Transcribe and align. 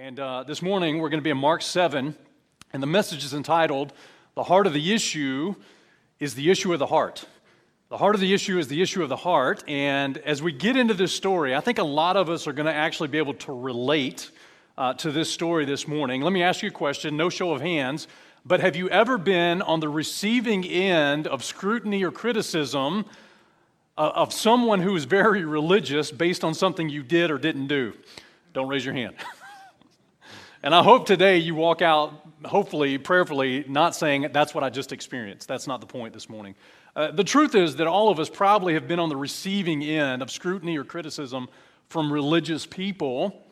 And 0.00 0.20
uh, 0.20 0.44
this 0.44 0.62
morning 0.62 1.00
we're 1.00 1.08
going 1.08 1.18
to 1.18 1.24
be 1.24 1.30
in 1.30 1.38
Mark 1.38 1.60
7, 1.60 2.14
and 2.72 2.80
the 2.80 2.86
message 2.86 3.24
is 3.24 3.34
entitled, 3.34 3.92
The 4.36 4.44
Heart 4.44 4.68
of 4.68 4.72
the 4.72 4.94
Issue 4.94 5.56
is 6.20 6.36
the 6.36 6.52
Issue 6.52 6.72
of 6.72 6.78
the 6.78 6.86
Heart. 6.86 7.24
The 7.88 7.96
heart 7.96 8.14
of 8.14 8.20
the 8.20 8.32
issue 8.32 8.60
is 8.60 8.68
the 8.68 8.80
issue 8.80 9.02
of 9.02 9.08
the 9.08 9.16
heart. 9.16 9.64
And 9.66 10.18
as 10.18 10.40
we 10.40 10.52
get 10.52 10.76
into 10.76 10.94
this 10.94 11.12
story, 11.12 11.52
I 11.52 11.60
think 11.60 11.78
a 11.78 11.82
lot 11.82 12.16
of 12.16 12.30
us 12.30 12.46
are 12.46 12.52
going 12.52 12.66
to 12.66 12.72
actually 12.72 13.08
be 13.08 13.18
able 13.18 13.34
to 13.34 13.52
relate 13.52 14.30
uh, 14.76 14.94
to 14.94 15.10
this 15.10 15.32
story 15.32 15.64
this 15.64 15.88
morning. 15.88 16.22
Let 16.22 16.32
me 16.32 16.44
ask 16.44 16.62
you 16.62 16.68
a 16.68 16.72
question, 16.72 17.16
no 17.16 17.28
show 17.28 17.50
of 17.50 17.60
hands, 17.60 18.06
but 18.46 18.60
have 18.60 18.76
you 18.76 18.88
ever 18.90 19.18
been 19.18 19.62
on 19.62 19.80
the 19.80 19.88
receiving 19.88 20.64
end 20.64 21.26
of 21.26 21.42
scrutiny 21.42 22.04
or 22.04 22.12
criticism 22.12 23.04
uh, 23.96 24.12
of 24.14 24.32
someone 24.32 24.80
who 24.80 24.94
is 24.94 25.06
very 25.06 25.44
religious 25.58 26.12
based 26.12 26.44
on 26.44 26.54
something 26.54 26.88
you 26.88 27.02
did 27.02 27.32
or 27.32 27.38
didn't 27.38 27.66
do? 27.66 27.94
Don't 28.52 28.68
raise 28.68 28.84
your 28.84 28.94
hand. 28.94 29.16
and 30.62 30.74
I 30.74 30.82
hope 30.82 31.06
today 31.06 31.38
you 31.38 31.54
walk 31.54 31.82
out, 31.82 32.12
hopefully, 32.44 32.98
prayerfully, 32.98 33.64
not 33.68 33.94
saying 33.94 34.28
that's 34.32 34.52
what 34.52 34.64
I 34.64 34.70
just 34.70 34.92
experienced. 34.92 35.46
That's 35.46 35.68
not 35.68 35.80
the 35.80 35.86
point 35.86 36.12
this 36.12 36.28
morning. 36.28 36.56
Uh, 36.96 37.12
the 37.12 37.22
truth 37.22 37.54
is 37.54 37.76
that 37.76 37.86
all 37.86 38.08
of 38.08 38.18
us 38.18 38.28
probably 38.28 38.74
have 38.74 38.88
been 38.88 38.98
on 38.98 39.08
the 39.08 39.16
receiving 39.16 39.84
end 39.84 40.20
of 40.20 40.32
scrutiny 40.32 40.76
or 40.76 40.82
criticism 40.82 41.48
from 41.88 42.12
religious 42.12 42.66
people. 42.66 43.46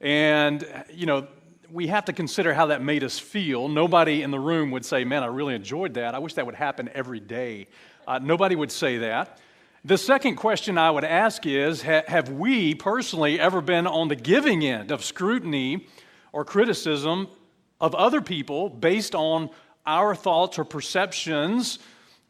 And, 0.00 0.66
you 0.92 1.06
know, 1.06 1.28
we 1.70 1.86
have 1.86 2.06
to 2.06 2.12
consider 2.12 2.52
how 2.52 2.66
that 2.66 2.82
made 2.82 3.04
us 3.04 3.16
feel. 3.16 3.68
Nobody 3.68 4.22
in 4.22 4.32
the 4.32 4.40
room 4.40 4.72
would 4.72 4.84
say, 4.84 5.04
Man, 5.04 5.22
I 5.22 5.26
really 5.26 5.54
enjoyed 5.54 5.94
that. 5.94 6.16
I 6.16 6.18
wish 6.18 6.34
that 6.34 6.46
would 6.46 6.56
happen 6.56 6.90
every 6.94 7.20
day. 7.20 7.68
Uh, 8.08 8.18
nobody 8.18 8.56
would 8.56 8.72
say 8.72 8.98
that. 8.98 9.38
The 9.84 9.96
second 9.96 10.34
question 10.34 10.78
I 10.78 10.90
would 10.90 11.04
ask 11.04 11.46
is 11.46 11.82
Have 11.82 12.28
we 12.28 12.74
personally 12.74 13.38
ever 13.38 13.60
been 13.60 13.86
on 13.86 14.08
the 14.08 14.16
giving 14.16 14.64
end 14.64 14.90
of 14.90 15.04
scrutiny 15.04 15.86
or 16.32 16.44
criticism 16.44 17.28
of 17.80 17.94
other 17.94 18.20
people 18.20 18.68
based 18.68 19.14
on 19.14 19.50
our 19.86 20.14
thoughts 20.14 20.58
or 20.58 20.64
perceptions 20.64 21.78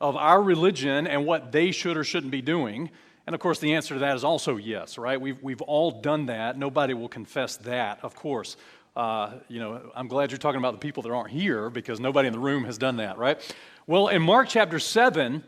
of 0.00 0.16
our 0.16 0.42
religion 0.42 1.06
and 1.06 1.26
what 1.26 1.52
they 1.52 1.70
should 1.72 1.96
or 1.96 2.04
shouldn't 2.04 2.32
be 2.32 2.42
doing? 2.42 2.90
And 3.26 3.34
of 3.34 3.40
course, 3.40 3.58
the 3.58 3.74
answer 3.74 3.94
to 3.94 4.00
that 4.00 4.16
is 4.16 4.24
also 4.24 4.56
yes, 4.56 4.98
right? 4.98 5.20
We've, 5.20 5.40
we've 5.42 5.62
all 5.62 6.00
done 6.00 6.26
that. 6.26 6.58
Nobody 6.58 6.94
will 6.94 7.08
confess 7.08 7.56
that, 7.58 8.00
of 8.02 8.14
course. 8.14 8.56
Uh, 8.96 9.34
you 9.48 9.60
know, 9.60 9.90
I'm 9.94 10.08
glad 10.08 10.30
you're 10.30 10.38
talking 10.38 10.58
about 10.58 10.72
the 10.72 10.78
people 10.78 11.02
that 11.04 11.12
aren't 11.12 11.30
here 11.30 11.70
because 11.70 12.00
nobody 12.00 12.26
in 12.26 12.32
the 12.32 12.40
room 12.40 12.64
has 12.64 12.76
done 12.76 12.96
that, 12.96 13.18
right? 13.18 13.40
Well, 13.86 14.08
in 14.08 14.22
Mark 14.22 14.48
chapter 14.48 14.78
7, 14.78 15.44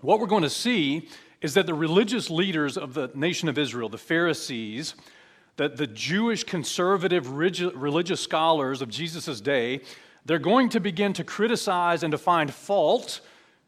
what 0.00 0.18
we're 0.18 0.26
going 0.26 0.44
to 0.44 0.50
see 0.50 1.08
is 1.40 1.54
that 1.54 1.66
the 1.66 1.74
religious 1.74 2.30
leaders 2.30 2.78
of 2.78 2.94
the 2.94 3.10
nation 3.14 3.48
of 3.48 3.58
Israel, 3.58 3.88
the 3.88 3.98
Pharisees, 3.98 4.94
that 5.56 5.76
the 5.76 5.86
Jewish 5.86 6.44
conservative 6.44 7.30
religious 7.30 8.20
scholars 8.20 8.82
of 8.82 8.90
Jesus' 8.90 9.40
day, 9.40 9.80
they're 10.24 10.38
going 10.38 10.68
to 10.70 10.80
begin 10.80 11.12
to 11.14 11.24
criticize 11.24 12.02
and 12.02 12.12
to 12.12 12.18
find 12.18 12.52
fault 12.52 13.20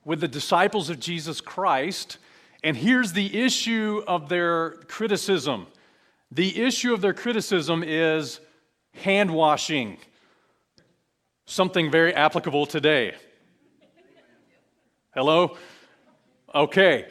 with 0.04 0.20
the 0.20 0.28
disciples 0.28 0.90
of 0.90 1.00
Jesus 1.00 1.40
Christ. 1.40 2.18
And 2.62 2.76
here's 2.76 3.12
the 3.12 3.38
issue 3.38 4.02
of 4.06 4.28
their 4.28 4.70
criticism 4.88 5.66
the 6.30 6.62
issue 6.62 6.92
of 6.92 7.00
their 7.00 7.14
criticism 7.14 7.82
is 7.82 8.40
hand 8.92 9.30
washing, 9.30 9.96
something 11.46 11.90
very 11.90 12.12
applicable 12.14 12.66
today. 12.66 13.14
Hello? 15.14 15.56
Okay. 16.54 17.06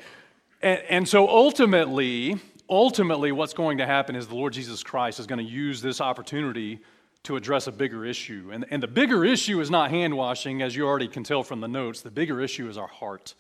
And, 0.61 0.81
and, 0.89 1.09
so 1.09 1.27
ultimately, 1.27 2.35
ultimately, 2.69 3.31
what's 3.31 3.53
going 3.53 3.79
to 3.79 3.85
happen 3.85 4.15
is 4.15 4.27
the 4.27 4.35
Lord 4.35 4.53
Jesus 4.53 4.83
Christ 4.83 5.19
is 5.19 5.27
going 5.27 5.45
to 5.45 5.51
use 5.51 5.81
this 5.81 6.01
opportunity 6.01 6.79
to 7.23 7.35
address 7.35 7.67
a 7.67 7.71
bigger 7.71 8.05
issue. 8.05 8.49
And, 8.53 8.65
and 8.69 8.81
the 8.81 8.87
bigger 8.87 9.25
issue 9.25 9.59
is 9.59 9.69
not 9.69 9.89
hand 9.89 10.15
washing, 10.15 10.61
as 10.61 10.75
you 10.75 10.85
already 10.85 11.07
can 11.07 11.23
tell 11.23 11.43
from 11.43 11.59
the 11.61 11.67
notes. 11.67 12.01
The 12.01 12.11
bigger 12.11 12.41
issue 12.41 12.69
is 12.69 12.77
our 12.77 12.87
heart. 12.87 13.35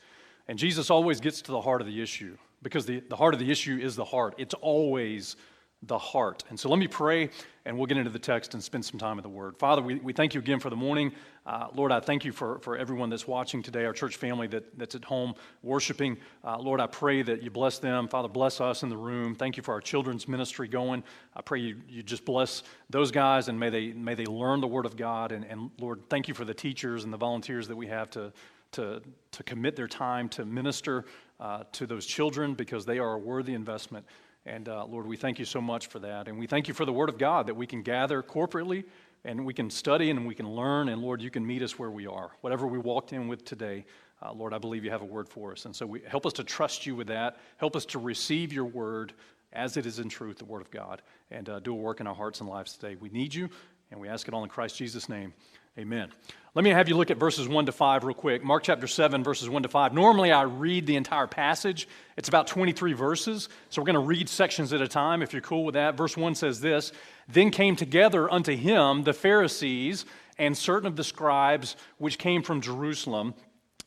And 0.47 0.59
Jesus 0.59 0.89
always 0.89 1.19
gets 1.19 1.41
to 1.43 1.51
the 1.51 1.61
heart 1.61 1.81
of 1.81 1.87
the 1.87 2.01
issue 2.01 2.37
because 2.63 2.85
the, 2.85 3.01
the 3.01 3.15
heart 3.15 3.33
of 3.33 3.39
the 3.39 3.51
issue 3.51 3.79
is 3.81 3.95
the 3.95 4.05
heart. 4.05 4.35
It's 4.37 4.53
always 4.55 5.35
the 5.83 5.97
heart. 5.97 6.43
And 6.49 6.59
so 6.59 6.69
let 6.69 6.79
me 6.79 6.87
pray 6.87 7.29
and 7.65 7.77
we'll 7.77 7.85
get 7.85 7.97
into 7.97 8.09
the 8.09 8.17
text 8.17 8.53
and 8.53 8.63
spend 8.63 8.83
some 8.83 8.99
time 8.99 9.19
in 9.19 9.23
the 9.23 9.29
Word. 9.29 9.57
Father, 9.57 9.81
we, 9.81 9.95
we 9.95 10.11
thank 10.11 10.33
you 10.33 10.39
again 10.39 10.59
for 10.59 10.71
the 10.71 10.75
morning. 10.75 11.11
Uh, 11.45 11.67
Lord, 11.75 11.91
I 11.91 11.99
thank 11.99 12.25
you 12.25 12.31
for, 12.31 12.59
for 12.59 12.75
everyone 12.75 13.09
that's 13.09 13.27
watching 13.27 13.61
today, 13.61 13.85
our 13.85 13.93
church 13.93 14.15
family 14.15 14.47
that, 14.47 14.77
that's 14.77 14.95
at 14.95 15.05
home 15.05 15.35
worshiping. 15.61 16.17
Uh, 16.43 16.57
Lord, 16.57 16.81
I 16.81 16.87
pray 16.87 17.21
that 17.21 17.43
you 17.43 17.51
bless 17.51 17.77
them. 17.77 18.07
Father, 18.07 18.27
bless 18.27 18.59
us 18.59 18.81
in 18.81 18.89
the 18.89 18.97
room. 18.97 19.35
Thank 19.35 19.55
you 19.55 19.61
for 19.61 19.73
our 19.73 19.81
children's 19.81 20.27
ministry 20.27 20.67
going. 20.67 21.03
I 21.35 21.41
pray 21.41 21.59
you, 21.59 21.77
you 21.87 22.01
just 22.01 22.25
bless 22.25 22.63
those 22.89 23.11
guys 23.11 23.47
and 23.47 23.59
may 23.59 23.69
they, 23.69 23.93
may 23.93 24.15
they 24.15 24.25
learn 24.25 24.61
the 24.61 24.67
Word 24.67 24.87
of 24.87 24.97
God. 24.97 25.31
And, 25.31 25.45
and 25.45 25.69
Lord, 25.79 26.01
thank 26.09 26.27
you 26.27 26.33
for 26.33 26.45
the 26.45 26.55
teachers 26.55 27.03
and 27.03 27.13
the 27.13 27.17
volunteers 27.17 27.67
that 27.67 27.75
we 27.75 27.85
have 27.87 28.09
to, 28.11 28.33
to, 28.71 29.01
to 29.31 29.43
commit 29.43 29.75
their 29.75 29.87
time 29.87 30.27
to 30.29 30.43
minister 30.43 31.05
uh, 31.39 31.63
to 31.73 31.85
those 31.85 32.05
children 32.05 32.55
because 32.55 32.85
they 32.85 32.97
are 32.97 33.13
a 33.13 33.19
worthy 33.19 33.53
investment. 33.53 34.05
And 34.47 34.69
uh, 34.69 34.85
Lord, 34.85 35.05
we 35.05 35.17
thank 35.17 35.39
you 35.39 35.45
so 35.45 35.59
much 35.59 35.87
for 35.87 35.99
that. 35.99 36.29
And 36.29 36.39
we 36.39 36.47
thank 36.47 36.69
you 36.69 36.73
for 36.73 36.85
the 36.85 36.93
Word 36.93 37.09
of 37.09 37.17
God 37.17 37.47
that 37.47 37.55
we 37.55 37.67
can 37.67 37.81
gather 37.81 38.23
corporately 38.23 38.85
and 39.25 39.45
we 39.45 39.53
can 39.53 39.69
study 39.69 40.09
and 40.09 40.25
we 40.25 40.33
can 40.33 40.49
learn. 40.49 40.87
And 40.87 41.01
Lord, 41.01 41.21
you 41.21 41.29
can 41.29 41.45
meet 41.45 41.61
us 41.61 41.77
where 41.77 41.91
we 41.91 42.07
are. 42.07 42.31
Whatever 42.39 42.65
we 42.65 42.77
walked 42.77 43.11
in 43.11 43.27
with 43.27 43.43
today, 43.43 43.85
uh, 44.21 44.31
Lord, 44.31 44.53
I 44.53 44.57
believe 44.57 44.85
you 44.85 44.91
have 44.91 45.01
a 45.01 45.05
word 45.05 45.27
for 45.27 45.51
us. 45.51 45.65
And 45.65 45.75
so 45.75 45.85
we, 45.85 46.01
help 46.07 46.25
us 46.25 46.31
to 46.33 46.45
trust 46.45 46.85
you 46.85 46.95
with 46.95 47.07
that. 47.07 47.37
Help 47.57 47.75
us 47.75 47.85
to 47.87 47.99
receive 47.99 48.53
your 48.53 48.63
word 48.63 49.13
as 49.51 49.75
it 49.75 49.85
is 49.85 49.99
in 49.99 50.07
truth, 50.07 50.37
the 50.37 50.45
Word 50.45 50.61
of 50.61 50.71
God, 50.71 51.01
and 51.31 51.49
uh, 51.49 51.59
do 51.59 51.71
a 51.71 51.75
work 51.75 51.99
in 51.99 52.07
our 52.07 52.15
hearts 52.15 52.41
and 52.41 52.49
lives 52.49 52.77
today. 52.77 52.95
We 52.99 53.09
need 53.09 53.33
you, 53.33 53.49
and 53.91 53.99
we 53.99 54.07
ask 54.07 54.27
it 54.27 54.33
all 54.33 54.43
in 54.43 54.49
Christ 54.49 54.77
Jesus' 54.77 55.09
name. 55.09 55.33
Amen. 55.77 56.09
Let 56.55 56.63
me 56.63 56.71
have 56.71 56.89
you 56.89 56.97
look 56.97 57.11
at 57.11 57.17
verses 57.17 57.47
1 57.47 57.67
to 57.67 57.71
5 57.71 58.03
real 58.03 58.15
quick. 58.15 58.43
Mark 58.43 58.63
chapter 58.63 58.87
7, 58.87 59.23
verses 59.23 59.47
1 59.47 59.61
to 59.61 59.69
5. 59.69 59.93
Normally, 59.93 60.31
I 60.31 60.41
read 60.41 60.87
the 60.87 60.95
entire 60.95 61.27
passage. 61.27 61.87
It's 62.17 62.29
about 62.29 62.47
23 62.47 62.93
verses, 62.93 63.47
so 63.69 63.79
we're 63.79 63.85
going 63.85 63.93
to 63.93 63.99
read 63.99 64.27
sections 64.27 64.73
at 64.73 64.81
a 64.81 64.87
time 64.87 65.21
if 65.21 65.33
you're 65.33 65.41
cool 65.43 65.65
with 65.65 65.73
that. 65.75 65.95
Verse 65.95 66.17
1 66.17 66.33
says 66.33 66.61
this 66.61 66.93
Then 67.27 67.51
came 67.51 67.75
together 67.75 68.31
unto 68.31 68.55
him 68.55 69.03
the 69.03 69.13
Pharisees 69.13 70.05
and 70.39 70.57
certain 70.57 70.87
of 70.87 70.95
the 70.95 71.03
scribes 71.03 71.75
which 71.99 72.17
came 72.17 72.41
from 72.41 72.59
Jerusalem. 72.59 73.35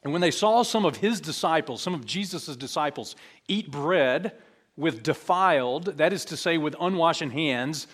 And 0.05 0.12
when 0.12 0.22
they 0.22 0.31
saw 0.31 0.62
some 0.62 0.84
of 0.84 0.99
his 0.99 1.21
disciples, 1.21 1.83
some 1.83 1.95
of 1.95 2.07
Jesus' 2.07 2.55
disciples, 2.55 3.17
eat 3.49 3.69
bread 3.69 4.34
with 4.77 5.03
defiled, 5.03 5.87
that 5.97 6.12
is 6.12 6.25
to 6.27 6.37
say, 6.37 6.57
with 6.57 6.77
unwashed 6.81 7.21
hands, 7.21 7.89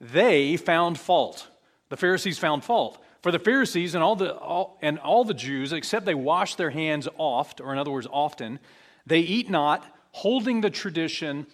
they 0.00 0.56
found 0.56 0.98
fault. 0.98 1.48
The 1.90 1.98
Pharisees 1.98 2.38
found 2.38 2.64
fault. 2.64 3.04
For 3.22 3.30
the 3.30 3.38
Pharisees 3.38 3.94
and 3.94 4.02
all 4.02 4.16
the, 4.16 4.34
all, 4.34 4.78
and 4.82 4.98
all 4.98 5.24
the 5.24 5.34
Jews, 5.34 5.72
except 5.72 6.06
they 6.06 6.14
wash 6.14 6.56
their 6.56 6.70
hands 6.70 7.08
oft, 7.16 7.60
or 7.60 7.72
in 7.72 7.78
other 7.78 7.92
words, 7.92 8.08
often, 8.10 8.58
they 9.06 9.20
eat 9.20 9.48
not, 9.48 9.86
holding 10.10 10.60
the 10.60 10.70
tradition 10.70 11.46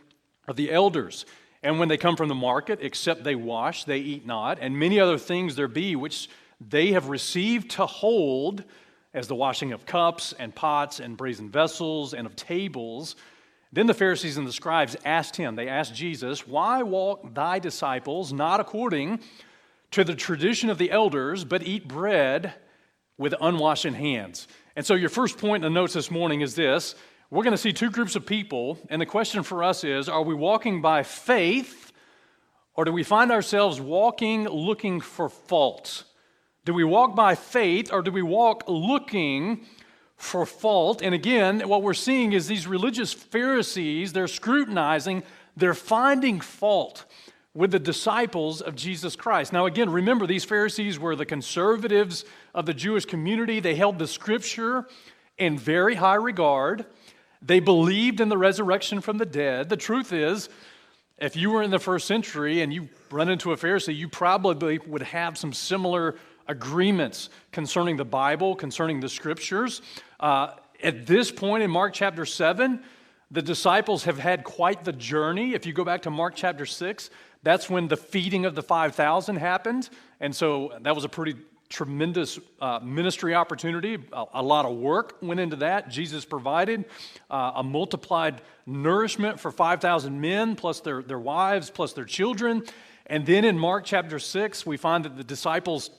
of 0.49 0.57
the 0.57 0.73
elders. 0.73 1.27
And 1.63 1.79
when 1.79 1.89
they 1.89 1.99
come 1.99 2.17
from 2.17 2.29
the 2.29 2.35
market, 2.35 2.79
except 2.81 3.23
they 3.23 3.35
wash, 3.35 3.85
they 3.85 3.99
eat 3.99 4.27
not. 4.27 4.59
And 4.61 4.79
many 4.79 4.99
other 4.99 5.19
things 5.19 5.57
there 5.57 5.69
be 5.69 5.95
which 5.95 6.31
they 6.61 6.93
have 6.93 7.09
received 7.09 7.73
to 7.73 7.87
hold, 7.87 8.65
as 9.13 9.29
the 9.29 9.35
washing 9.35 9.73
of 9.73 9.85
cups 9.85 10.33
and 10.39 10.55
pots 10.55 11.01
and 11.01 11.17
brazen 11.17 11.51
vessels 11.51 12.15
and 12.15 12.27
of 12.27 12.35
tables. 12.35 13.15
Then 13.73 13.87
the 13.87 13.95
Pharisees 13.95 14.39
and 14.39 14.47
the 14.47 14.53
scribes 14.53 14.97
asked 15.05 15.37
him, 15.37 15.55
they 15.55 15.69
asked 15.69 15.95
Jesus, 15.95 16.47
Why 16.47 16.83
walk 16.83 17.35
thy 17.35 17.59
disciples 17.59 18.33
not 18.33 18.61
according 18.61 19.21
to 19.91 20.05
the 20.05 20.15
tradition 20.15 20.71
of 20.71 20.79
the 20.79 20.91
elders, 20.91 21.45
but 21.45 21.63
eat 21.63 21.89
bread 21.89 22.55
with 23.17 23.35
unwashed 23.41 23.85
hands. 23.85 24.49
And 24.77 24.87
so, 24.87 24.95
your 24.95 25.09
first 25.09 25.39
point 25.39 25.65
in 25.65 25.73
the 25.73 25.81
notes 25.81 25.95
this 25.95 26.11
morning 26.11 26.41
is 26.41 26.55
this 26.55 26.95
we're 27.31 27.45
going 27.45 27.53
to 27.53 27.59
see 27.59 27.75
two 27.75 27.91
groups 27.91 28.17
of 28.17 28.25
people, 28.25 28.79
and 28.89 29.03
the 29.03 29.07
question 29.07 29.43
for 29.43 29.63
us 29.63 29.85
is 29.85 30.09
are 30.09 30.23
we 30.23 30.35
walking 30.35 30.81
by 30.81 31.03
faith, 31.03 31.93
or 32.75 32.85
do 32.85 32.93
we 32.93 33.03
find 33.03 33.31
ourselves 33.31 33.81
walking 33.81 34.49
looking 34.49 35.01
for 35.01 35.29
fault? 35.29 36.05
Do 36.65 36.73
we 36.73 36.85
walk 36.85 37.15
by 37.15 37.35
faith, 37.35 37.93
or 37.93 38.03
do 38.03 38.11
we 38.11 38.23
walk 38.23 38.65
looking 38.67 39.67
for 40.17 40.47
fault? 40.47 41.03
And 41.03 41.15
again, 41.15 41.69
what 41.69 41.83
we're 41.83 41.95
seeing 41.95 42.33
is 42.33 42.47
these 42.47 42.67
religious 42.67 43.13
Pharisees, 43.13 44.13
they're 44.13 44.29
scrutinizing, 44.29 45.23
they're 45.57 45.75
finding 45.75 46.41
fault 46.41 47.05
with 47.59 47.73
the 47.73 47.79
disciples 47.81 48.61
of 48.61 48.77
Jesus 48.77 49.17
Christ. 49.17 49.53
Now, 49.53 49.67
again, 49.67 49.91
remember, 49.91 50.29
these 50.29 50.45
Pharisees 50.45 50.97
were 50.97 51.17
the 51.17 51.27
conservatives 51.27 52.25
of 52.55 52.67
the 52.67 52.73
Jewish 52.73 53.05
community. 53.05 53.59
They 53.59 53.75
held 53.75 53.99
the 53.99 54.07
scripture 54.07 54.87
in 55.39 55.59
very 55.59 55.97
high 55.97 56.15
regard. 56.15 56.87
They 57.43 57.59
believed 57.59 58.21
in 58.21 58.29
the 58.29 58.39
resurrection 58.39 59.01
from 59.01 59.19
the 59.19 59.27
dead. 59.27 59.71
The 59.71 59.77
truth 59.77 60.13
is, 60.13 60.49
if 61.19 61.35
you 61.35 61.51
were 61.51 61.65
in 61.65 61.73
the 61.73 61.81
first 61.81 62.07
century 62.07 62.63
and 62.63 62.73
you 62.73 62.89
run 63.11 63.29
into 63.29 63.51
a 63.51 63.57
Pharisee, 63.57 63.97
you 63.97 64.09
probably 64.09 64.79
would 64.87 65.03
have 65.03 65.37
some 65.37 65.53
similar 65.53 66.15
agreements 66.47 67.29
concerning 67.51 67.97
the 67.97 68.05
Bible, 68.05 68.55
concerning 68.55 69.01
the 69.01 69.09
scriptures. 69.09 69.83
Uh, 70.21 70.53
at 70.81 71.07
this 71.09 71.33
point 71.33 71.65
in 71.65 71.73
Mark 71.73 71.93
chapter 71.93 72.25
7, 72.25 72.81
the 73.33 73.43
disciples 73.43 74.05
have 74.05 74.19
had 74.19 74.45
quite 74.45 74.85
the 74.85 74.93
journey. 74.93 75.55
If 75.55 75.67
you 75.67 75.73
go 75.73 75.85
back 75.85 76.03
to 76.03 76.11
Mark 76.11 76.35
chapter 76.37 76.65
6, 76.65 77.11
That's 77.43 77.71
when 77.71 77.89
the 77.89 77.97
feeding 77.97 78.45
of 78.45 78.55
the 78.55 78.63
5,000 78.63 79.37
happened. 79.37 79.89
And 80.21 80.35
so 80.35 80.73
that 80.83 80.95
was 80.95 81.05
a 81.05 81.09
pretty 81.09 81.37
tremendous 81.69 82.39
uh, 82.61 82.81
ministry 82.83 83.35
opportunity. 83.35 83.99
A, 84.13 84.25
a, 84.35 84.43
lot 84.43 84.65
of 84.65 84.77
work 84.77 85.19
went 85.21 85.39
into 85.39 85.57
that. 85.57 85.91
Jesus 85.91 86.25
provided 86.25 86.85
uh, 87.31 87.53
a 87.57 87.63
multiplied 87.63 88.41
nourishment 88.67 89.39
for 89.39 89.51
5,000 89.51 90.21
men, 90.21 90.57
plus 90.57 90.81
their, 90.81 91.03
their 91.03 91.19
wives, 91.19 91.71
plus 91.71 91.93
their 91.93 92.05
children. 92.05 92.63
And 93.07 93.27
then 93.27 93.45
in 93.45 93.59
Mark 93.59 93.85
chapter 93.85 94.19
6, 94.19 94.67
we 94.67 94.77
find 94.77 95.05
that 95.05 95.17
the 95.17 95.25
disciples 95.25 95.91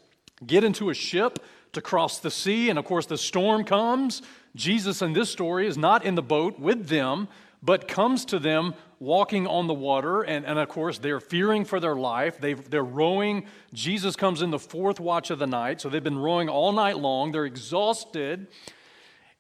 get 0.45 0.63
into 0.63 0.89
a 0.89 0.94
ship 0.94 1.39
to 1.74 1.81
cross 1.81 2.19
the 2.19 2.31
sea. 2.31 2.69
And 2.69 2.80
of 2.80 2.85
course, 2.85 3.06
the 3.06 3.18
storm 3.18 3.63
comes. 3.63 4.21
Jesus 4.56 5.01
in 5.01 5.13
this 5.13 5.30
story 5.30 5.68
is 5.68 5.77
not 5.77 6.03
in 6.03 6.15
the 6.15 6.21
boat 6.24 6.59
with 6.59 6.88
them, 6.88 7.27
but 7.61 7.88
comes 7.88 8.25
to 8.25 8.39
them 8.39 8.73
walking 9.00 9.47
on 9.47 9.67
the 9.67 9.73
water. 9.73 10.21
And, 10.21 10.45
and 10.45 10.59
of 10.59 10.69
course, 10.69 10.97
they're 10.97 11.19
fearing 11.19 11.65
for 11.65 11.79
their 11.79 11.95
life. 11.95 12.39
they 12.39 12.53
they're 12.53 12.83
rowing. 12.83 13.45
Jesus 13.73 14.15
comes 14.15 14.41
in 14.41 14.51
the 14.51 14.59
fourth 14.59 15.00
watch 15.00 15.29
of 15.29 15.39
the 15.39 15.47
night. 15.47 15.81
So 15.81 15.89
they've 15.89 16.03
been 16.03 16.17
rowing 16.17 16.50
all 16.50 16.71
night 16.71 16.97
long. 16.97 17.31
They're 17.31 17.45
exhausted. 17.45 18.47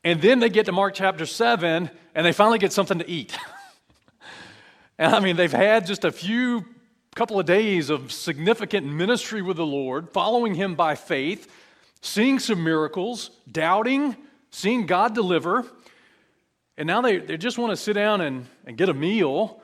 And 0.03 0.21
then 0.21 0.39
they 0.39 0.49
get 0.49 0.65
to 0.67 0.71
Mark 0.71 0.93
chapter 0.93 1.25
7 1.25 1.89
and 2.15 2.25
they 2.25 2.31
finally 2.31 2.59
get 2.59 2.71
something 2.71 2.99
to 2.99 3.09
eat. 3.09 3.37
and 4.97 5.13
I 5.13 5.19
mean, 5.19 5.35
they've 5.35 5.51
had 5.51 5.85
just 5.85 6.05
a 6.05 6.11
few 6.11 6.65
couple 7.15 7.39
of 7.39 7.45
days 7.45 7.89
of 7.89 8.11
significant 8.11 8.85
ministry 8.85 9.41
with 9.41 9.57
the 9.57 9.65
Lord, 9.65 10.09
following 10.11 10.55
Him 10.55 10.75
by 10.75 10.95
faith, 10.95 11.51
seeing 12.01 12.39
some 12.39 12.63
miracles, 12.63 13.31
doubting, 13.51 14.15
seeing 14.51 14.85
God 14.85 15.15
deliver. 15.15 15.65
And 16.79 16.87
now 16.87 17.01
they, 17.01 17.17
they 17.17 17.35
just 17.35 17.57
want 17.57 17.71
to 17.71 17.75
sit 17.77 17.91
down 17.91 18.21
and, 18.21 18.45
and 18.65 18.77
get 18.77 18.87
a 18.87 18.93
meal. 18.93 19.61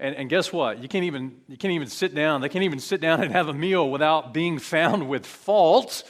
And, 0.00 0.16
and 0.16 0.28
guess 0.28 0.52
what? 0.52 0.82
You 0.82 0.88
can't, 0.88 1.04
even, 1.04 1.36
you 1.46 1.56
can't 1.56 1.72
even 1.72 1.86
sit 1.86 2.16
down. 2.16 2.40
They 2.40 2.48
can't 2.48 2.64
even 2.64 2.80
sit 2.80 3.00
down 3.00 3.22
and 3.22 3.30
have 3.30 3.46
a 3.46 3.54
meal 3.54 3.88
without 3.88 4.34
being 4.34 4.58
found 4.58 5.08
with 5.08 5.24
fault 5.24 6.02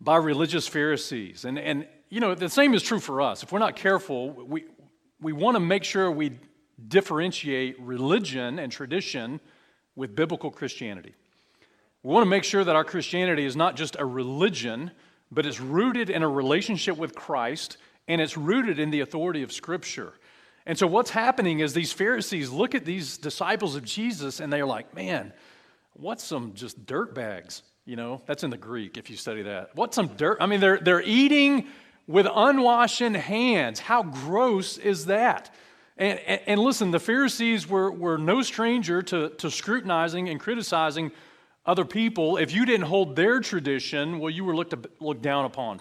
by 0.00 0.18
religious 0.18 0.68
Pharisees. 0.68 1.44
And, 1.44 1.58
and 1.58 1.88
you 2.10 2.20
know, 2.20 2.36
the 2.36 2.48
same 2.48 2.74
is 2.74 2.82
true 2.84 3.00
for 3.00 3.20
us. 3.20 3.42
If 3.42 3.50
we're 3.50 3.58
not 3.58 3.74
careful, 3.74 4.30
we, 4.30 4.66
we 5.20 5.32
want 5.32 5.56
to 5.56 5.60
make 5.60 5.82
sure 5.82 6.12
we 6.12 6.38
differentiate 6.86 7.80
religion 7.80 8.60
and 8.60 8.70
tradition 8.70 9.40
with 9.96 10.14
biblical 10.14 10.52
Christianity. 10.52 11.16
We 12.04 12.12
want 12.12 12.22
to 12.22 12.30
make 12.30 12.44
sure 12.44 12.62
that 12.62 12.76
our 12.76 12.84
Christianity 12.84 13.44
is 13.44 13.56
not 13.56 13.74
just 13.74 13.96
a 13.98 14.04
religion, 14.04 14.92
but 15.32 15.44
it's 15.44 15.58
rooted 15.60 16.08
in 16.08 16.22
a 16.22 16.28
relationship 16.28 16.96
with 16.96 17.16
Christ 17.16 17.78
and 18.08 18.20
it's 18.20 18.36
rooted 18.36 18.78
in 18.78 18.90
the 18.90 19.00
authority 19.00 19.42
of 19.42 19.52
Scripture. 19.52 20.12
And 20.66 20.76
so, 20.76 20.86
what's 20.86 21.10
happening 21.10 21.60
is 21.60 21.74
these 21.74 21.92
Pharisees 21.92 22.50
look 22.50 22.74
at 22.74 22.84
these 22.84 23.18
disciples 23.18 23.76
of 23.76 23.84
Jesus 23.84 24.40
and 24.40 24.52
they're 24.52 24.66
like, 24.66 24.94
man, 24.94 25.32
what's 25.94 26.24
some 26.24 26.54
just 26.54 26.86
dirt 26.86 27.14
bags? 27.14 27.62
You 27.84 27.94
know, 27.94 28.20
that's 28.26 28.42
in 28.42 28.50
the 28.50 28.56
Greek 28.56 28.96
if 28.96 29.08
you 29.08 29.16
study 29.16 29.42
that. 29.42 29.70
What's 29.74 29.94
some 29.94 30.08
dirt? 30.08 30.38
I 30.40 30.46
mean, 30.46 30.58
they're, 30.58 30.78
they're 30.78 31.02
eating 31.02 31.68
with 32.08 32.26
unwashed 32.32 33.00
hands. 33.00 33.78
How 33.78 34.02
gross 34.02 34.76
is 34.76 35.06
that? 35.06 35.54
And, 35.96 36.18
and, 36.20 36.40
and, 36.46 36.60
listen, 36.60 36.90
the 36.90 37.00
Pharisees 37.00 37.68
were, 37.68 37.90
were 37.90 38.18
no 38.18 38.42
stranger 38.42 39.02
to, 39.02 39.30
to 39.30 39.50
scrutinizing 39.50 40.28
and 40.28 40.38
criticizing 40.38 41.10
other 41.64 41.84
people. 41.84 42.36
If 42.36 42.52
you 42.52 42.66
didn't 42.66 42.86
hold 42.86 43.16
their 43.16 43.40
tradition, 43.40 44.18
well, 44.18 44.30
you 44.30 44.44
were 44.44 44.54
looked, 44.54 44.74
looked 45.00 45.22
down 45.22 45.46
upon. 45.46 45.80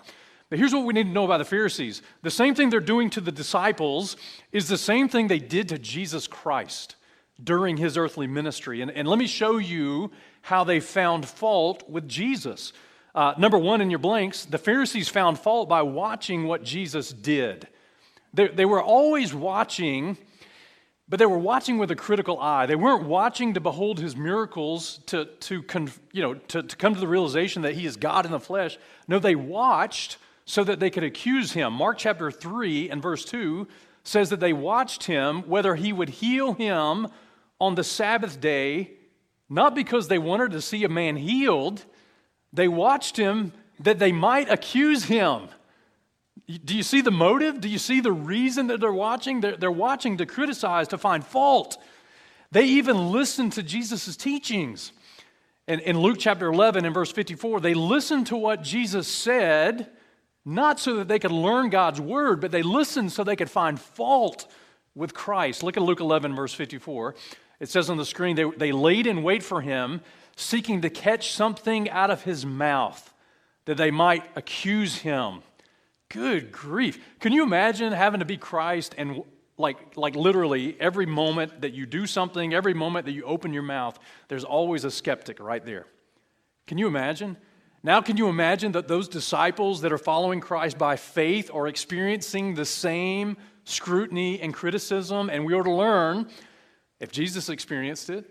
Here's 0.51 0.73
what 0.73 0.85
we 0.85 0.93
need 0.93 1.05
to 1.05 1.09
know 1.09 1.25
about 1.25 1.39
the 1.39 1.45
Pharisees 1.45 2.01
the 2.21 2.31
same 2.31 2.55
thing 2.55 2.69
they're 2.69 2.79
doing 2.79 3.09
to 3.11 3.21
the 3.21 3.31
disciples 3.31 4.15
is 4.51 4.67
the 4.67 4.77
same 4.77 5.09
thing 5.09 5.27
they 5.27 5.39
did 5.39 5.69
to 5.69 5.79
Jesus 5.79 6.27
Christ 6.27 6.95
during 7.43 7.77
his 7.77 7.97
earthly 7.97 8.27
ministry. 8.27 8.81
And, 8.81 8.91
and 8.91 9.07
let 9.07 9.19
me 9.19 9.27
show 9.27 9.57
you 9.57 10.11
how 10.41 10.63
they 10.63 10.79
found 10.79 11.25
fault 11.25 11.89
with 11.89 12.07
Jesus. 12.07 12.71
Uh, 13.13 13.33
number 13.37 13.57
one 13.57 13.81
in 13.81 13.89
your 13.89 13.99
blanks, 13.99 14.45
the 14.45 14.57
Pharisees 14.57 15.09
found 15.09 15.39
fault 15.39 15.67
by 15.67 15.81
watching 15.81 16.45
what 16.45 16.63
Jesus 16.63 17.11
did. 17.11 17.67
They, 18.33 18.49
they 18.49 18.65
were 18.65 18.81
always 18.81 19.33
watching, 19.33 20.17
but 21.09 21.19
they 21.19 21.25
were 21.25 21.37
watching 21.37 21.77
with 21.77 21.91
a 21.91 21.95
critical 21.95 22.39
eye. 22.39 22.65
They 22.65 22.75
weren't 22.75 23.05
watching 23.05 23.53
to 23.53 23.61
behold 23.61 23.99
his 23.99 24.15
miracles 24.15 24.99
to, 25.07 25.25
to, 25.25 25.63
con, 25.63 25.91
you 26.11 26.21
know, 26.21 26.33
to, 26.35 26.63
to 26.63 26.75
come 26.75 26.93
to 26.93 26.99
the 26.99 27.07
realization 27.07 27.63
that 27.63 27.73
he 27.73 27.85
is 27.85 27.97
God 27.97 28.25
in 28.25 28.31
the 28.31 28.39
flesh. 28.39 28.77
No, 29.07 29.19
they 29.19 29.35
watched 29.35 30.17
so 30.45 30.63
that 30.63 30.79
they 30.79 30.89
could 30.89 31.03
accuse 31.03 31.51
him. 31.53 31.73
Mark 31.73 31.97
chapter 31.97 32.31
3 32.31 32.89
and 32.89 33.01
verse 33.01 33.25
2 33.25 33.67
says 34.03 34.29
that 34.29 34.39
they 34.39 34.53
watched 34.53 35.05
him 35.05 35.41
whether 35.43 35.75
he 35.75 35.91
would 35.91 36.09
heal 36.09 36.53
him 36.53 37.07
on 37.59 37.75
the 37.75 37.83
Sabbath 37.83 38.39
day, 38.39 38.91
not 39.49 39.73
because 39.73 40.07
they 40.07 40.19
wanted 40.19 40.51
to 40.51 40.61
see 40.61 40.83
a 40.83 40.89
man 40.89 41.15
healed, 41.15 41.83
they 42.53 42.67
watched 42.67 43.17
him 43.17 43.51
that 43.79 43.99
they 43.99 44.11
might 44.11 44.49
accuse 44.49 45.05
him. 45.05 45.49
Do 46.47 46.75
you 46.75 46.83
see 46.83 47.01
the 47.01 47.11
motive? 47.11 47.59
Do 47.59 47.67
you 47.67 47.79
see 47.79 47.99
the 47.99 48.11
reason 48.11 48.67
that 48.67 48.79
they're 48.79 48.93
watching? 48.93 49.41
They're, 49.41 49.57
they're 49.57 49.71
watching 49.71 50.17
to 50.17 50.25
criticize, 50.27 50.87
to 50.89 50.97
find 50.97 51.25
fault. 51.25 51.77
They 52.51 52.65
even 52.65 53.11
listened 53.11 53.53
to 53.53 53.63
Jesus' 53.63 54.15
teachings. 54.15 54.91
And 55.67 55.81
in 55.81 55.97
Luke 55.97 56.17
chapter 56.19 56.45
11 56.45 56.85
and 56.85 56.93
verse 56.93 57.11
54, 57.11 57.59
they 57.59 57.73
listened 57.73 58.27
to 58.27 58.37
what 58.37 58.61
Jesus 58.61 59.07
said 59.07 59.89
not 60.45 60.79
so 60.79 60.97
that 60.97 61.07
they 61.07 61.19
could 61.19 61.31
learn 61.31 61.69
God's 61.69 61.99
word, 61.99 62.39
but 62.39 62.51
they 62.51 62.61
listened 62.61 63.11
so 63.11 63.23
they 63.23 63.35
could 63.35 63.49
find 63.49 63.79
fault 63.79 64.47
with 64.93 65.13
Christ. 65.13 65.63
Look 65.63 65.75
at 65.75 65.83
Luke 65.83 65.99
11, 65.99 66.35
verse 66.35 66.53
54. 66.53 67.15
It 67.59 67.69
says 67.69 67.89
on 67.89 67.97
the 67.97 68.05
screen, 68.05 68.35
they, 68.35 68.43
they 68.43 68.71
laid 68.71 69.07
in 69.07 69.23
wait 69.23 69.41
for 69.41 69.61
him, 69.61 70.01
seeking 70.35 70.81
to 70.81 70.89
catch 70.89 71.31
something 71.31 71.89
out 71.89 72.11
of 72.11 72.23
his 72.23 72.45
mouth 72.45 73.13
that 73.65 73.77
they 73.77 73.91
might 73.91 74.23
accuse 74.35 74.97
him. 74.97 75.41
Good 76.09 76.51
grief. 76.51 76.99
Can 77.19 77.33
you 77.33 77.43
imagine 77.43 77.91
having 77.91 78.19
to 78.19 78.25
be 78.25 78.37
Christ 78.37 78.93
and 78.97 79.23
like, 79.57 79.95
like 79.95 80.15
literally 80.15 80.75
every 80.79 81.05
moment 81.05 81.61
that 81.61 81.73
you 81.73 81.85
do 81.85 82.05
something, 82.05 82.53
every 82.53 82.73
moment 82.73 83.05
that 83.05 83.13
you 83.13 83.23
open 83.23 83.53
your 83.53 83.63
mouth, 83.63 83.97
there's 84.27 84.43
always 84.43 84.83
a 84.83 84.91
skeptic 84.91 85.39
right 85.39 85.65
there. 85.65 85.87
Can 86.67 86.77
you 86.77 86.87
imagine? 86.87 87.37
Now, 87.85 88.01
can 88.01 88.17
you 88.17 88.29
imagine 88.29 88.71
that 88.71 88.87
those 88.87 89.07
disciples 89.07 89.81
that 89.81 89.93
are 89.93 89.99
following 89.99 90.39
Christ 90.39 90.75
by 90.75 90.95
faith 90.95 91.51
are 91.53 91.67
experiencing 91.67 92.55
the 92.55 92.65
same 92.65 93.37
scrutiny 93.63 94.41
and 94.41 94.51
criticism? 94.51 95.29
And 95.29 95.45
we 95.45 95.53
are 95.53 95.61
to 95.61 95.71
learn 95.71 96.27
if 96.99 97.11
Jesus 97.11 97.47
experienced 97.47 98.09
it, 98.09 98.25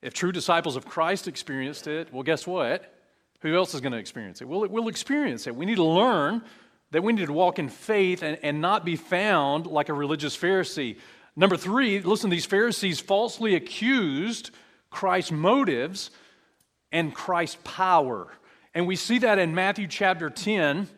if 0.00 0.14
true 0.14 0.32
disciples 0.32 0.76
of 0.76 0.86
Christ 0.86 1.28
experienced 1.28 1.86
it, 1.86 2.10
well, 2.14 2.22
guess 2.22 2.46
what? 2.46 2.98
Who 3.40 3.54
else 3.54 3.74
is 3.74 3.82
going 3.82 3.92
to 3.92 3.98
experience 3.98 4.40
it? 4.40 4.48
We'll, 4.48 4.66
we'll 4.66 4.88
experience 4.88 5.46
it. 5.46 5.54
We 5.54 5.66
need 5.66 5.76
to 5.76 5.84
learn 5.84 6.40
that 6.92 7.02
we 7.02 7.12
need 7.12 7.26
to 7.26 7.32
walk 7.34 7.58
in 7.58 7.68
faith 7.68 8.22
and, 8.22 8.38
and 8.42 8.62
not 8.62 8.86
be 8.86 8.96
found 8.96 9.66
like 9.66 9.90
a 9.90 9.94
religious 9.94 10.34
Pharisee. 10.34 10.96
Number 11.36 11.58
three, 11.58 12.00
listen, 12.00 12.30
these 12.30 12.46
Pharisees 12.46 13.00
falsely 13.00 13.54
accused 13.54 14.50
Christ's 14.88 15.32
motives 15.32 16.10
and 16.90 17.14
Christ's 17.14 17.58
power. 17.64 18.28
And 18.74 18.86
we 18.86 18.96
see 18.96 19.18
that 19.18 19.38
in 19.38 19.54
Matthew 19.54 19.86
chapter 19.86 20.30
10. 20.30 20.88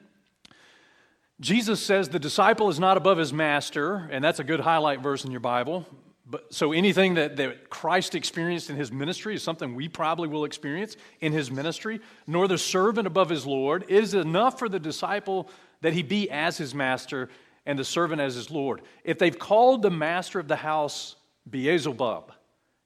Jesus 1.41 1.83
says 1.83 2.09
the 2.09 2.21
disciple 2.21 2.69
is 2.69 2.79
not 2.79 2.97
above 2.97 3.19
his 3.19 3.33
master, 3.33 4.09
and 4.13 4.23
that's 4.23 4.39
a 4.39 4.45
good 4.45 4.61
highlight 4.61 5.01
verse 5.01 5.25
in 5.25 5.33
your 5.33 5.41
Bible. 5.41 5.85
But, 6.27 6.55
so 6.55 6.73
anything 6.73 7.15
that, 7.15 7.37
that 7.37 7.69
Christ 7.69 8.15
experienced 8.15 8.71
in 8.71 8.77
his 8.77 8.93
ministry 8.93 9.35
is 9.35 9.43
something 9.43 9.75
we 9.75 9.89
probably 9.89 10.29
will 10.29 10.45
experience 10.45 10.97
in 11.21 11.33
his 11.33 11.51
ministry, 11.51 12.01
nor 12.27 12.47
the 12.47 12.57
servant 12.57 13.07
above 13.07 13.29
his 13.29 13.45
Lord. 13.45 13.85
It 13.89 14.03
is 14.03 14.15
enough 14.15 14.59
for 14.59 14.69
the 14.69 14.79
disciple 14.79 15.51
that 15.83 15.93
he 15.93 16.03
be 16.03 16.31
as 16.31 16.57
his 16.57 16.75
master 16.75 17.29
and 17.67 17.79
the 17.79 17.85
servant 17.85 18.21
as 18.21 18.37
his 18.37 18.51
Lord. 18.51 18.83
If 19.03 19.19
they've 19.19 19.39
called 19.39 19.83
the 19.83 19.91
master 19.91 20.39
of 20.39 20.49
the 20.49 20.57
house 20.57 21.17
Beelzebub, 21.51 22.33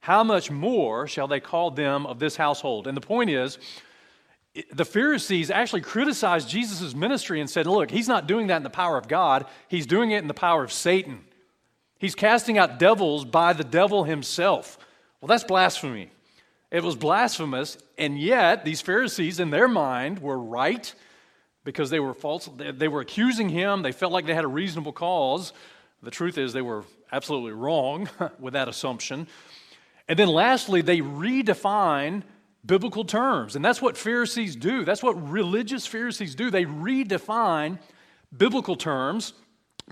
how 0.01 0.25
much 0.25 0.51
more 0.51 1.07
shall 1.07 1.29
they 1.29 1.41
call 1.41 1.71
them 1.71 2.07
of 2.07 2.19
this 2.19 2.37
household? 2.37 2.87
And 2.87 2.97
the 2.97 3.03
point 3.03 3.31
is, 3.31 3.59
the 4.73 4.85
Pharisees 4.85 5.51
actually 5.51 5.83
criticized 5.83 6.49
Jesus' 6.49 6.95
ministry 6.95 7.41
and 7.41 7.49
said, 7.49 7.67
Look, 7.67 7.91
he's 7.91 8.09
not 8.09 8.27
doing 8.27 8.49
that 8.49 8.57
in 8.57 8.63
the 8.63 8.71
power 8.71 8.99
of 8.99 9.09
God, 9.09 9.47
he's 9.69 9.87
doing 9.87 10.11
it 10.11 10.19
in 10.19 10.29
the 10.29 10.35
power 10.35 10.65
of 10.65 10.73
Satan. 10.73 11.25
He's 11.99 12.15
casting 12.15 12.59
out 12.59 12.79
devils 12.79 13.25
by 13.25 13.53
the 13.53 13.65
devil 13.65 14.05
himself. 14.05 14.79
Well, 15.21 15.27
that's 15.27 15.45
blasphemy. 15.45 16.11
It 16.71 16.83
was 16.83 16.97
blasphemous, 16.97 17.79
and 17.97 18.19
yet 18.19 18.65
these 18.65 18.81
Pharisees, 18.81 19.41
in 19.41 19.51
their 19.51 19.69
mind, 19.69 20.21
were 20.21 20.39
right 20.39 20.95
because 21.65 21.91
they 21.91 21.99
were 21.99 22.15
false. 22.15 22.49
They 22.57 22.89
were 22.89 23.01
accusing 23.01 23.49
him. 23.49 23.83
They 23.83 23.93
felt 23.93 24.13
like 24.13 24.27
they 24.27 24.35
had 24.35 24.45
a 24.45 24.49
reasonable 24.49 24.93
cause. 24.93 25.53
The 26.03 26.11
truth 26.11 26.39
is, 26.39 26.53
they 26.53 26.63
were 26.63 26.85
absolutely 27.11 27.53
wrong 27.53 28.09
with 28.39 28.53
that 28.53 28.69
assumption. 28.69 29.27
And 30.09 30.19
then 30.19 30.29
lastly, 30.29 30.83
they 30.83 31.01
redefine 31.01 32.23
biblical 32.65 33.05
terms. 33.05 33.57
And 33.57 33.65
that's 33.65 33.81
what 33.81 33.97
Pharisees 33.97 34.57
do. 34.57 34.85
That's 34.85 35.03
what 35.03 35.31
religious 35.31 35.87
Pharisees 35.87 36.35
do. 36.35 36.51
They 36.51 36.65
redefine 36.65 37.79
biblical 38.37 38.77
terms 38.77 39.33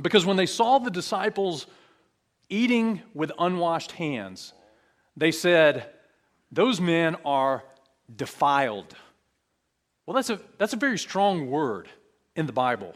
because 0.02 0.26
when 0.26 0.36
they 0.36 0.46
saw 0.46 0.78
the 0.78 0.90
disciples 0.90 1.66
eating 2.48 3.02
with 3.14 3.32
unwashed 3.38 3.92
hands, 3.92 4.52
they 5.16 5.32
said, 5.32 5.90
those 6.52 6.80
men 6.80 7.16
are 7.24 7.64
defiled. 8.14 8.94
Well, 10.04 10.14
that's 10.14 10.30
a, 10.30 10.40
that's 10.58 10.72
a 10.72 10.76
very 10.76 10.98
strong 10.98 11.50
word 11.50 11.88
in 12.36 12.46
the 12.46 12.52
Bible. 12.52 12.94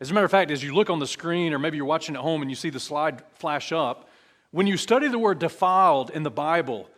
As 0.00 0.10
a 0.10 0.14
matter 0.14 0.24
of 0.24 0.30
fact, 0.30 0.50
as 0.50 0.62
you 0.62 0.74
look 0.74 0.90
on 0.90 0.98
the 0.98 1.06
screen, 1.06 1.52
or 1.52 1.58
maybe 1.58 1.76
you're 1.76 1.86
watching 1.86 2.16
at 2.16 2.22
home 2.22 2.42
and 2.42 2.50
you 2.50 2.56
see 2.56 2.70
the 2.70 2.80
slide 2.80 3.22
flash 3.34 3.72
up, 3.72 4.08
when 4.50 4.66
you 4.66 4.76
study 4.76 5.08
the 5.08 5.18
word 5.18 5.38
defiled 5.38 6.10
in 6.10 6.22
the 6.22 6.30
Bible, 6.30 6.88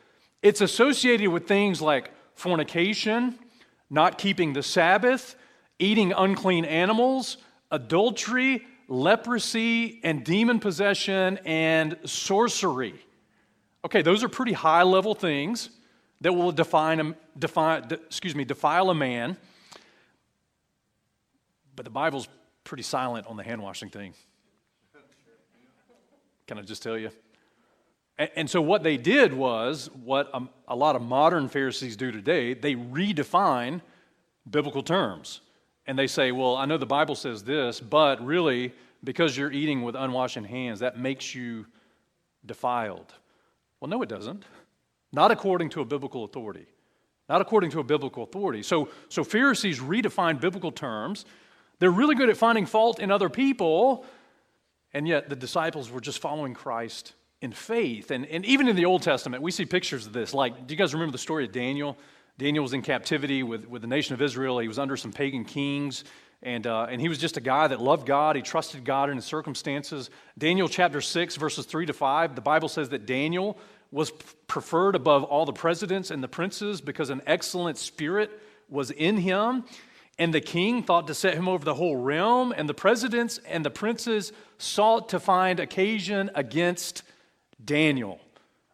it's 0.42 0.60
associated 0.60 1.28
with 1.28 1.46
things 1.46 1.82
like 1.82 2.12
fornication, 2.34 3.38
not 3.90 4.18
keeping 4.18 4.52
the 4.52 4.62
Sabbath, 4.62 5.36
eating 5.78 6.12
unclean 6.12 6.64
animals, 6.64 7.38
adultery, 7.70 8.66
leprosy, 8.88 10.00
and 10.02 10.24
demon 10.24 10.58
possession, 10.58 11.38
and 11.44 11.96
sorcery. 12.04 12.94
Okay, 13.84 14.02
those 14.02 14.22
are 14.24 14.28
pretty 14.28 14.52
high 14.52 14.82
level 14.82 15.14
things 15.14 15.70
that 16.20 16.32
will 16.34 16.52
define, 16.52 17.14
define, 17.38 17.84
excuse 17.90 18.34
me, 18.34 18.44
defile 18.44 18.90
a 18.90 18.94
man. 18.94 19.36
But 21.74 21.84
the 21.84 21.90
Bible's 21.90 22.28
pretty 22.64 22.82
silent 22.82 23.26
on 23.26 23.36
the 23.36 23.42
hand 23.42 23.62
washing 23.62 23.88
thing. 23.88 24.12
Can 26.46 26.58
I 26.58 26.62
just 26.62 26.82
tell 26.82 26.98
you? 26.98 27.10
And, 28.20 28.30
and 28.36 28.50
so, 28.50 28.60
what 28.60 28.82
they 28.82 28.98
did 28.98 29.32
was 29.32 29.88
what 30.04 30.28
a, 30.34 30.42
a 30.68 30.76
lot 30.76 30.94
of 30.94 31.00
modern 31.00 31.48
Pharisees 31.48 31.96
do 31.96 32.12
today 32.12 32.54
they 32.54 32.74
redefine 32.74 33.80
biblical 34.48 34.82
terms. 34.82 35.40
And 35.86 35.98
they 35.98 36.06
say, 36.06 36.30
well, 36.30 36.54
I 36.54 36.66
know 36.66 36.76
the 36.76 36.86
Bible 36.86 37.14
says 37.16 37.42
this, 37.42 37.80
but 37.80 38.24
really, 38.24 38.72
because 39.02 39.36
you're 39.36 39.50
eating 39.50 39.82
with 39.82 39.96
unwashed 39.96 40.36
hands, 40.36 40.80
that 40.80 40.98
makes 40.98 41.34
you 41.34 41.66
defiled. 42.46 43.12
Well, 43.80 43.88
no, 43.88 44.02
it 44.02 44.08
doesn't. 44.08 44.44
Not 45.12 45.30
according 45.30 45.70
to 45.70 45.80
a 45.80 45.84
biblical 45.84 46.24
authority. 46.24 46.66
Not 47.28 47.40
according 47.40 47.70
to 47.70 47.80
a 47.80 47.84
biblical 47.84 48.22
authority. 48.22 48.62
So, 48.62 48.90
so 49.08 49.24
Pharisees 49.24 49.80
redefine 49.80 50.38
biblical 50.40 50.70
terms. 50.70 51.24
They're 51.78 51.90
really 51.90 52.14
good 52.14 52.28
at 52.28 52.36
finding 52.36 52.66
fault 52.66 53.00
in 53.00 53.10
other 53.10 53.30
people, 53.30 54.04
and 54.92 55.08
yet 55.08 55.30
the 55.30 55.36
disciples 55.36 55.90
were 55.90 56.00
just 56.00 56.18
following 56.20 56.52
Christ 56.52 57.14
in 57.40 57.52
faith. 57.52 58.10
And, 58.10 58.26
and 58.26 58.44
even 58.44 58.68
in 58.68 58.76
the 58.76 58.84
Old 58.84 59.02
Testament, 59.02 59.42
we 59.42 59.50
see 59.50 59.64
pictures 59.64 60.06
of 60.06 60.12
this. 60.12 60.34
Like, 60.34 60.66
do 60.66 60.74
you 60.74 60.78
guys 60.78 60.92
remember 60.92 61.12
the 61.12 61.18
story 61.18 61.44
of 61.44 61.52
Daniel? 61.52 61.96
Daniel 62.38 62.62
was 62.62 62.72
in 62.72 62.82
captivity 62.82 63.42
with, 63.42 63.66
with 63.66 63.82
the 63.82 63.88
nation 63.88 64.14
of 64.14 64.22
Israel. 64.22 64.58
He 64.58 64.68
was 64.68 64.78
under 64.78 64.96
some 64.96 65.12
pagan 65.12 65.44
kings. 65.44 66.04
And, 66.42 66.66
uh, 66.66 66.86
and 66.88 67.00
he 67.00 67.08
was 67.08 67.18
just 67.18 67.36
a 67.36 67.40
guy 67.40 67.66
that 67.66 67.80
loved 67.80 68.06
God. 68.06 68.34
He 68.34 68.42
trusted 68.42 68.84
God 68.84 69.10
in 69.10 69.16
his 69.16 69.26
circumstances. 69.26 70.10
Daniel 70.38 70.68
chapter 70.68 71.00
6, 71.00 71.36
verses 71.36 71.66
3 71.66 71.86
to 71.86 71.92
5, 71.92 72.34
the 72.34 72.40
Bible 72.40 72.68
says 72.68 72.88
that 72.90 73.04
Daniel 73.04 73.58
was 73.92 74.10
preferred 74.46 74.94
above 74.94 75.24
all 75.24 75.44
the 75.44 75.52
presidents 75.52 76.10
and 76.10 76.22
the 76.22 76.28
princes 76.28 76.80
because 76.80 77.10
an 77.10 77.20
excellent 77.26 77.76
spirit 77.76 78.30
was 78.68 78.90
in 78.90 79.18
him. 79.18 79.64
And 80.18 80.32
the 80.32 80.40
king 80.40 80.82
thought 80.82 81.06
to 81.08 81.14
set 81.14 81.34
him 81.34 81.48
over 81.48 81.64
the 81.64 81.74
whole 81.74 81.96
realm. 81.96 82.52
And 82.56 82.68
the 82.68 82.74
presidents 82.74 83.38
and 83.46 83.64
the 83.64 83.70
princes 83.70 84.32
sought 84.58 85.08
to 85.10 85.20
find 85.20 85.60
occasion 85.60 86.30
against 86.34 87.02
Daniel. 87.64 88.20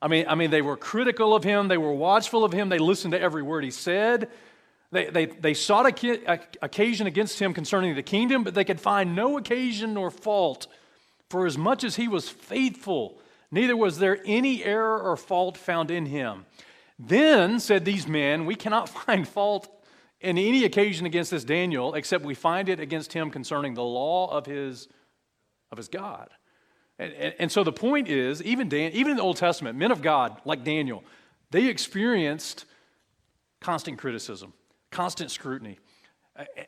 I 0.00 0.08
mean, 0.08 0.26
I 0.28 0.34
mean, 0.34 0.50
they 0.50 0.62
were 0.62 0.76
critical 0.76 1.34
of 1.34 1.44
him, 1.44 1.68
they 1.68 1.78
were 1.78 1.92
watchful 1.92 2.44
of 2.44 2.52
him, 2.52 2.68
they 2.68 2.78
listened 2.78 3.12
to 3.12 3.20
every 3.20 3.42
word 3.42 3.64
he 3.64 3.70
said. 3.70 4.30
They, 4.92 5.10
they, 5.10 5.26
they 5.26 5.54
sought 5.54 5.86
a, 5.86 6.40
occasion 6.62 7.06
against 7.06 7.40
him 7.40 7.52
concerning 7.52 7.94
the 7.94 8.02
kingdom, 8.02 8.44
but 8.44 8.54
they 8.54 8.64
could 8.64 8.80
find 8.80 9.16
no 9.16 9.36
occasion 9.36 9.94
nor 9.94 10.10
fault. 10.10 10.68
For 11.28 11.46
as 11.46 11.58
much 11.58 11.82
as 11.82 11.96
he 11.96 12.06
was 12.06 12.28
faithful, 12.28 13.18
neither 13.50 13.76
was 13.76 13.98
there 13.98 14.20
any 14.24 14.62
error 14.62 15.00
or 15.00 15.16
fault 15.16 15.56
found 15.56 15.90
in 15.90 16.06
him. 16.06 16.46
Then 16.98 17.58
said 17.58 17.84
these 17.84 18.06
men, 18.06 18.46
We 18.46 18.54
cannot 18.54 18.88
find 19.06 19.26
fault 19.26 19.68
in 20.20 20.38
any 20.38 20.64
occasion 20.64 21.04
against 21.04 21.30
this 21.30 21.44
Daniel, 21.44 21.94
except 21.94 22.24
we 22.24 22.34
find 22.34 22.68
it 22.68 22.80
against 22.80 23.12
him 23.12 23.30
concerning 23.30 23.74
the 23.74 23.82
law 23.82 24.30
of 24.30 24.46
his, 24.46 24.88
of 25.70 25.78
his 25.78 25.88
God. 25.88 26.28
And, 26.98 27.12
and, 27.12 27.34
and 27.38 27.52
so 27.52 27.62
the 27.62 27.72
point 27.72 28.08
is, 28.08 28.42
even, 28.42 28.68
Dan, 28.68 28.92
even 28.92 29.12
in 29.12 29.16
the 29.16 29.22
Old 29.22 29.36
Testament, 29.36 29.78
men 29.78 29.90
of 29.90 30.02
God 30.02 30.40
like 30.44 30.64
Daniel, 30.64 31.04
they 31.50 31.66
experienced 31.66 32.64
constant 33.60 33.98
criticism, 33.98 34.52
constant 34.90 35.30
scrutiny. 35.30 35.78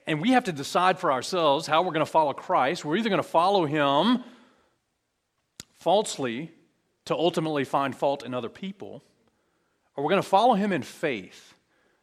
And 0.06 0.20
we 0.20 0.30
have 0.30 0.44
to 0.44 0.52
decide 0.52 0.98
for 0.98 1.12
ourselves 1.12 1.66
how 1.66 1.82
we're 1.82 1.92
going 1.92 2.04
to 2.04 2.10
follow 2.10 2.32
Christ. 2.32 2.84
We're 2.84 2.96
either 2.96 3.10
going 3.10 3.22
to 3.22 3.28
follow 3.28 3.66
him 3.66 4.24
falsely 5.74 6.50
to 7.04 7.14
ultimately 7.14 7.64
find 7.64 7.94
fault 7.94 8.22
in 8.22 8.34
other 8.34 8.48
people, 8.48 9.02
or 9.96 10.04
we're 10.04 10.10
going 10.10 10.22
to 10.22 10.28
follow 10.28 10.54
him 10.54 10.72
in 10.72 10.82
faith. 10.82 11.54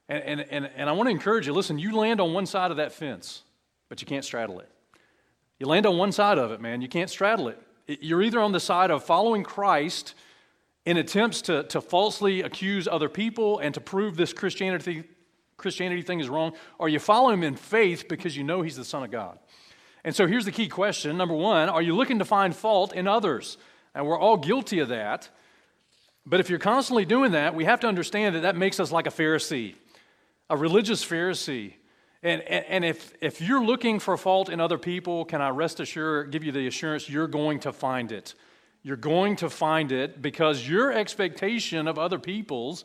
And, 0.07 0.23
and, 0.23 0.45
and, 0.51 0.69
and 0.75 0.89
I 0.89 0.93
want 0.93 1.07
to 1.07 1.11
encourage 1.11 1.47
you 1.47 1.53
listen, 1.53 1.79
you 1.79 1.95
land 1.95 2.21
on 2.21 2.33
one 2.33 2.45
side 2.45 2.71
of 2.71 2.77
that 2.77 2.91
fence, 2.91 3.43
but 3.89 4.01
you 4.01 4.07
can't 4.07 4.25
straddle 4.25 4.59
it. 4.59 4.69
You 5.59 5.67
land 5.67 5.85
on 5.85 5.97
one 5.97 6.11
side 6.11 6.37
of 6.37 6.51
it, 6.51 6.61
man. 6.61 6.81
You 6.81 6.87
can't 6.87 7.09
straddle 7.09 7.47
it. 7.47 7.61
You're 7.87 8.21
either 8.21 8.39
on 8.39 8.51
the 8.51 8.59
side 8.59 8.91
of 8.91 9.03
following 9.03 9.43
Christ 9.43 10.15
in 10.85 10.97
attempts 10.97 11.41
to, 11.43 11.63
to 11.63 11.81
falsely 11.81 12.41
accuse 12.41 12.87
other 12.87 13.09
people 13.09 13.59
and 13.59 13.73
to 13.73 13.81
prove 13.81 14.17
this 14.17 14.33
Christianity, 14.33 15.03
Christianity 15.57 16.01
thing 16.01 16.19
is 16.19 16.29
wrong, 16.29 16.53
or 16.77 16.89
you 16.89 16.99
follow 16.99 17.29
him 17.29 17.43
in 17.43 17.55
faith 17.55 18.07
because 18.07 18.37
you 18.37 18.43
know 18.43 18.61
he's 18.61 18.75
the 18.75 18.85
Son 18.85 19.03
of 19.03 19.11
God. 19.11 19.39
And 20.03 20.15
so 20.15 20.27
here's 20.27 20.45
the 20.45 20.51
key 20.51 20.67
question. 20.67 21.17
Number 21.17 21.33
one, 21.33 21.69
are 21.69 21.81
you 21.81 21.95
looking 21.95 22.19
to 22.19 22.25
find 22.25 22.55
fault 22.55 22.93
in 22.93 23.07
others? 23.07 23.57
And 23.95 24.05
we're 24.05 24.19
all 24.19 24.37
guilty 24.37 24.79
of 24.79 24.89
that. 24.89 25.29
But 26.25 26.39
if 26.39 26.49
you're 26.49 26.59
constantly 26.59 27.05
doing 27.05 27.31
that, 27.31 27.55
we 27.55 27.65
have 27.65 27.79
to 27.81 27.87
understand 27.87 28.35
that 28.35 28.41
that 28.41 28.55
makes 28.55 28.79
us 28.79 28.91
like 28.91 29.07
a 29.07 29.11
Pharisee, 29.11 29.75
a 30.49 30.57
religious 30.57 31.03
Pharisee 31.03 31.73
and, 32.25 32.41
and, 32.41 32.65
and, 32.67 32.85
if, 32.85 33.13
if 33.21 33.39
you're 33.39 33.63
looking 33.63 33.99
for 33.99 34.17
fault 34.17 34.49
in 34.49 34.59
other 34.59 34.79
people, 34.79 35.25
can 35.25 35.43
I 35.43 35.49
rest 35.49 35.79
assured, 35.79 36.31
give 36.31 36.43
you 36.43 36.51
the 36.51 36.65
assurance 36.65 37.07
you're 37.07 37.27
going 37.27 37.59
to 37.59 37.71
find 37.71 38.11
it. 38.11 38.33
You're 38.81 38.97
going 38.97 39.35
to 39.37 39.49
find 39.49 39.91
it 39.91 40.23
because 40.23 40.67
your 40.67 40.91
expectation 40.91 41.87
of 41.87 41.99
other 41.99 42.17
people's 42.17 42.83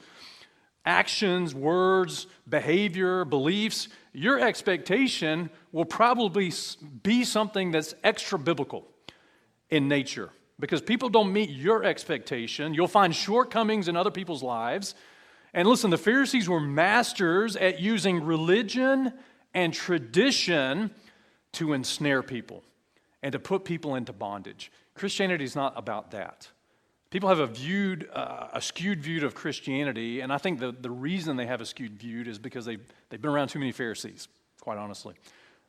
actions, 0.85 1.55
words, 1.55 2.27
behavior, 2.49 3.25
beliefs, 3.25 3.89
your 4.13 4.39
expectation 4.39 5.49
will 5.73 5.87
probably 5.87 6.53
be 7.03 7.25
something 7.25 7.71
that's 7.71 7.95
extra 8.05 8.39
biblical 8.39 8.87
in 9.71 9.89
nature. 9.89 10.29
Because 10.59 10.83
people 10.83 11.09
don't 11.09 11.33
meet 11.33 11.49
your 11.49 11.83
expectation. 11.83 12.75
You'll 12.75 12.89
find 12.89 13.17
shortcomings 13.17 13.89
in 13.89 13.97
other 13.97 14.11
people's 14.11 14.43
lives. 14.43 14.95
And 15.55 15.67
listen, 15.67 15.89
the 15.89 15.97
Pharisees 15.99 16.47
were 16.47 16.61
masters 16.61 17.57
at 17.57 17.81
using 17.81 18.23
religion 18.23 19.15
and 19.55 19.73
tradition 19.73 20.91
to 21.53 21.73
ensnare 21.73 22.23
people 22.23 22.63
and 23.23 23.33
to 23.33 23.39
put 23.39 23.65
people 23.65 23.95
into 23.95 24.13
bondage. 24.13 24.71
Christianity 24.95 25.45
is 25.45 25.57
not 25.57 25.75
about 25.77 26.13
that. 26.13 26.49
People 27.11 27.29
have 27.29 27.41
a 27.41 27.47
viewed, 27.47 28.09
uh, 28.13 28.49
a 28.53 28.61
skewed 28.61 29.03
view 29.03 29.27
of 29.27 29.35
Christianity, 29.35 30.21
and 30.21 30.33
I 30.33 30.39
think 30.39 30.61
the, 30.61 30.71
the 30.71 30.91
reason 30.91 31.37
they 31.37 31.47
have 31.47 31.61
a 31.61 31.67
skewed 31.67 31.99
view 31.99 32.23
is 32.23 32.39
because 32.39 32.65
they, 32.65 32.79
they've 33.09 33.21
been 33.21 33.31
around 33.31 33.49
too 33.49 33.59
many 33.59 33.73
Pharisees, 33.73 34.29
quite 34.61 34.79
honestly. 34.79 35.15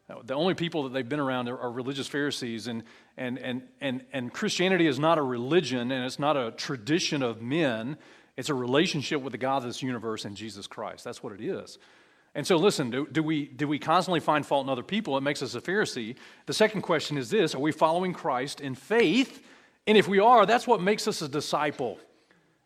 Uh, 0.08 0.16
the 0.24 0.36
only 0.36 0.54
people 0.54 0.84
that 0.84 0.94
they've 0.94 1.08
been 1.08 1.20
around 1.20 1.50
are, 1.50 1.58
are 1.58 1.72
religious 1.72 2.08
Pharisees, 2.08 2.68
and, 2.68 2.84
and, 3.18 3.40
and, 3.40 3.64
and, 3.80 4.06
and 4.14 4.32
Christianity 4.32 4.86
is 4.86 5.00
not 5.00 5.18
a 5.18 5.24
religion 5.24 5.92
and 5.92 6.06
it's 6.06 6.20
not 6.20 6.38
a 6.38 6.52
tradition 6.52 7.24
of 7.24 7.42
men. 7.42 7.98
It's 8.38 8.50
a 8.50 8.54
relationship 8.54 9.22
with 9.22 9.32
the 9.32 9.38
God 9.40 9.58
of 9.58 9.64
this 9.64 9.82
universe 9.82 10.26
and 10.26 10.36
Jesus 10.36 10.68
Christ. 10.68 11.04
That's 11.04 11.24
what 11.24 11.34
it 11.34 11.42
is. 11.42 11.80
And 12.34 12.48
so, 12.48 12.56
listen, 12.56 12.90
do, 12.90 13.08
do, 13.12 13.22
we, 13.22 13.46
do 13.46 13.68
we 13.68 13.78
constantly 13.78 14.22
find 14.22 14.46
fault 14.46 14.66
in 14.66 14.70
other 14.70 14.84
people? 14.84 15.18
It 15.18 15.22
makes 15.22 15.42
us 15.42 15.54
a 15.56 15.62
Pharisee. 15.62 16.16
The 16.46 16.54
second 16.54 16.82
question 16.82 17.18
is 17.18 17.30
this 17.30 17.54
Are 17.56 17.60
we 17.60 17.72
following 17.72 18.14
Christ 18.14 18.62
in 18.62 18.76
faith? 18.76 19.46
And 19.88 19.98
if 19.98 20.08
we 20.08 20.20
are, 20.20 20.46
that's 20.46 20.68
what 20.68 20.82
makes 20.82 21.08
us 21.08 21.22
a 21.22 21.28
disciple. 21.28 22.00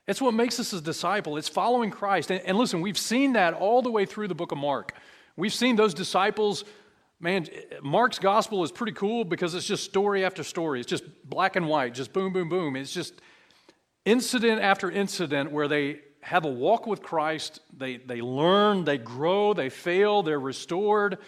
It's 0.08 0.22
what 0.22 0.34
makes 0.34 0.60
us 0.60 0.74
a 0.74 0.82
disciple. 0.82 1.38
It's 1.38 1.50
following 1.50 1.90
Christ. 1.90 2.30
And, 2.30 2.42
and 2.42 2.58
listen, 2.58 2.82
we've 2.82 2.98
seen 2.98 3.34
that 3.34 3.54
all 3.54 3.82
the 3.82 3.90
way 3.90 4.06
through 4.06 4.28
the 4.28 4.36
book 4.36 4.52
of 4.52 4.58
Mark. 4.58 4.94
We've 5.36 5.54
seen 5.54 5.76
those 5.76 5.94
disciples. 5.94 6.64
Man, 7.20 7.48
Mark's 7.82 8.20
gospel 8.20 8.64
is 8.64 8.72
pretty 8.72 8.92
cool 8.92 9.24
because 9.24 9.56
it's 9.56 9.66
just 9.66 9.84
story 9.84 10.24
after 10.24 10.44
story. 10.44 10.80
It's 10.80 10.90
just 10.90 11.06
black 11.28 11.56
and 11.56 11.68
white, 11.68 11.94
just 11.94 12.14
boom, 12.14 12.34
boom, 12.34 12.50
boom. 12.50 12.76
It's 12.76 12.94
just 12.94 13.20
incident 14.04 14.62
after 14.62 14.92
incident 14.92 15.52
where 15.52 15.68
they 15.68 16.02
have 16.26 16.44
a 16.44 16.50
walk 16.50 16.88
with 16.88 17.04
Christ. 17.04 17.60
They, 17.78 17.98
they 17.98 18.20
learn, 18.20 18.84
they 18.84 18.98
grow, 18.98 19.54
they 19.54 19.70
fail, 19.70 20.24
they're 20.24 20.40
restored. 20.40 21.20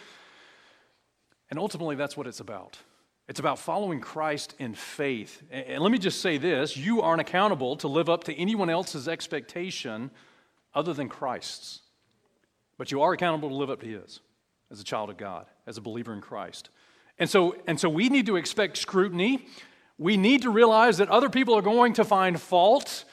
And 1.51 1.59
ultimately, 1.59 1.95
that's 1.95 2.17
what 2.17 2.25
it's 2.25 2.39
about. 2.39 2.79
It's 3.27 3.39
about 3.39 3.59
following 3.59 4.01
Christ 4.01 4.55
in 4.57 4.73
faith. 4.73 5.43
And 5.51 5.83
let 5.83 5.91
me 5.91 5.99
just 5.99 6.19
say 6.19 6.39
this 6.39 6.75
you 6.75 7.03
aren't 7.03 7.21
accountable 7.21 7.75
to 7.77 7.87
live 7.87 8.09
up 8.09 8.23
to 8.23 8.33
anyone 8.33 8.71
else's 8.71 9.07
expectation 9.07 10.09
other 10.73 10.93
than 10.93 11.09
Christ's. 11.09 11.81
But 12.79 12.91
you 12.91 13.03
are 13.03 13.13
accountable 13.13 13.49
to 13.49 13.55
live 13.55 13.69
up 13.69 13.81
to 13.81 13.87
His 13.87 14.19
as 14.71 14.81
a 14.81 14.83
child 14.83 15.11
of 15.11 15.17
God, 15.17 15.45
as 15.67 15.77
a 15.77 15.81
believer 15.81 16.11
in 16.11 16.21
Christ. 16.21 16.71
And 17.19 17.29
so, 17.29 17.55
and 17.67 17.79
so 17.79 17.87
we 17.87 18.09
need 18.09 18.25
to 18.25 18.35
expect 18.35 18.77
scrutiny. 18.77 19.45
We 19.99 20.17
need 20.17 20.41
to 20.41 20.49
realize 20.49 20.97
that 20.97 21.09
other 21.09 21.29
people 21.29 21.53
are 21.53 21.61
going 21.61 21.93
to 21.93 22.03
find 22.03 22.41
fault 22.41 23.05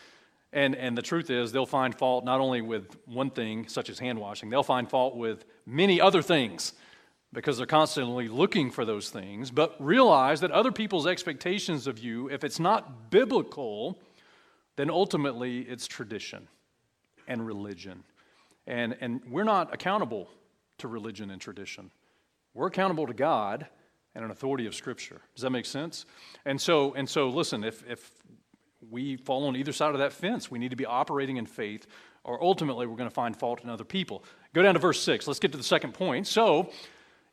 And, 0.54 0.76
and 0.76 0.96
the 0.96 1.02
truth 1.02 1.30
is, 1.30 1.50
they'll 1.50 1.66
find 1.66 1.92
fault 1.92 2.24
not 2.24 2.40
only 2.40 2.62
with 2.62 2.96
one 3.06 3.28
thing, 3.30 3.66
such 3.66 3.90
as 3.90 3.98
hand 3.98 4.20
washing, 4.20 4.50
they'll 4.50 4.62
find 4.62 4.88
fault 4.88 5.16
with 5.16 5.44
many 5.66 6.00
other 6.00 6.22
things 6.22 6.74
because 7.32 7.58
they're 7.58 7.66
constantly 7.66 8.28
looking 8.28 8.70
for 8.70 8.84
those 8.84 9.10
things. 9.10 9.50
But 9.50 9.74
realize 9.80 10.40
that 10.42 10.52
other 10.52 10.70
people's 10.70 11.08
expectations 11.08 11.88
of 11.88 11.98
you, 11.98 12.30
if 12.30 12.44
it's 12.44 12.60
not 12.60 13.10
biblical, 13.10 13.98
then 14.76 14.90
ultimately 14.90 15.62
it's 15.62 15.88
tradition 15.88 16.46
and 17.26 17.44
religion. 17.44 18.04
And, 18.68 18.96
and 19.00 19.22
we're 19.28 19.42
not 19.42 19.74
accountable 19.74 20.30
to 20.78 20.86
religion 20.86 21.30
and 21.30 21.40
tradition. 21.40 21.90
We're 22.54 22.68
accountable 22.68 23.08
to 23.08 23.14
God 23.14 23.66
and 24.14 24.24
an 24.24 24.30
authority 24.30 24.66
of 24.66 24.74
Scripture. 24.76 25.20
Does 25.34 25.42
that 25.42 25.50
make 25.50 25.66
sense? 25.66 26.06
And 26.44 26.60
so, 26.60 26.94
and 26.94 27.08
so 27.08 27.28
listen, 27.28 27.64
if, 27.64 27.82
if 27.88 28.12
we 28.90 29.16
fall 29.16 29.46
on 29.46 29.56
either 29.56 29.72
side 29.72 29.92
of 29.92 29.98
that 29.98 30.12
fence, 30.12 30.50
we 30.50 30.58
need 30.58 30.70
to 30.70 30.76
be 30.76 30.86
operating 30.86 31.36
in 31.36 31.46
faith, 31.46 31.86
or 32.24 32.42
ultimately 32.42 32.86
we're 32.86 32.96
going 32.96 33.08
to 33.08 33.14
find 33.14 33.36
fault 33.36 33.62
in 33.62 33.70
other 33.70 33.84
people. 33.84 34.24
Go 34.54 34.62
down 34.62 34.74
to 34.74 34.80
verse 34.80 35.02
6. 35.02 35.26
Let's 35.26 35.40
get 35.40 35.52
to 35.52 35.58
the 35.58 35.64
second 35.64 35.94
point. 35.94 36.26
So, 36.26 36.70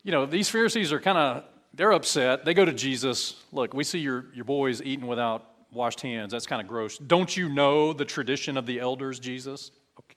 you 0.02 0.12
know, 0.12 0.26
these 0.26 0.48
Pharisees 0.48 0.92
are 0.92 1.00
kind 1.00 1.18
of, 1.18 1.44
they're 1.74 1.92
upset. 1.92 2.44
They 2.44 2.54
go 2.54 2.64
to 2.64 2.72
Jesus. 2.72 3.36
Look, 3.52 3.74
we 3.74 3.84
see 3.84 3.98
your, 3.98 4.26
your 4.34 4.44
boys 4.44 4.82
eating 4.82 5.06
without 5.06 5.46
washed 5.72 6.00
hands. 6.00 6.32
That's 6.32 6.46
kind 6.46 6.60
of 6.60 6.68
gross. 6.68 6.98
Don't 6.98 7.34
you 7.36 7.48
know 7.48 7.92
the 7.92 8.04
tradition 8.04 8.56
of 8.56 8.66
the 8.66 8.80
elders, 8.80 9.18
Jesus? 9.18 9.70
Okay. 9.98 10.16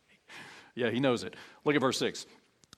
Yeah, 0.76 0.90
he 0.90 1.00
knows 1.00 1.24
it. 1.24 1.36
Look 1.64 1.76
at 1.76 1.82
verse 1.82 1.98
6. 2.00 2.26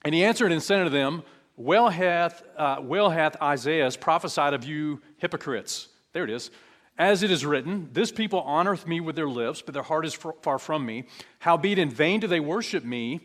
And 0.04 0.14
he 0.14 0.24
answered 0.24 0.52
and 0.52 0.62
said 0.62 0.80
unto 0.80 0.90
them, 0.90 1.24
Well 1.56 1.88
hath, 1.88 2.42
uh, 2.56 2.76
well 2.80 3.10
hath 3.10 3.40
Isaiah 3.42 3.90
prophesied 3.98 4.54
of 4.54 4.64
you 4.64 5.02
hypocrites. 5.16 5.88
There 6.12 6.24
it 6.24 6.30
is. 6.30 6.50
As 6.98 7.22
it 7.22 7.30
is 7.30 7.46
written, 7.46 7.90
This 7.92 8.10
people 8.10 8.42
honoreth 8.42 8.86
me 8.86 9.00
with 9.00 9.14
their 9.14 9.28
lips, 9.28 9.62
but 9.62 9.72
their 9.72 9.84
heart 9.84 10.04
is 10.04 10.18
far 10.42 10.58
from 10.58 10.84
me. 10.84 11.04
Howbeit 11.38 11.78
in 11.78 11.90
vain 11.90 12.18
do 12.18 12.26
they 12.26 12.40
worship 12.40 12.84
me, 12.84 13.20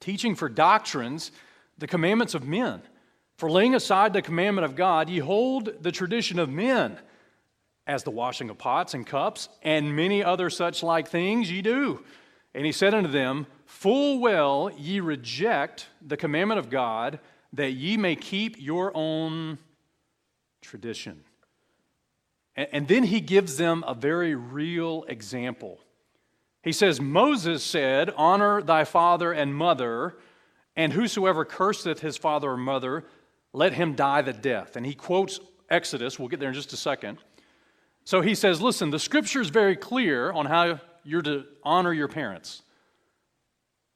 teaching 0.00 0.34
for 0.34 0.48
doctrines 0.48 1.30
the 1.76 1.86
commandments 1.86 2.34
of 2.34 2.46
men. 2.46 2.80
For 3.36 3.50
laying 3.50 3.74
aside 3.74 4.12
the 4.12 4.22
commandment 4.22 4.64
of 4.64 4.74
God, 4.74 5.10
ye 5.10 5.18
hold 5.18 5.82
the 5.82 5.92
tradition 5.92 6.38
of 6.38 6.48
men, 6.48 6.98
as 7.86 8.04
the 8.04 8.10
washing 8.10 8.48
of 8.48 8.56
pots 8.56 8.94
and 8.94 9.06
cups, 9.06 9.50
and 9.62 9.94
many 9.94 10.24
other 10.24 10.48
such 10.48 10.82
like 10.82 11.08
things 11.08 11.50
ye 11.50 11.60
do. 11.60 12.02
And 12.54 12.64
he 12.64 12.72
said 12.72 12.94
unto 12.94 13.10
them, 13.10 13.46
Full 13.66 14.20
well 14.20 14.70
ye 14.78 15.00
reject 15.00 15.88
the 16.00 16.16
commandment 16.16 16.58
of 16.58 16.70
God, 16.70 17.18
that 17.52 17.72
ye 17.72 17.98
may 17.98 18.16
keep 18.16 18.58
your 18.58 18.92
own 18.94 19.58
tradition. 20.62 21.24
And 22.56 22.86
then 22.86 23.04
he 23.04 23.20
gives 23.20 23.56
them 23.56 23.84
a 23.86 23.94
very 23.94 24.34
real 24.34 25.04
example. 25.08 25.80
He 26.62 26.72
says, 26.72 27.00
Moses 27.00 27.64
said, 27.64 28.12
Honor 28.16 28.62
thy 28.62 28.84
father 28.84 29.32
and 29.32 29.54
mother, 29.54 30.16
and 30.76 30.92
whosoever 30.92 31.44
curseth 31.44 32.00
his 32.00 32.16
father 32.16 32.50
or 32.50 32.56
mother, 32.56 33.04
let 33.52 33.72
him 33.72 33.94
die 33.94 34.22
the 34.22 34.32
death. 34.32 34.76
And 34.76 34.86
he 34.86 34.94
quotes 34.94 35.40
Exodus. 35.68 36.18
We'll 36.18 36.28
get 36.28 36.40
there 36.40 36.48
in 36.48 36.54
just 36.54 36.72
a 36.72 36.76
second. 36.76 37.18
So 38.04 38.20
he 38.20 38.34
says, 38.34 38.62
Listen, 38.62 38.90
the 38.90 38.98
scripture 38.98 39.40
is 39.40 39.50
very 39.50 39.76
clear 39.76 40.30
on 40.30 40.46
how 40.46 40.80
you're 41.02 41.22
to 41.22 41.44
honor 41.62 41.92
your 41.92 42.08
parents. 42.08 42.62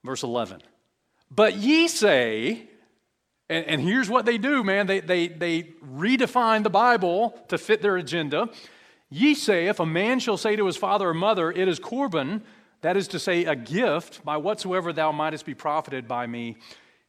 Verse 0.04 0.22
11. 0.22 0.62
But 1.30 1.56
ye 1.56 1.88
say, 1.88 2.68
and, 3.48 3.64
and 3.66 3.80
here's 3.80 4.10
what 4.10 4.26
they 4.26 4.38
do, 4.38 4.62
man. 4.62 4.86
They, 4.86 5.00
they, 5.00 5.28
they 5.28 5.62
redefine 5.84 6.62
the 6.62 6.70
Bible 6.70 7.38
to 7.48 7.58
fit 7.58 7.82
their 7.82 7.96
agenda. 7.96 8.48
Ye 9.10 9.34
say, 9.34 9.68
if 9.68 9.80
a 9.80 9.86
man 9.86 10.20
shall 10.20 10.36
say 10.36 10.56
to 10.56 10.66
his 10.66 10.76
father 10.76 11.08
or 11.08 11.14
mother, 11.14 11.50
It 11.50 11.66
is 11.66 11.78
Corban, 11.78 12.42
that 12.82 12.96
is 12.96 13.08
to 13.08 13.18
say, 13.18 13.44
a 13.44 13.56
gift, 13.56 14.24
by 14.24 14.36
whatsoever 14.36 14.92
thou 14.92 15.12
mightest 15.12 15.46
be 15.46 15.54
profited 15.54 16.06
by 16.06 16.26
me, 16.26 16.58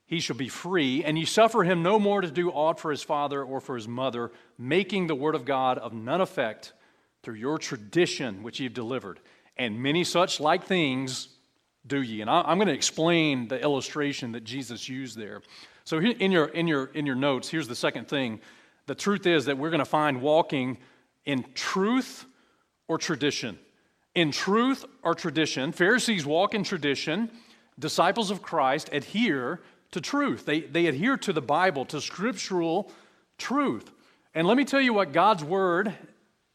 he 0.05 0.19
shall 0.19 0.37
be 0.37 0.49
free, 0.49 1.03
and 1.03 1.19
ye 1.19 1.25
suffer 1.25 1.63
him 1.63 1.83
no 1.83 1.99
more 1.99 2.21
to 2.21 2.31
do 2.31 2.49
aught 2.49 2.79
for 2.79 2.89
his 2.89 3.03
father 3.03 3.43
or 3.43 3.61
for 3.61 3.75
his 3.75 3.87
mother, 3.87 4.31
making 4.57 5.05
the 5.05 5.13
word 5.13 5.35
of 5.35 5.45
God 5.45 5.77
of 5.77 5.93
none 5.93 6.19
effect 6.19 6.73
through 7.21 7.35
your 7.35 7.59
tradition 7.59 8.41
which 8.41 8.59
ye 8.59 8.65
have 8.65 8.73
delivered. 8.73 9.19
And 9.55 9.83
many 9.83 10.03
such 10.03 10.39
like 10.39 10.63
things 10.63 11.27
do 11.85 12.01
ye. 12.01 12.21
And 12.21 12.29
I'm 12.29 12.57
going 12.57 12.69
to 12.69 12.73
explain 12.73 13.49
the 13.49 13.61
illustration 13.61 14.31
that 14.31 14.43
Jesus 14.43 14.89
used 14.89 15.17
there. 15.17 15.41
So 15.89 15.97
in 15.97 16.31
your, 16.31 16.45
in 16.45 16.67
your, 16.67 16.85
in 16.93 17.07
your 17.07 17.15
notes, 17.15 17.49
here's 17.49 17.67
the 17.67 17.73
second 17.73 18.07
thing. 18.07 18.41
The 18.85 18.93
truth 18.93 19.25
is 19.25 19.45
that 19.45 19.57
we're 19.57 19.71
going 19.71 19.79
to 19.79 19.85
find 19.85 20.21
walking 20.21 20.77
in 21.25 21.43
truth 21.55 22.25
or 22.87 22.99
tradition. 22.99 23.57
In 24.13 24.29
truth 24.29 24.85
or 25.01 25.15
tradition. 25.15 25.71
Pharisees 25.71 26.27
walk 26.27 26.53
in 26.53 26.63
tradition. 26.63 27.31
Disciples 27.79 28.29
of 28.29 28.43
Christ 28.43 28.91
adhere 28.93 29.61
to 29.89 29.99
truth. 29.99 30.45
They, 30.45 30.59
they 30.59 30.85
adhere 30.85 31.17
to 31.17 31.33
the 31.33 31.41
Bible, 31.41 31.85
to 31.85 31.99
scriptural 31.99 32.91
truth. 33.39 33.89
And 34.35 34.45
let 34.45 34.57
me 34.57 34.65
tell 34.65 34.81
you 34.81 34.93
what 34.93 35.11
God's 35.11 35.43
word 35.43 35.91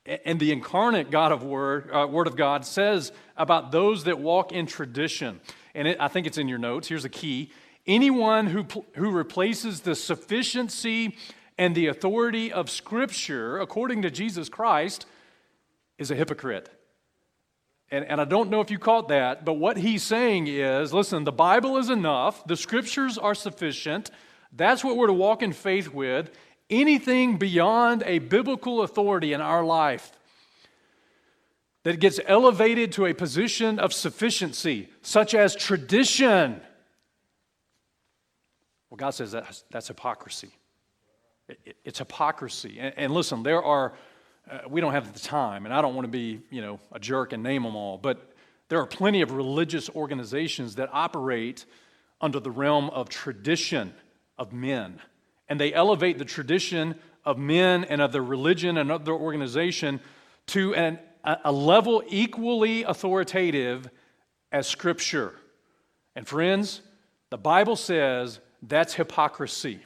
and 0.07 0.39
the 0.39 0.53
incarnate 0.53 1.11
God 1.11 1.33
of 1.33 1.43
word, 1.43 1.91
uh, 1.93 2.07
word 2.07 2.29
of 2.29 2.37
God 2.37 2.65
says 2.65 3.11
about 3.37 3.73
those 3.73 4.05
that 4.05 4.21
walk 4.21 4.53
in 4.53 4.67
tradition. 4.67 5.41
And 5.75 5.89
it, 5.89 5.97
I 5.99 6.07
think 6.07 6.29
it's 6.29 6.39
in 6.39 6.47
your 6.47 6.59
notes. 6.59 6.87
Here's 6.87 7.05
a 7.05 7.09
key. 7.09 7.51
Anyone 7.87 8.47
who, 8.47 8.67
who 8.95 9.11
replaces 9.11 9.81
the 9.81 9.95
sufficiency 9.95 11.17
and 11.59 11.75
the 11.75 11.87
authority 11.87 12.53
of 12.53 12.71
Scripture 12.71 13.59
according 13.59 14.03
to 14.03 14.11
Jesus 14.11 14.49
Christ 14.49 15.07
is 15.99 16.11
a 16.11 16.15
hypocrite. 16.15 16.71
And, 17.91 18.05
and 18.07 18.21
I 18.21 18.25
don't 18.25 18.51
know 18.51 18.61
if 18.61 18.71
you 18.71 18.79
caught 18.79 19.09
that, 19.09 19.45
but 19.45 19.55
what 19.55 19.77
he's 19.77 20.03
saying 20.03 20.47
is 20.49 20.93
listen, 20.93 21.25
the 21.25 21.33
Bible 21.33 21.77
is 21.77 21.91
enough, 21.91 22.45
the 22.47 22.57
scriptures 22.57 23.19
are 23.19 23.35
sufficient. 23.35 24.11
That's 24.53 24.83
what 24.83 24.97
we're 24.97 25.09
to 25.09 25.13
walk 25.13 25.43
in 25.43 25.53
faith 25.53 25.93
with. 25.93 26.31
Anything 26.71 27.37
beyond 27.37 28.03
a 28.07 28.19
biblical 28.21 28.83
authority 28.83 29.33
in 29.33 29.41
our 29.41 29.65
life 29.65 30.13
that 31.83 32.01
gets 32.01 32.19
elevated 32.27 32.91
to 32.93 33.07
a 33.07 33.13
position 33.13 33.79
of 33.79 33.93
sufficiency, 33.93 34.89
such 35.03 35.35
as 35.35 35.55
tradition, 35.55 36.61
well, 38.95 39.09
God 39.09 39.11
says 39.11 39.33
that's, 39.33 39.65
that's 39.73 39.89
hypocrisy. 39.89 40.51
It, 41.49 41.59
it, 41.65 41.77
it's 41.85 41.99
hypocrisy. 41.99 42.77
And, 42.79 42.95
and 42.97 43.13
listen, 43.13 43.43
there 43.43 43.61
are 43.61 43.95
uh, 44.49 44.59
we 44.69 44.81
don't 44.81 44.93
have 44.93 45.13
the 45.13 45.19
time, 45.19 45.65
and 45.65 45.75
I 45.75 45.83
don't 45.83 45.97
want 45.97 46.05
to 46.05 46.11
be, 46.13 46.43
you 46.49 46.63
know, 46.63 46.79
a 46.93 47.01
jerk 47.01 47.33
and 47.33 47.43
name 47.43 47.65
them 47.65 47.75
all, 47.75 47.99
but 47.99 48.33
there 48.69 48.79
are 48.79 48.87
plenty 48.87 49.21
of 49.21 49.33
religious 49.33 49.91
organizations 49.91 50.77
that 50.77 50.91
operate 50.93 51.65
under 52.21 52.39
the 52.39 52.53
realm 52.53 52.89
of 52.91 53.09
tradition 53.09 53.93
of 54.39 54.53
men. 54.53 55.01
And 55.49 55.59
they 55.59 55.75
elevate 55.75 56.19
the 56.19 56.25
tradition 56.25 56.95
of 57.25 57.37
men 57.37 57.83
and 57.83 58.01
of 58.01 58.13
their 58.13 58.23
religion 58.23 58.79
and 58.79 58.93
of 58.93 59.05
their 59.05 59.15
organization 59.15 59.99
to 60.49 60.73
an, 60.77 61.01
a 61.25 61.51
level 61.51 62.05
equally 62.07 62.85
authoritative 62.85 63.91
as 64.53 64.69
Scripture. 64.69 65.35
And 66.15 66.29
friends, 66.29 66.81
the 67.31 67.39
Bible 67.39 67.75
says 67.75 68.39
that's 68.69 68.95
hypocrisy. 68.95 69.81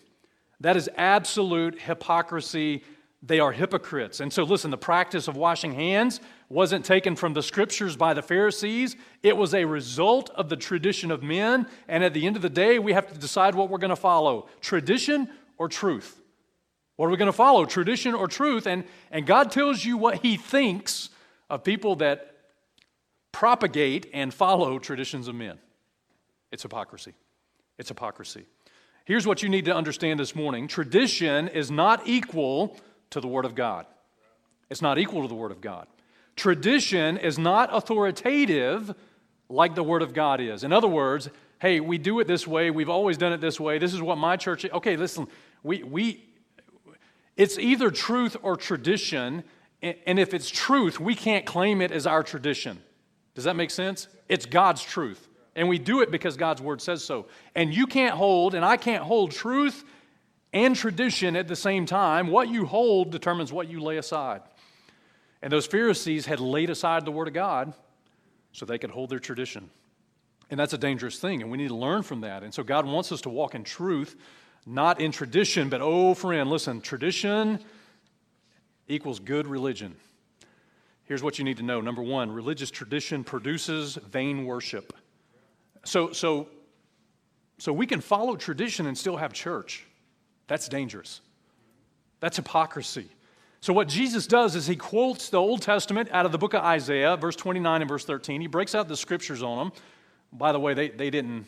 That 0.61 0.77
is 0.77 0.91
absolute 0.97 1.81
hypocrisy 1.81 2.83
they 3.23 3.41
are 3.41 3.51
hypocrites. 3.51 4.21
And 4.21 4.33
so, 4.33 4.45
listen, 4.45 4.71
the 4.71 4.79
practice 4.79 5.27
of 5.27 5.37
washing 5.37 5.73
hands 5.73 6.21
wasn't 6.49 6.85
taken 6.85 7.17
from 7.17 7.35
the 7.35 7.43
scriptures 7.43 7.97
by 7.97 8.15
the 8.15 8.23
Pharisees. 8.23 8.97
It 9.23 9.37
was 9.37 9.55
a 9.55 9.65
result 9.65 10.31
of 10.31 10.49
the 10.49 10.57
tradition 10.57 11.11
of 11.11 11.23
men. 11.23 11.67
And 11.89 12.05
at 12.05 12.15
the 12.15 12.27
end 12.27 12.37
of 12.37 12.43
the 12.43 12.51
day, 12.51 12.79
we 12.79 12.93
have 12.93 13.13
to 13.13 13.19
decide 13.19 13.57
what 13.57 13.71
we're 13.71 13.79
going 13.79 13.91
to 13.91 13.97
follow 13.97 14.49
tradition 14.61 15.29
or 15.59 15.69
truth. 15.69 16.23
What 16.95 17.07
are 17.07 17.11
we 17.11 17.17
going 17.17 17.27
to 17.27 17.33
follow, 17.33 17.65
tradition 17.65 18.15
or 18.15 18.29
truth? 18.29 18.67
And, 18.67 18.85
and 19.11 19.27
God 19.27 19.51
tells 19.51 19.85
you 19.85 19.97
what 19.97 20.19
He 20.19 20.37
thinks 20.37 21.11
of 21.51 21.65
people 21.65 21.97
that 21.97 22.37
propagate 23.33 24.09
and 24.13 24.33
follow 24.33 24.79
traditions 24.79 25.27
of 25.27 25.35
men. 25.35 25.59
It's 26.53 26.63
hypocrisy. 26.63 27.15
It's 27.79 27.89
hypocrisy. 27.89 28.47
Here's 29.09 29.27
what 29.27 29.43
you 29.43 29.49
need 29.49 29.65
to 29.65 29.75
understand 29.75 30.21
this 30.21 30.35
morning 30.35 30.69
tradition 30.69 31.49
is 31.49 31.71
not 31.71 32.07
equal 32.07 32.77
to 33.09 33.23
the 33.23 33.27
Word 33.27 33.47
of 33.47 33.55
God. 33.55 33.87
It's 34.69 34.83
not 34.83 34.99
equal 34.99 35.23
to 35.23 35.29
the 35.29 35.35
Word 35.35 35.51
of 35.51 35.63
God. 35.63 35.87
Tradition 36.37 37.17
is 37.17 37.39
not 37.39 37.71
authoritative 37.73 38.95
like 39.49 39.75
the 39.75 39.83
Word 39.83 40.03
of 40.03 40.13
God 40.13 40.43
is. 40.43 40.63
In 40.63 40.75
other 40.75 40.89
words, 40.89 41.31
hey, 41.59 41.81
we 41.81 41.97
do 41.97 42.21
it 42.21 42.27
this 42.27 42.47
way, 42.47 42.71
we've 42.71 42.91
always 42.91 43.17
done 43.17 43.33
it 43.33 43.41
this 43.41 43.59
way, 43.59 43.79
this 43.79 43.95
is 43.95 44.03
what 44.03 44.19
my 44.19 44.37
church 44.37 44.67
Okay, 44.67 44.99
listen, 44.99 45.27
we, 45.63 45.83
we 45.83 46.23
it's 47.35 47.59
either 47.59 47.91
truth 47.91 48.37
or 48.43 48.59
tradition, 48.59 49.43
and 49.81 50.19
if 50.19 50.35
it's 50.35 50.51
truth, 50.51 51.01
we 51.01 51.15
can't 51.15 51.47
claim 51.47 51.81
it 51.81 51.93
as 51.93 52.07
our 52.07 52.23
tradition. 52.23 52.83
Does 53.35 53.45
that 53.45 53.57
make 53.57 53.71
sense? 53.71 54.07
It's 54.29 54.45
God's 54.45 54.83
truth. 54.83 55.28
And 55.59 55.69
we 55.69 55.79
do 55.79 56.03
it 56.03 56.13
because 56.13 56.37
God's 56.37 56.63
word 56.63 56.81
says 56.81 57.05
so. 57.05 57.27
And 57.57 57.75
you 57.75 57.89
can't 57.89 58.15
hold, 58.15 58.55
and 58.55 58.65
I 58.65 58.77
can't 58.77 59.03
hold 59.03 59.33
truth 59.33 59.85
and 60.53 60.77
tradition 60.77 61.35
at 61.35 61.49
the 61.49 61.57
same 61.57 61.85
time. 61.85 62.29
What 62.29 62.49
you 62.49 62.65
hold 62.65 63.11
determines 63.11 63.53
what 63.53 63.69
you 63.69 63.81
lay 63.81 63.97
aside. 63.97 64.43
And 65.43 65.53
those 65.53 65.67
Pharisees 65.67 66.27
had 66.27 66.39
laid 66.39 66.71
aside 66.71 67.05
the 67.05 67.11
Word 67.11 67.27
of 67.27 67.35
God 67.35 67.73
so 68.53 68.67
they 68.67 68.79
could 68.79 68.93
hold 68.93 69.11
their 69.11 69.19
tradition. 69.19 69.69
And 70.49 70.61
that's 70.61 70.75
a 70.75 70.79
dangerous 70.79 71.19
thing, 71.19 71.43
and 71.43 71.51
we 71.51 71.59
need 71.59 71.69
to 71.69 71.75
learn 71.75 72.05
from 72.05 72.21
that. 72.21 72.45
And 72.45 72.55
so 72.55 72.63
God 72.63 72.87
wants 72.87 73.11
us 73.11 73.21
to 73.23 73.29
walk 73.29 73.57
in 73.57 73.65
truth, 73.65 74.15
not 74.65 75.01
in 75.01 75.11
tradition, 75.11 75.69
but 75.69 75.81
oh, 75.83 76.15
friend, 76.15 76.49
listen, 76.49 76.81
tradition 76.81 77.59
equals 78.87 79.19
good 79.19 79.49
religion. 79.49 79.97
Here's 81.03 81.23
what 81.23 81.37
you 81.37 81.45
need 81.45 81.57
to 81.57 81.65
know. 81.65 81.81
Number 81.81 82.03
one, 82.03 82.31
religious 82.31 82.71
tradition 82.71 83.25
produces 83.25 83.97
vain 83.97 84.45
worship. 84.45 84.93
So, 85.89 86.13
so, 86.13 86.49
so 87.57 87.73
we 87.73 87.87
can 87.87 88.03
follow 88.03 88.37
tradition 88.37 88.87
and 88.87 88.97
still 88.97 89.17
have 89.17 89.33
church. 89.33 89.87
That's 90.47 90.69
dangerous. 90.69 91.23
That's 92.21 92.37
hypocrisy. 92.37 93.07
So, 93.61 93.73
what 93.73 93.89
Jesus 93.89 94.27
does 94.27 94.55
is 94.55 94.67
he 94.67 94.77
quotes 94.77 95.31
the 95.31 95.39
Old 95.39 95.63
Testament 95.63 96.11
out 96.13 96.27
of 96.27 96.33
the 96.33 96.39
book 96.39 96.53
of 96.53 96.63
Isaiah, 96.63 97.17
verse 97.17 97.37
29 97.37 97.81
and 97.81 97.89
verse 97.89 98.05
13. 98.05 98.43
He 98.43 98.47
breaks 98.47 98.75
out 98.75 98.87
the 98.87 98.97
scriptures 98.99 99.43
on 99.43 99.59
them. 99.59 99.73
By 100.31 100.53
the 100.53 100.61
way, 100.61 100.75
they, 100.75 100.91
they 100.91 101.09
didn't 101.09 101.47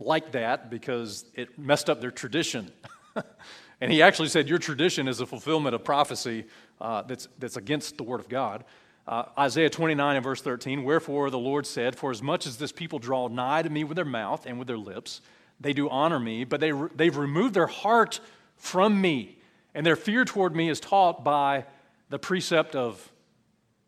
like 0.00 0.32
that 0.32 0.70
because 0.70 1.26
it 1.34 1.58
messed 1.58 1.90
up 1.90 2.00
their 2.00 2.10
tradition. 2.10 2.72
and 3.82 3.92
he 3.92 4.00
actually 4.00 4.28
said, 4.28 4.48
Your 4.48 4.58
tradition 4.58 5.06
is 5.06 5.20
a 5.20 5.26
fulfillment 5.26 5.74
of 5.74 5.84
prophecy 5.84 6.46
uh, 6.80 7.02
that's, 7.02 7.28
that's 7.38 7.58
against 7.58 7.98
the 7.98 8.04
Word 8.04 8.20
of 8.20 8.28
God. 8.30 8.64
Uh, 9.06 9.24
Isaiah 9.38 9.70
29 9.70 10.16
and 10.16 10.24
verse 10.24 10.42
13, 10.42 10.82
Wherefore 10.82 11.30
the 11.30 11.38
Lord 11.38 11.66
said, 11.66 11.96
For 11.96 12.10
as 12.10 12.22
much 12.22 12.46
as 12.46 12.56
this 12.56 12.72
people 12.72 12.98
draw 12.98 13.28
nigh 13.28 13.62
to 13.62 13.70
me 13.70 13.84
with 13.84 13.96
their 13.96 14.04
mouth 14.04 14.46
and 14.46 14.58
with 14.58 14.66
their 14.66 14.78
lips, 14.78 15.20
they 15.60 15.72
do 15.72 15.88
honor 15.88 16.18
me, 16.18 16.44
but 16.44 16.60
they, 16.60 16.72
they've 16.94 17.16
removed 17.16 17.54
their 17.54 17.68
heart 17.68 18.20
from 18.56 19.00
me, 19.00 19.38
and 19.74 19.86
their 19.86 19.96
fear 19.96 20.24
toward 20.24 20.56
me 20.56 20.68
is 20.68 20.80
taught 20.80 21.22
by 21.22 21.64
the 22.08 22.18
precept 22.18 22.74
of, 22.74 23.12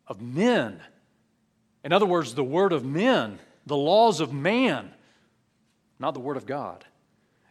of 0.07 0.21
men. 0.21 0.79
In 1.83 1.91
other 1.91 2.05
words, 2.05 2.33
the 2.33 2.43
word 2.43 2.71
of 2.71 2.85
men, 2.85 3.39
the 3.65 3.75
laws 3.77 4.21
of 4.21 4.33
man, 4.33 4.91
not 5.99 6.13
the 6.13 6.19
word 6.19 6.37
of 6.37 6.45
God. 6.45 6.85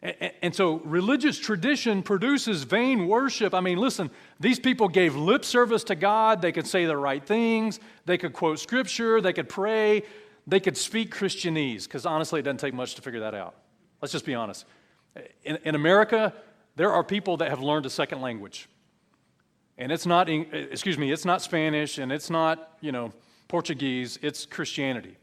And 0.01 0.55
so 0.55 0.77
religious 0.85 1.39
tradition 1.39 2.05
produces 2.05 2.63
vain 2.63 3.09
worship. 3.09 3.53
I 3.53 3.61
mean, 3.61 3.79
listen, 3.79 4.11
these 4.39 4.61
people 4.61 4.89
gave 4.89 5.17
lip 5.17 5.45
service 5.45 5.83
to 5.85 5.97
God. 5.97 6.41
They 6.41 6.53
could 6.53 6.69
say 6.69 6.87
the 6.87 6.97
right 6.97 7.25
things. 7.25 7.81
They 8.07 8.17
could 8.17 8.33
quote 8.33 8.61
scripture. 8.61 9.21
They 9.21 9.33
could 9.33 9.49
pray. 9.49 10.05
They 10.47 10.61
could 10.61 10.77
speak 10.77 11.15
Christianese, 11.15 11.85
because 11.85 12.07
honestly, 12.07 12.41
it 12.41 12.45
doesn't 12.45 12.59
take 12.59 12.75
much 12.75 12.95
to 12.95 13.03
figure 13.03 13.21
that 13.21 13.35
out. 13.35 13.55
Let's 14.01 14.13
just 14.13 14.25
be 14.25 14.35
honest. 14.35 14.65
In, 15.43 15.59
in 15.65 15.75
America, 15.75 16.33
there 16.77 16.93
are 16.93 17.03
people 17.03 17.37
that 17.39 17.51
have 17.51 17.61
learned 17.61 17.85
a 17.85 17.91
second 17.91 18.21
language. 18.21 18.69
And 19.79 19.93
it's 19.93 20.07
not, 20.07 20.29
excuse 20.31 20.97
me, 20.97 21.13
it's 21.13 21.25
not 21.25 21.43
Spanish 21.43 21.99
and 21.99 22.13
it's 22.13 22.31
not, 22.31 22.77
you 22.81 22.93
know, 22.93 23.13
Portuguese, 23.49 24.19
it's 24.23 24.47
Christianese. 24.47 25.17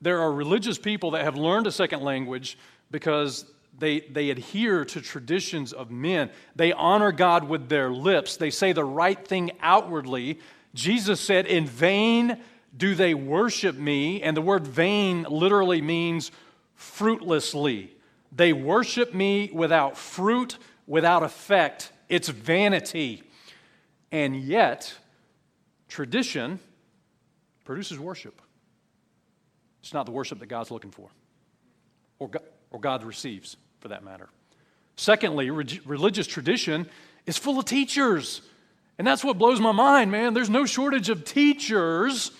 There 0.00 0.20
are 0.20 0.32
religious 0.32 0.78
people 0.78 1.10
that 1.10 1.24
have 1.24 1.36
learned 1.36 1.66
a 1.66 1.72
second 1.72 2.02
language 2.02 2.58
because 2.90 3.44
they, 3.78 4.00
they 4.00 4.30
adhere 4.30 4.84
to 4.84 5.00
traditions 5.00 5.72
of 5.72 5.90
men. 5.90 6.30
They 6.56 6.72
honor 6.72 7.12
God 7.12 7.44
with 7.44 7.68
their 7.68 7.90
lips. 7.90 8.36
They 8.36 8.50
say 8.50 8.72
the 8.72 8.84
right 8.84 9.26
thing 9.26 9.52
outwardly. 9.60 10.40
Jesus 10.74 11.20
said, 11.20 11.46
In 11.46 11.66
vain 11.66 12.38
do 12.76 12.94
they 12.94 13.14
worship 13.14 13.76
me. 13.76 14.22
And 14.22 14.36
the 14.36 14.42
word 14.42 14.66
vain 14.66 15.24
literally 15.24 15.80
means 15.80 16.30
fruitlessly. 16.74 17.92
They 18.32 18.52
worship 18.52 19.14
me 19.14 19.50
without 19.52 19.96
fruit, 19.96 20.58
without 20.86 21.22
effect. 21.22 21.92
It's 22.08 22.28
vanity. 22.28 23.22
And 24.10 24.36
yet, 24.36 24.94
tradition 25.88 26.58
produces 27.64 27.98
worship. 27.98 28.40
It's 29.82 29.94
not 29.94 30.06
the 30.06 30.12
worship 30.12 30.40
that 30.40 30.46
God's 30.46 30.70
looking 30.70 30.90
for 30.90 31.08
or 32.18 32.28
God, 32.28 32.42
or 32.70 32.80
God 32.80 33.04
receives 33.04 33.56
for 33.80 33.88
that 33.88 34.04
matter. 34.04 34.28
Secondly, 34.96 35.50
re- 35.50 35.80
religious 35.84 36.26
tradition 36.26 36.88
is 37.26 37.36
full 37.36 37.58
of 37.58 37.64
teachers. 37.64 38.42
And 38.98 39.06
that's 39.06 39.22
what 39.22 39.38
blows 39.38 39.60
my 39.60 39.72
mind, 39.72 40.10
man. 40.10 40.34
There's 40.34 40.50
no 40.50 40.66
shortage 40.66 41.08
of 41.08 41.24
teachers 41.24 42.32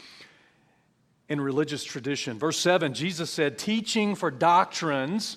in 1.28 1.40
religious 1.40 1.84
tradition. 1.84 2.38
Verse 2.38 2.58
7, 2.58 2.94
Jesus 2.94 3.30
said, 3.30 3.58
teaching 3.58 4.14
for 4.14 4.30
doctrines, 4.30 5.36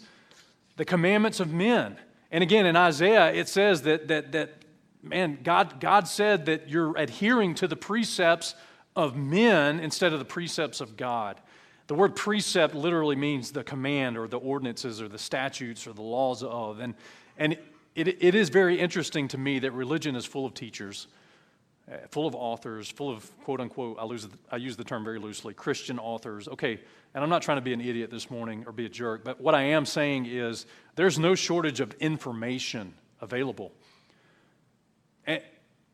the 0.78 0.86
commandments 0.86 1.40
of 1.40 1.52
men. 1.52 1.98
And 2.32 2.44
again, 2.44 2.66
in 2.66 2.76
Isaiah, 2.76 3.32
it 3.34 3.50
says 3.50 3.84
that, 3.84 4.08
that, 4.08 4.32
that 4.32 4.64
man, 5.04 5.38
God, 5.44 5.80
God 5.80 6.08
said 6.08 6.46
that 6.46 6.70
you're 6.70 6.98
adhering 6.98 7.56
to 7.56 7.68
the 7.68 7.76
precepts 7.76 8.56
of 8.96 9.16
men 9.16 9.80
instead 9.80 10.14
of 10.14 10.20
the 10.20 10.26
precepts 10.26 10.82
of 10.82 10.98
God. 10.98 11.40
The 11.92 11.98
word 11.98 12.16
precept 12.16 12.74
literally 12.74 13.18
means 13.18 13.52
the 13.52 13.66
command 13.66 14.18
or 14.18 14.26
the 14.26 14.38
ordinances 14.38 15.02
or 15.02 15.10
the 15.10 15.18
statutes 15.18 15.86
or 15.86 15.92
the 15.92 16.02
laws 16.02 16.42
of. 16.42 16.80
And, 16.80 16.96
and 17.38 17.58
it, 17.96 18.08
it 18.24 18.34
is 18.34 18.48
very 18.48 18.80
interesting 18.80 19.28
to 19.28 19.38
me 19.38 19.60
that 19.60 19.72
religion 19.72 20.16
is 20.16 20.26
full 20.26 20.46
of 20.46 20.54
teachers, 20.54 21.08
uh, 21.92 21.98
full 22.10 22.28
of 22.28 22.34
authors, 22.34 22.90
full 22.90 23.10
of 23.10 23.30
quote 23.44 23.60
unquote, 23.60 23.98
I, 24.00 24.06
lose, 24.06 24.30
I 24.50 24.56
use 24.56 24.78
the 24.78 24.86
term 24.86 25.04
very 25.04 25.20
loosely, 25.20 25.54
Christian 25.54 26.00
authors. 26.00 26.48
Okay, 26.48 26.80
and 27.14 27.22
I'm 27.26 27.30
not 27.30 27.42
trying 27.42 27.58
to 27.58 27.62
be 27.62 27.74
an 27.74 27.82
idiot 27.82 28.10
this 28.10 28.32
morning 28.32 28.64
or 28.66 28.72
be 28.72 28.86
a 28.86 28.90
jerk, 28.90 29.26
but 29.26 29.42
what 29.42 29.54
I 29.54 29.64
am 29.64 29.86
saying 29.86 30.28
is 30.28 30.68
there's 30.96 31.20
no 31.20 31.36
shortage 31.36 31.82
of 31.82 31.92
information 31.96 32.94
available. 33.20 33.74
And, 35.28 35.42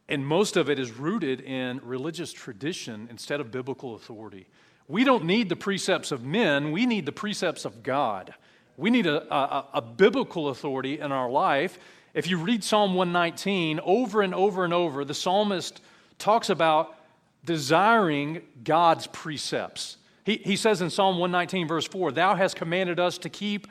and 0.08 0.24
most 0.24 0.58
of 0.58 0.70
it 0.70 0.78
is 0.78 0.92
rooted 0.92 1.42
in 1.42 1.82
religious 1.84 2.32
tradition 2.32 3.08
instead 3.10 3.40
of 3.40 3.50
biblical 3.50 3.96
authority. 3.96 4.46
We 4.88 5.04
don't 5.04 5.26
need 5.26 5.50
the 5.50 5.56
precepts 5.56 6.12
of 6.12 6.24
men, 6.24 6.72
we 6.72 6.86
need 6.86 7.06
the 7.06 7.12
precepts 7.12 7.66
of 7.66 7.84
God. 7.84 8.34
We 8.78 8.92
need 8.92 9.08
a, 9.08 9.34
a, 9.34 9.66
a, 9.74 9.82
biblical 9.82 10.50
authority 10.50 11.00
in 11.00 11.12
our 11.12 11.30
life. 11.30 11.80
If 12.14 12.30
you 12.30 12.38
read 12.38 12.64
Psalm 12.64 12.94
119 12.94 13.80
over 13.84 14.22
and 14.22 14.36
over 14.36 14.64
and 14.64 14.74
over, 14.74 15.04
the 15.04 15.16
psalmist 15.16 15.82
talks 16.20 16.52
about 16.52 16.96
desiring 17.44 18.44
God's 18.64 19.08
precepts. 19.08 19.98
He, 20.26 20.38
he 20.38 20.56
says 20.56 20.82
in 20.84 20.92
Psalm 20.92 21.18
119, 21.18 21.68
verse 21.68 21.88
4, 21.88 22.12
Thou 22.12 22.36
hast 22.36 22.56
commanded 22.56 23.00
us 23.00 23.18
to 23.20 23.30
keep 23.30 23.66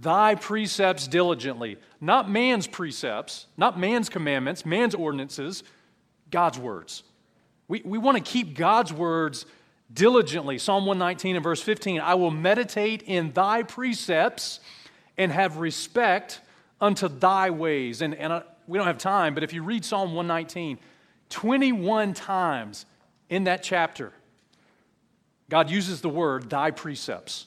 thy 0.00 0.34
precepts 0.34 1.06
diligently. 1.06 1.76
Not 2.00 2.30
man's 2.30 2.66
precepts, 2.66 3.48
not 3.56 3.78
man's 3.78 4.08
commandments, 4.08 4.64
man's 4.64 4.94
ordinances, 4.94 5.62
God's 6.30 6.58
words. 6.58 7.02
We, 7.66 7.82
we 7.84 7.98
want 7.98 8.16
to 8.16 8.22
keep 8.22 8.56
God's 8.56 8.92
words 8.92 9.44
diligently. 9.92 10.58
Psalm 10.58 10.86
119 10.86 11.36
and 11.36 11.42
verse 11.42 11.62
15 11.62 12.00
I 12.00 12.14
will 12.14 12.30
meditate 12.30 13.02
in 13.02 13.32
thy 13.32 13.62
precepts 13.62 14.60
and 15.16 15.32
have 15.32 15.56
respect 15.56 16.40
unto 16.80 17.08
thy 17.08 17.50
ways. 17.50 18.02
And, 18.02 18.14
and 18.14 18.32
I, 18.32 18.42
we 18.66 18.78
don't 18.78 18.86
have 18.86 18.98
time, 18.98 19.34
but 19.34 19.42
if 19.42 19.52
you 19.52 19.62
read 19.62 19.84
Psalm 19.84 20.14
119, 20.14 20.78
21 21.30 22.14
times 22.14 22.86
in 23.28 23.44
that 23.44 23.62
chapter, 23.62 24.12
God 25.50 25.70
uses 25.70 26.00
the 26.00 26.08
word 26.08 26.50
thy 26.50 26.70
precepts, 26.70 27.46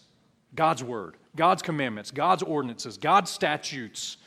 God's 0.55 0.83
word, 0.83 1.15
God's 1.35 1.61
commandments, 1.61 2.11
God's 2.11 2.43
ordinances, 2.43 2.97
God's 2.97 3.29
statutes. 3.29 4.17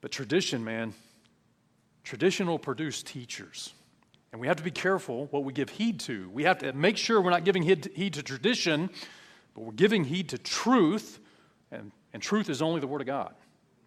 But 0.00 0.12
tradition, 0.12 0.64
man, 0.64 0.94
tradition 2.04 2.46
will 2.46 2.58
produce 2.58 3.02
teachers. 3.02 3.72
And 4.36 4.40
we 4.42 4.48
have 4.48 4.58
to 4.58 4.62
be 4.62 4.70
careful 4.70 5.28
what 5.30 5.44
we 5.44 5.54
give 5.54 5.70
heed 5.70 5.98
to. 6.00 6.28
We 6.28 6.44
have 6.44 6.58
to 6.58 6.74
make 6.74 6.98
sure 6.98 7.22
we're 7.22 7.30
not 7.30 7.46
giving 7.46 7.62
heed 7.62 8.12
to 8.12 8.22
tradition, 8.22 8.90
but 9.54 9.62
we're 9.64 9.72
giving 9.72 10.04
heed 10.04 10.28
to 10.28 10.36
truth. 10.36 11.20
And, 11.70 11.90
and 12.12 12.22
truth 12.22 12.50
is 12.50 12.60
only 12.60 12.82
the 12.82 12.86
Word 12.86 13.00
of 13.00 13.06
God 13.06 13.34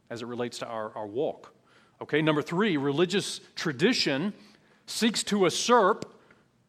as 0.09 0.23
it 0.23 0.25
relates 0.25 0.57
to 0.57 0.65
our, 0.65 0.91
our 0.97 1.05
walk. 1.05 1.53
Okay, 2.01 2.23
number 2.23 2.41
three, 2.41 2.77
religious 2.77 3.41
tradition 3.53 4.33
seeks 4.87 5.21
to 5.25 5.41
usurp 5.41 6.11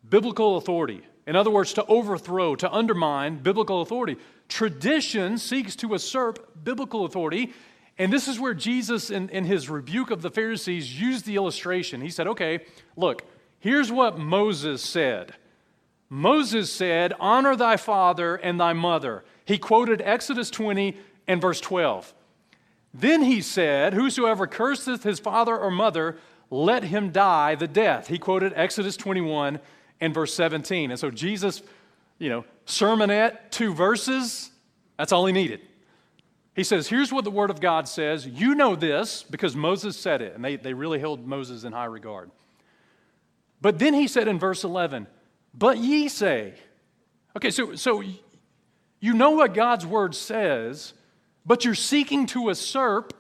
biblical 0.06 0.58
authority. 0.58 1.00
In 1.26 1.34
other 1.34 1.50
words, 1.50 1.72
to 1.72 1.86
overthrow, 1.86 2.54
to 2.56 2.70
undermine 2.70 3.38
biblical 3.38 3.80
authority. 3.80 4.18
Tradition 4.50 5.38
seeks 5.38 5.74
to 5.76 5.88
usurp 5.88 6.62
biblical 6.62 7.06
authority. 7.06 7.54
And 7.96 8.12
this 8.12 8.28
is 8.28 8.38
where 8.38 8.52
Jesus, 8.52 9.10
in, 9.10 9.30
in 9.30 9.46
his 9.46 9.70
rebuke 9.70 10.10
of 10.10 10.20
the 10.20 10.30
Pharisees, 10.30 11.00
used 11.00 11.24
the 11.24 11.36
illustration. 11.36 12.02
He 12.02 12.10
said, 12.10 12.26
okay, 12.26 12.66
look, 12.94 13.24
Here's 13.60 13.92
what 13.92 14.18
Moses 14.18 14.82
said 14.82 15.34
Moses 16.08 16.72
said, 16.72 17.12
Honor 17.20 17.54
thy 17.54 17.76
father 17.76 18.34
and 18.34 18.58
thy 18.58 18.72
mother. 18.72 19.24
He 19.44 19.58
quoted 19.58 20.02
Exodus 20.02 20.50
20 20.50 20.96
and 21.28 21.40
verse 21.40 21.60
12. 21.60 22.12
Then 22.92 23.22
he 23.22 23.40
said, 23.40 23.94
Whosoever 23.94 24.46
curseth 24.48 25.04
his 25.04 25.20
father 25.20 25.56
or 25.56 25.70
mother, 25.70 26.18
let 26.50 26.82
him 26.82 27.12
die 27.12 27.54
the 27.54 27.68
death. 27.68 28.08
He 28.08 28.18
quoted 28.18 28.52
Exodus 28.56 28.96
21 28.96 29.60
and 30.00 30.12
verse 30.12 30.34
17. 30.34 30.90
And 30.90 30.98
so 30.98 31.10
Jesus, 31.10 31.62
you 32.18 32.28
know, 32.28 32.44
sermonette, 32.66 33.50
two 33.50 33.72
verses, 33.72 34.50
that's 34.96 35.12
all 35.12 35.26
he 35.26 35.32
needed. 35.32 35.60
He 36.56 36.64
says, 36.64 36.88
Here's 36.88 37.12
what 37.12 37.22
the 37.22 37.30
Word 37.30 37.50
of 37.50 37.60
God 37.60 37.86
says. 37.86 38.26
You 38.26 38.56
know 38.56 38.74
this 38.74 39.22
because 39.22 39.54
Moses 39.54 39.96
said 39.96 40.20
it. 40.20 40.34
And 40.34 40.44
they, 40.44 40.56
they 40.56 40.74
really 40.74 40.98
held 40.98 41.24
Moses 41.24 41.62
in 41.62 41.72
high 41.72 41.84
regard. 41.84 42.30
But 43.60 43.78
then 43.78 43.94
he 43.94 44.08
said 44.08 44.28
in 44.28 44.38
verse 44.38 44.64
11, 44.64 45.06
But 45.54 45.78
ye 45.78 46.08
say, 46.08 46.54
Okay, 47.36 47.50
so, 47.50 47.74
so 47.74 48.02
you 49.00 49.14
know 49.14 49.30
what 49.30 49.54
God's 49.54 49.86
word 49.86 50.14
says, 50.14 50.94
but 51.46 51.64
you're 51.64 51.74
seeking 51.74 52.26
to 52.26 52.48
usurp 52.48 53.14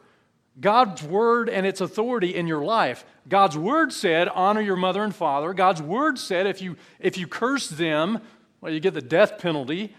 God's 0.60 1.02
word 1.02 1.48
and 1.48 1.66
its 1.66 1.80
authority 1.80 2.34
in 2.34 2.46
your 2.46 2.62
life. 2.62 3.04
God's 3.28 3.56
word 3.56 3.92
said, 3.92 4.28
honor 4.28 4.60
your 4.60 4.76
mother 4.76 5.02
and 5.02 5.14
father. 5.14 5.54
God's 5.54 5.80
word 5.80 6.18
said, 6.18 6.46
if 6.46 6.60
you, 6.60 6.76
if 6.98 7.16
you 7.16 7.26
curse 7.26 7.68
them, 7.68 8.20
well, 8.60 8.72
you 8.72 8.80
get 8.80 8.94
the 8.94 9.00
death 9.00 9.38
penalty. 9.38 9.94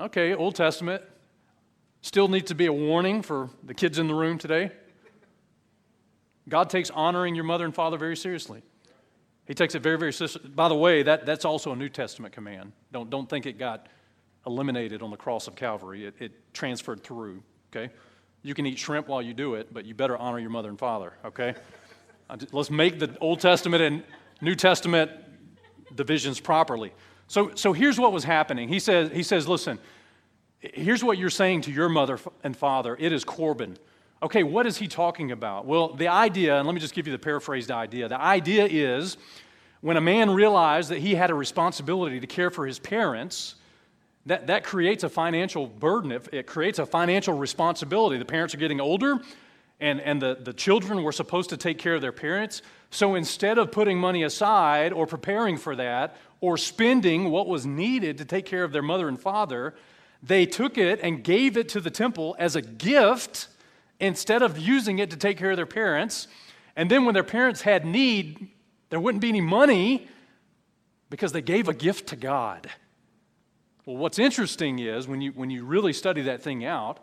Okay, 0.00 0.34
Old 0.34 0.54
Testament. 0.54 1.02
Still 2.00 2.28
needs 2.28 2.48
to 2.48 2.54
be 2.54 2.66
a 2.66 2.72
warning 2.72 3.22
for 3.22 3.50
the 3.64 3.74
kids 3.74 3.98
in 3.98 4.06
the 4.06 4.14
room 4.14 4.38
today. 4.38 4.70
God 6.48 6.70
takes 6.70 6.90
honoring 6.90 7.34
your 7.34 7.44
mother 7.44 7.64
and 7.64 7.74
father 7.74 7.98
very 7.98 8.16
seriously. 8.16 8.62
He 9.48 9.54
takes 9.54 9.74
it 9.74 9.82
very, 9.82 9.98
very 9.98 10.12
seriously. 10.12 10.48
By 10.54 10.68
the 10.68 10.76
way, 10.76 11.02
that, 11.02 11.24
that's 11.24 11.46
also 11.46 11.72
a 11.72 11.76
New 11.76 11.88
Testament 11.88 12.34
command. 12.34 12.72
Don't, 12.92 13.08
don't 13.08 13.28
think 13.28 13.46
it 13.46 13.58
got 13.58 13.88
eliminated 14.46 15.02
on 15.02 15.10
the 15.10 15.16
cross 15.16 15.48
of 15.48 15.56
Calvary, 15.56 16.06
it, 16.06 16.14
it 16.20 16.54
transferred 16.54 17.02
through, 17.02 17.42
okay? 17.70 17.92
You 18.42 18.54
can 18.54 18.66
eat 18.66 18.78
shrimp 18.78 19.08
while 19.08 19.20
you 19.20 19.34
do 19.34 19.54
it, 19.54 19.72
but 19.72 19.84
you 19.84 19.94
better 19.94 20.16
honor 20.16 20.38
your 20.38 20.50
mother 20.50 20.68
and 20.68 20.78
father, 20.78 21.14
okay? 21.24 21.54
Let's 22.52 22.70
make 22.70 22.98
the 22.98 23.16
Old 23.20 23.40
Testament 23.40 23.82
and 23.82 24.04
New 24.40 24.54
Testament 24.54 25.10
divisions 25.94 26.40
properly. 26.40 26.92
So, 27.26 27.54
so 27.54 27.72
here's 27.72 27.98
what 27.98 28.12
was 28.12 28.24
happening. 28.24 28.68
He 28.68 28.78
says, 28.78 29.10
he 29.12 29.22
says, 29.22 29.48
listen, 29.48 29.78
here's 30.60 31.02
what 31.02 31.18
you're 31.18 31.30
saying 31.30 31.62
to 31.62 31.72
your 31.72 31.88
mother 31.88 32.18
and 32.44 32.56
father. 32.56 32.96
It 32.98 33.12
is 33.12 33.24
Corban. 33.24 33.76
Okay, 34.20 34.42
what 34.42 34.66
is 34.66 34.76
he 34.76 34.88
talking 34.88 35.30
about? 35.30 35.64
Well, 35.64 35.94
the 35.94 36.08
idea, 36.08 36.58
and 36.58 36.66
let 36.66 36.74
me 36.74 36.80
just 36.80 36.94
give 36.94 37.06
you 37.06 37.12
the 37.12 37.18
paraphrased 37.18 37.70
idea. 37.70 38.08
The 38.08 38.20
idea 38.20 38.66
is 38.66 39.16
when 39.80 39.96
a 39.96 40.00
man 40.00 40.30
realized 40.30 40.90
that 40.90 40.98
he 40.98 41.14
had 41.14 41.30
a 41.30 41.34
responsibility 41.34 42.18
to 42.18 42.26
care 42.26 42.50
for 42.50 42.66
his 42.66 42.80
parents, 42.80 43.54
that, 44.26 44.48
that 44.48 44.64
creates 44.64 45.04
a 45.04 45.08
financial 45.08 45.68
burden. 45.68 46.10
It, 46.12 46.28
it 46.32 46.46
creates 46.46 46.80
a 46.80 46.86
financial 46.86 47.34
responsibility. 47.34 48.18
The 48.18 48.24
parents 48.24 48.54
are 48.54 48.58
getting 48.58 48.80
older, 48.80 49.20
and, 49.78 50.00
and 50.00 50.20
the, 50.20 50.36
the 50.40 50.52
children 50.52 51.02
were 51.04 51.12
supposed 51.12 51.50
to 51.50 51.56
take 51.56 51.78
care 51.78 51.94
of 51.94 52.02
their 52.02 52.12
parents. 52.12 52.62
So 52.90 53.14
instead 53.14 53.56
of 53.56 53.70
putting 53.70 53.98
money 53.98 54.24
aside 54.24 54.92
or 54.92 55.06
preparing 55.06 55.56
for 55.56 55.76
that 55.76 56.16
or 56.40 56.56
spending 56.56 57.30
what 57.30 57.46
was 57.46 57.66
needed 57.66 58.18
to 58.18 58.24
take 58.24 58.46
care 58.46 58.64
of 58.64 58.72
their 58.72 58.82
mother 58.82 59.06
and 59.06 59.20
father, 59.20 59.74
they 60.22 60.44
took 60.44 60.76
it 60.76 60.98
and 61.02 61.22
gave 61.22 61.56
it 61.56 61.68
to 61.70 61.80
the 61.80 61.90
temple 61.90 62.34
as 62.38 62.56
a 62.56 62.62
gift 62.62 63.46
instead 64.00 64.42
of 64.42 64.58
using 64.58 64.98
it 64.98 65.10
to 65.10 65.16
take 65.16 65.38
care 65.38 65.50
of 65.50 65.56
their 65.56 65.66
parents. 65.66 66.28
And 66.76 66.90
then 66.90 67.04
when 67.04 67.14
their 67.14 67.24
parents 67.24 67.62
had 67.62 67.84
need, 67.84 68.48
there 68.90 69.00
wouldn't 69.00 69.22
be 69.22 69.28
any 69.28 69.40
money 69.40 70.08
because 71.10 71.32
they 71.32 71.42
gave 71.42 71.68
a 71.68 71.74
gift 71.74 72.08
to 72.08 72.16
God. 72.16 72.68
Well, 73.84 73.96
what's 73.96 74.18
interesting 74.18 74.78
is 74.78 75.08
when 75.08 75.20
you, 75.20 75.32
when 75.32 75.50
you 75.50 75.64
really 75.64 75.92
study 75.92 76.22
that 76.22 76.42
thing 76.42 76.64
out, 76.64 77.00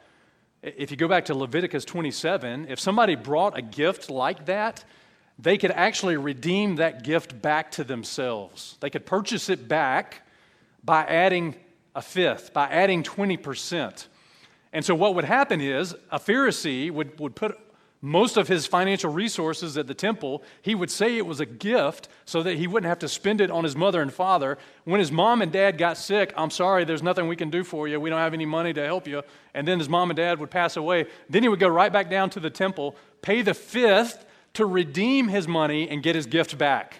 if 0.61 0.91
you 0.91 0.97
go 0.97 1.07
back 1.07 1.25
to 1.25 1.35
Leviticus 1.35 1.85
27, 1.85 2.67
if 2.69 2.79
somebody 2.79 3.15
brought 3.15 3.57
a 3.57 3.61
gift 3.61 4.09
like 4.09 4.45
that, 4.45 4.83
they 5.37 5.57
could 5.57 5.71
actually 5.71 6.17
redeem 6.17 6.77
that 6.77 7.03
gift 7.03 7.41
back 7.41 7.71
to 7.71 7.83
themselves. 7.83 8.77
They 8.79 8.89
could 8.89 9.05
purchase 9.05 9.49
it 9.49 9.67
back 9.67 10.21
by 10.83 11.03
adding 11.03 11.55
a 11.93 12.01
fifth, 12.01 12.53
by 12.53 12.67
adding 12.67 13.03
20%. 13.03 14.07
And 14.75 14.83
so, 14.83 14.93
what 14.93 15.15
would 15.15 15.23
happen 15.23 15.61
is 15.61 15.95
a 16.11 16.19
Pharisee 16.19 16.91
would, 16.91 17.17
would 17.17 17.33
put 17.33 17.57
most 18.01 18.35
of 18.35 18.49
his 18.49 18.67
financial 18.67 19.09
resources 19.09 19.77
at 19.77 19.87
the 19.87 19.93
temple. 19.93 20.43
He 20.61 20.75
would 20.75 20.91
say 20.91 21.17
it 21.17 21.25
was 21.25 21.39
a 21.39 21.45
gift 21.45 22.09
so 22.25 22.43
that 22.43 22.57
he 22.57 22.67
wouldn't 22.67 22.89
have 22.89 22.99
to 22.99 23.07
spend 23.07 23.39
it 23.39 23.49
on 23.49 23.63
his 23.63 23.77
mother 23.77 24.01
and 24.01 24.13
father. 24.13 24.57
When 24.83 24.99
his 24.99 25.13
mom 25.13 25.41
and 25.41 25.49
dad 25.49 25.77
got 25.77 25.97
sick, 25.97 26.33
I'm 26.35 26.51
sorry, 26.51 26.83
there's 26.83 27.01
nothing 27.01 27.29
we 27.29 27.37
can 27.37 27.49
do 27.49 27.63
for 27.63 27.87
you. 27.87 28.01
We 28.01 28.09
don't 28.09 28.19
have 28.19 28.33
any 28.33 28.45
money 28.45 28.73
to 28.73 28.83
help 28.83 29.07
you. 29.07 29.23
And 29.53 29.65
then 29.65 29.79
his 29.79 29.87
mom 29.87 30.09
and 30.09 30.17
dad 30.17 30.39
would 30.41 30.51
pass 30.51 30.75
away. 30.75 31.05
Then 31.29 31.41
he 31.41 31.47
would 31.47 31.61
go 31.61 31.69
right 31.69 31.91
back 31.91 32.09
down 32.09 32.29
to 32.31 32.41
the 32.41 32.49
temple, 32.49 32.97
pay 33.21 33.43
the 33.43 33.53
fifth 33.53 34.25
to 34.55 34.65
redeem 34.65 35.29
his 35.29 35.47
money 35.47 35.87
and 35.87 36.03
get 36.03 36.15
his 36.15 36.25
gift 36.25 36.57
back. 36.57 36.99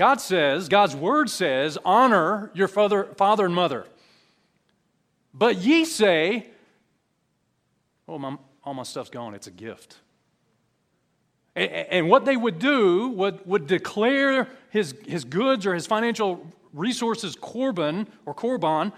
God 0.00 0.18
says, 0.18 0.70
God's 0.70 0.96
word 0.96 1.28
says, 1.28 1.76
honor 1.84 2.50
your 2.54 2.68
father, 2.68 3.04
father 3.18 3.44
and 3.44 3.54
mother. 3.54 3.84
But 5.34 5.58
ye 5.58 5.84
say, 5.84 6.48
oh, 8.08 8.18
my, 8.18 8.38
all 8.64 8.72
my 8.72 8.84
stuff's 8.84 9.10
gone, 9.10 9.34
it's 9.34 9.46
a 9.46 9.50
gift. 9.50 9.98
And, 11.54 11.70
and 11.70 12.08
what 12.08 12.24
they 12.24 12.34
would 12.34 12.58
do 12.58 13.08
would, 13.10 13.46
would 13.46 13.66
declare 13.66 14.48
his, 14.70 14.94
his 15.06 15.24
goods 15.24 15.66
or 15.66 15.74
his 15.74 15.86
financial 15.86 16.50
resources 16.72 17.36
korban 17.36 18.06
or 18.24 18.34
korban, 18.34 18.94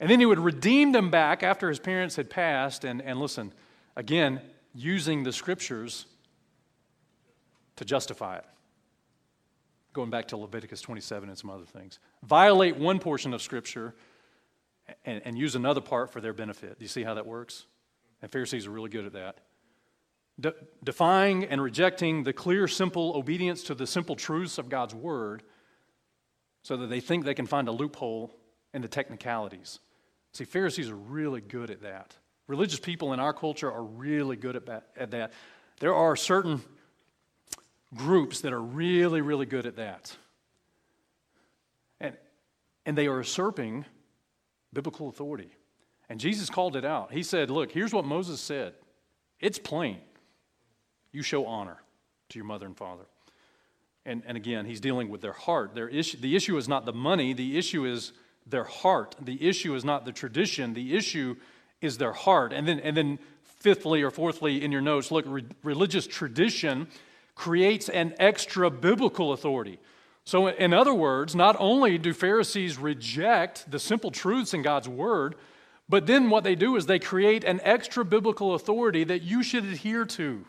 and 0.00 0.10
then 0.10 0.20
he 0.20 0.24
would 0.24 0.38
redeem 0.38 0.92
them 0.92 1.10
back 1.10 1.42
after 1.42 1.68
his 1.68 1.78
parents 1.78 2.16
had 2.16 2.30
passed. 2.30 2.82
And, 2.84 3.02
and 3.02 3.20
listen, 3.20 3.52
again, 3.94 4.40
using 4.74 5.22
the 5.22 5.34
scriptures 5.34 6.06
to 7.76 7.84
justify 7.84 8.36
it 8.36 8.46
going 9.92 10.10
back 10.10 10.28
to 10.28 10.36
Leviticus 10.36 10.80
27 10.80 11.28
and 11.28 11.38
some 11.38 11.50
other 11.50 11.64
things. 11.64 11.98
Violate 12.22 12.76
one 12.76 12.98
portion 12.98 13.34
of 13.34 13.42
Scripture 13.42 13.94
and, 15.04 15.22
and 15.24 15.38
use 15.38 15.54
another 15.54 15.80
part 15.80 16.10
for 16.12 16.20
their 16.20 16.32
benefit. 16.32 16.78
Do 16.78 16.84
you 16.84 16.88
see 16.88 17.02
how 17.02 17.14
that 17.14 17.26
works? 17.26 17.66
And 18.22 18.30
Pharisees 18.30 18.66
are 18.66 18.70
really 18.70 18.90
good 18.90 19.06
at 19.06 19.12
that. 19.14 19.38
De- 20.38 20.54
defying 20.82 21.44
and 21.44 21.62
rejecting 21.62 22.24
the 22.24 22.32
clear, 22.32 22.68
simple 22.68 23.12
obedience 23.16 23.62
to 23.64 23.74
the 23.74 23.86
simple 23.86 24.16
truths 24.16 24.58
of 24.58 24.68
God's 24.68 24.94
Word 24.94 25.42
so 26.62 26.76
that 26.76 26.88
they 26.88 27.00
think 27.00 27.24
they 27.24 27.34
can 27.34 27.46
find 27.46 27.68
a 27.68 27.72
loophole 27.72 28.34
in 28.72 28.82
the 28.82 28.88
technicalities. 28.88 29.80
See, 30.32 30.44
Pharisees 30.44 30.88
are 30.88 30.96
really 30.96 31.40
good 31.40 31.70
at 31.70 31.82
that. 31.82 32.14
Religious 32.46 32.80
people 32.80 33.12
in 33.12 33.20
our 33.20 33.32
culture 33.32 33.70
are 33.70 33.82
really 33.82 34.36
good 34.36 34.56
at. 34.56 34.84
At 34.96 35.10
that. 35.12 35.32
There 35.80 35.94
are 35.94 36.14
certain 36.14 36.62
groups 37.94 38.40
that 38.42 38.52
are 38.52 38.60
really, 38.60 39.20
really 39.20 39.46
good 39.46 39.66
at 39.66 39.76
that. 39.76 40.16
And, 42.00 42.16
and 42.86 42.96
they 42.96 43.06
are 43.06 43.18
usurping 43.18 43.84
biblical 44.72 45.08
authority. 45.08 45.50
And 46.08 46.20
Jesus 46.20 46.50
called 46.50 46.76
it 46.76 46.84
out. 46.84 47.12
He 47.12 47.22
said, 47.22 47.50
Look, 47.50 47.72
here's 47.72 47.92
what 47.92 48.04
Moses 48.04 48.40
said 48.40 48.74
it's 49.38 49.58
plain. 49.58 49.98
You 51.12 51.22
show 51.22 51.46
honor 51.46 51.78
to 52.28 52.38
your 52.38 52.46
mother 52.46 52.66
and 52.66 52.76
father. 52.76 53.04
And, 54.06 54.22
and 54.26 54.36
again, 54.36 54.64
he's 54.64 54.80
dealing 54.80 55.08
with 55.08 55.20
their 55.20 55.32
heart. 55.32 55.74
Their 55.74 55.88
issue, 55.88 56.18
the 56.18 56.36
issue 56.36 56.56
is 56.56 56.68
not 56.68 56.86
the 56.86 56.92
money, 56.92 57.32
the 57.32 57.58
issue 57.58 57.84
is 57.84 58.12
their 58.46 58.64
heart. 58.64 59.16
The 59.20 59.46
issue 59.46 59.74
is 59.74 59.84
not 59.84 60.04
the 60.04 60.12
tradition, 60.12 60.74
the 60.74 60.96
issue 60.96 61.36
is 61.80 61.98
their 61.98 62.12
heart. 62.12 62.52
And 62.52 62.66
then, 62.66 62.80
and 62.80 62.96
then 62.96 63.18
fifthly 63.42 64.02
or 64.02 64.10
fourthly 64.10 64.64
in 64.64 64.72
your 64.72 64.80
notes, 64.80 65.10
look, 65.10 65.24
re- 65.28 65.44
religious 65.62 66.06
tradition 66.06 66.88
creates 67.40 67.88
an 67.88 68.12
extra 68.18 68.68
biblical 68.68 69.32
authority. 69.32 69.78
So, 70.24 70.48
in 70.48 70.74
other 70.74 70.92
words, 70.92 71.34
not 71.34 71.56
only 71.58 71.96
do 71.96 72.12
Pharisees 72.12 72.76
reject 72.76 73.70
the 73.70 73.78
simple 73.78 74.10
truths 74.10 74.52
in 74.52 74.60
God's 74.60 74.90
word, 74.90 75.36
but 75.88 76.06
then 76.06 76.28
what 76.28 76.44
they 76.44 76.54
do 76.54 76.76
is 76.76 76.84
they 76.84 76.98
create 76.98 77.42
an 77.44 77.58
extra 77.64 78.04
biblical 78.04 78.54
authority 78.54 79.04
that 79.04 79.22
you 79.22 79.42
should 79.42 79.64
adhere 79.64 80.04
to. 80.04 80.44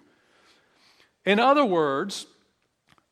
In 1.23 1.39
other 1.39 1.63
words, 1.63 2.27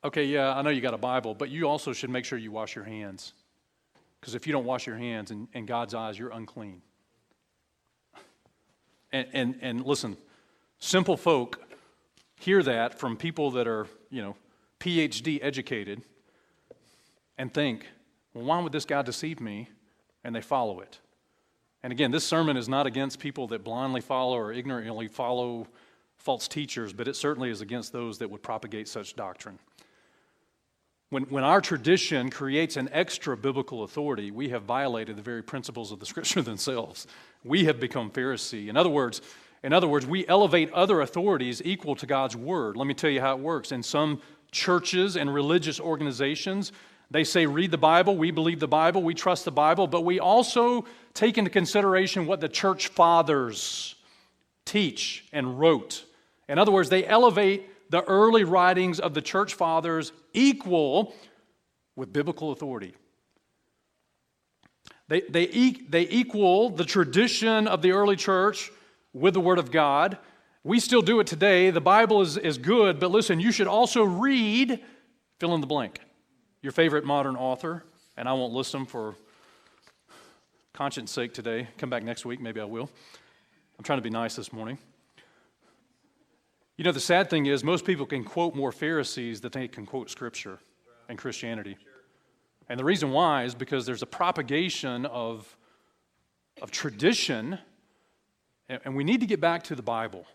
okay, 0.04 0.26
yeah, 0.26 0.54
I 0.54 0.62
know 0.62 0.72
you 0.72 0.82
got 0.82 0.94
a 0.94 0.98
Bible, 0.98 1.34
but 1.34 1.50
you 1.50 1.66
also 1.70 1.94
should 1.94 2.10
make 2.10 2.26
sure 2.26 2.38
you 2.38 2.52
wash 2.52 2.76
your 2.76 2.84
hands. 2.84 3.32
Because 4.20 4.36
if 4.36 4.46
you 4.46 4.52
don't 4.52 4.66
wash 4.66 4.86
your 4.86 4.98
hands, 4.98 5.32
in, 5.32 5.48
in 5.54 5.66
God's 5.66 5.94
eyes, 5.94 6.20
you're 6.20 6.32
unclean. 6.32 6.82
And, 9.14 9.28
and, 9.32 9.56
and 9.62 9.86
listen, 9.86 10.18
simple 10.80 11.16
folk 11.16 11.69
hear 12.40 12.64
that 12.64 12.98
from 12.98 13.18
people 13.18 13.52
that 13.52 13.68
are, 13.68 13.86
you 14.10 14.22
know, 14.22 14.36
PhD 14.80 15.40
educated 15.42 16.02
and 17.38 17.54
think, 17.54 17.86
well, 18.34 18.46
why 18.46 18.60
would 18.60 18.72
this 18.72 18.86
guy 18.86 19.02
deceive 19.02 19.40
me? 19.40 19.70
And 20.24 20.36
they 20.36 20.42
follow 20.42 20.80
it. 20.80 21.00
And 21.84 21.94
again, 21.94 22.12
this 22.12 22.26
sermon 22.26 22.58
is 22.58 22.68
not 22.68 22.88
against 22.88 23.20
people 23.20 23.48
that 23.48 23.64
blindly 23.64 24.02
follow 24.02 24.38
or 24.38 24.52
ignorantly 24.52 25.08
follow 25.08 25.68
false 26.18 26.48
teachers, 26.48 26.92
but 26.92 27.08
it 27.08 27.16
certainly 27.16 27.50
is 27.50 27.62
against 27.62 27.94
those 27.94 28.18
that 28.18 28.30
would 28.30 28.44
propagate 28.44 28.88
such 28.88 29.16
doctrine. 29.16 29.60
When, 31.10 31.24
when 31.24 31.44
our 31.44 31.62
tradition 31.62 32.30
creates 32.30 32.78
an 32.78 32.90
extra 32.92 33.36
biblical 33.36 33.84
authority, 33.84 34.32
we 34.32 34.50
have 34.50 34.64
violated 34.64 35.16
the 35.16 35.22
very 35.22 35.42
principles 35.42 35.92
of 35.92 36.00
the 36.00 36.06
scripture 36.12 36.42
themselves. 36.42 37.08
We 37.44 37.66
have 37.66 37.80
become 37.80 38.12
Pharisee. 38.12 38.68
In 38.68 38.78
other 38.78 38.90
words, 38.90 39.22
in 39.64 39.74
other 39.74 39.88
words, 39.88 40.06
we 40.06 40.28
elevate 40.28 40.72
other 40.72 41.02
authorities 41.02 41.62
equal 41.66 41.96
to 41.96 42.06
God's 42.06 42.36
word. 42.36 42.78
Let 42.78 42.88
me 42.88 42.94
tell 42.94 43.10
you 43.10 43.22
how 43.22 43.36
it 43.36 43.40
works. 43.40 43.72
In 43.72 43.84
some 43.84 44.22
churches 44.52 45.18
and 45.18 45.34
religious 45.34 45.80
organizations, 45.80 46.72
they 47.12 47.24
say, 47.24 47.46
read 47.46 47.72
the 47.72 47.78
Bible, 47.78 48.16
we 48.16 48.32
believe 48.32 48.60
the 48.60 48.68
Bible, 48.68 49.04
we 49.04 49.14
trust 49.14 49.44
the 49.46 49.52
Bible, 49.52 49.88
but 49.88 50.06
we 50.06 50.20
also 50.20 50.86
take 51.14 51.38
into 51.38 51.50
consideration 51.50 52.26
what 52.26 52.40
the 52.40 52.48
church 52.48 52.90
fathers 52.90 53.96
teach 54.66 55.26
and 55.34 55.60
wrote. 55.60 56.06
In 56.48 56.58
other 56.60 56.72
words, 56.72 56.90
they 56.90 57.06
elevate 57.06 57.90
the 57.90 58.04
early 58.04 58.44
writings 58.44 59.00
of 59.00 59.14
the 59.14 59.22
church 59.22 59.56
fathers 59.56 60.12
equal 60.34 61.14
with 61.96 62.14
biblical 62.14 62.52
authority. 62.52 62.94
They, 65.08 65.22
they, 65.22 65.48
they 65.48 66.08
equal 66.10 66.70
the 66.70 66.86
tradition 66.86 67.68
of 67.68 67.82
the 67.82 67.92
early 67.92 68.16
church 68.16 68.72
with 69.14 69.34
the 69.34 69.40
Word 69.40 69.60
of 69.60 69.72
God. 69.72 70.18
We 70.64 70.80
still 70.80 71.02
do 71.02 71.20
it 71.20 71.28
today. 71.28 71.70
The 71.70 71.82
Bible 71.82 72.22
is, 72.22 72.38
is 72.38 72.58
good, 72.58 73.00
but 73.00 73.12
listen, 73.12 73.40
you 73.40 73.52
should 73.52 73.68
also 73.68 74.04
read, 74.04 74.84
fill 75.40 75.56
in 75.56 75.62
the 75.62 75.68
blank, 75.68 76.00
your 76.62 76.72
favorite 76.72 77.06
modern 77.06 77.36
author, 77.36 77.86
and 78.18 78.28
I 78.28 78.34
won't 78.34 78.54
list 78.54 78.72
them 78.72 78.86
for 78.86 79.16
conscience 80.74 81.12
sake 81.12 81.34
today. 81.34 81.68
Come 81.78 81.90
back 81.90 82.04
next 82.04 82.26
week, 82.26 82.42
maybe 82.42 82.60
I 82.60 82.66
will. 82.66 82.90
I'm 83.78 83.84
trying 83.84 83.98
to 84.00 84.04
be 84.04 84.10
nice 84.10 84.36
this 84.36 84.52
morning. 84.52 84.78
You 86.78 86.86
know, 86.86 86.92
the 86.92 87.00
sad 87.00 87.30
thing 87.30 87.46
is, 87.46 87.64
most 87.64 87.86
people 87.86 88.06
can 88.06 88.24
quote 88.24 88.56
more 88.56 88.72
Pharisees 88.72 89.42
than 89.42 89.52
they 89.52 89.68
can 89.68 89.86
quote 89.86 90.10
Scripture 90.10 90.60
and 91.10 91.18
Christianity. 91.18 91.78
And 92.70 92.80
the 92.80 92.86
reason 92.86 93.12
why 93.12 93.44
is 93.44 93.56
because 93.56 93.86
there's 93.86 94.04
a 94.04 94.06
propagation 94.06 95.06
of, 95.08 95.58
of 96.62 96.72
tradition, 96.72 97.60
and, 98.70 98.96
we 98.96 99.04
need 99.04 99.22
to 99.22 99.26
get 99.26 99.42
back 99.42 99.64
to 99.64 99.76
the 99.76 99.82
Bible. 99.82 100.26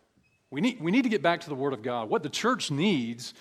We 0.50 0.60
need, 0.60 0.80
we 0.80 0.90
need 0.90 1.02
to 1.02 1.08
get 1.08 1.22
back 1.22 1.40
to 1.42 1.48
the 1.48 1.54
Word 1.54 1.72
of 1.72 1.82
God. 1.82 2.10
What 2.10 2.22
the 2.22 2.28
church 2.28 2.70
needs 2.70 3.32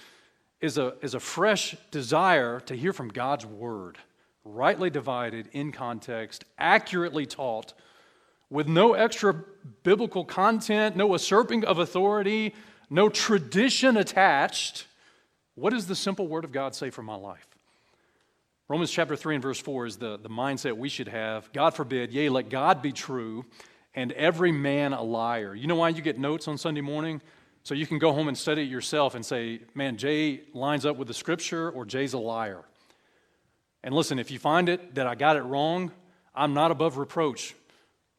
is 0.61 0.77
a, 0.77 0.93
is 1.01 1.15
a 1.15 1.19
fresh 1.19 1.75
desire 1.91 2.59
to 2.61 2.75
hear 2.75 2.93
from 2.93 3.09
God's 3.09 3.45
Word, 3.45 3.97
rightly 4.45 4.89
divided, 4.89 5.49
in 5.51 5.71
context, 5.71 6.45
accurately 6.57 7.25
taught, 7.25 7.73
with 8.49 8.67
no 8.67 8.93
extra 8.93 9.43
biblical 9.81 10.23
content, 10.23 10.95
no 10.95 11.11
usurping 11.11 11.65
of 11.65 11.79
authority, 11.79 12.53
no 12.89 13.09
tradition 13.09 13.97
attached. 13.97 14.85
What 15.55 15.71
does 15.71 15.87
the 15.87 15.95
simple 15.95 16.27
Word 16.27 16.45
of 16.45 16.51
God 16.51 16.75
say 16.75 16.91
for 16.91 17.01
my 17.01 17.15
life? 17.15 17.47
Romans 18.69 18.91
chapter 18.91 19.15
3 19.15 19.35
and 19.35 19.41
verse 19.41 19.59
4 19.59 19.87
is 19.87 19.97
the, 19.97 20.17
the 20.17 20.29
mindset 20.29 20.77
we 20.77 20.87
should 20.87 21.07
have. 21.07 21.51
God 21.51 21.71
forbid, 21.71 22.11
yea, 22.13 22.29
let 22.29 22.49
God 22.49 22.81
be 22.81 22.91
true 22.91 23.45
and 23.95 24.11
every 24.13 24.51
man 24.51 24.93
a 24.93 25.01
liar. 25.01 25.53
You 25.55 25.67
know 25.67 25.75
why 25.75 25.89
you 25.89 26.01
get 26.01 26.17
notes 26.17 26.47
on 26.47 26.57
Sunday 26.57 26.81
morning? 26.81 27.21
So 27.63 27.73
you 27.73 27.87
can 27.87 27.97
go 27.97 28.11
home 28.11 28.27
and 28.27 28.37
study 28.37 28.63
it 28.63 28.69
yourself 28.69 29.15
and 29.15 29.25
say, 29.25 29.61
man, 29.73 29.95
Jay 29.95 30.41
lines 30.53 30.85
up 30.85 30.97
with 30.97 31.07
the 31.07 31.13
scripture 31.13 31.69
or 31.69 31.85
Jay's 31.85 32.13
a 32.13 32.17
liar. 32.17 32.63
And 33.83 33.95
listen, 33.95 34.19
if 34.19 34.31
you 34.31 34.39
find 34.39 34.67
it 34.67 34.95
that 34.95 35.07
I 35.07 35.15
got 35.15 35.37
it 35.37 35.43
wrong, 35.43 35.91
I'm 36.35 36.53
not 36.53 36.71
above 36.71 36.97
reproach, 36.97 37.55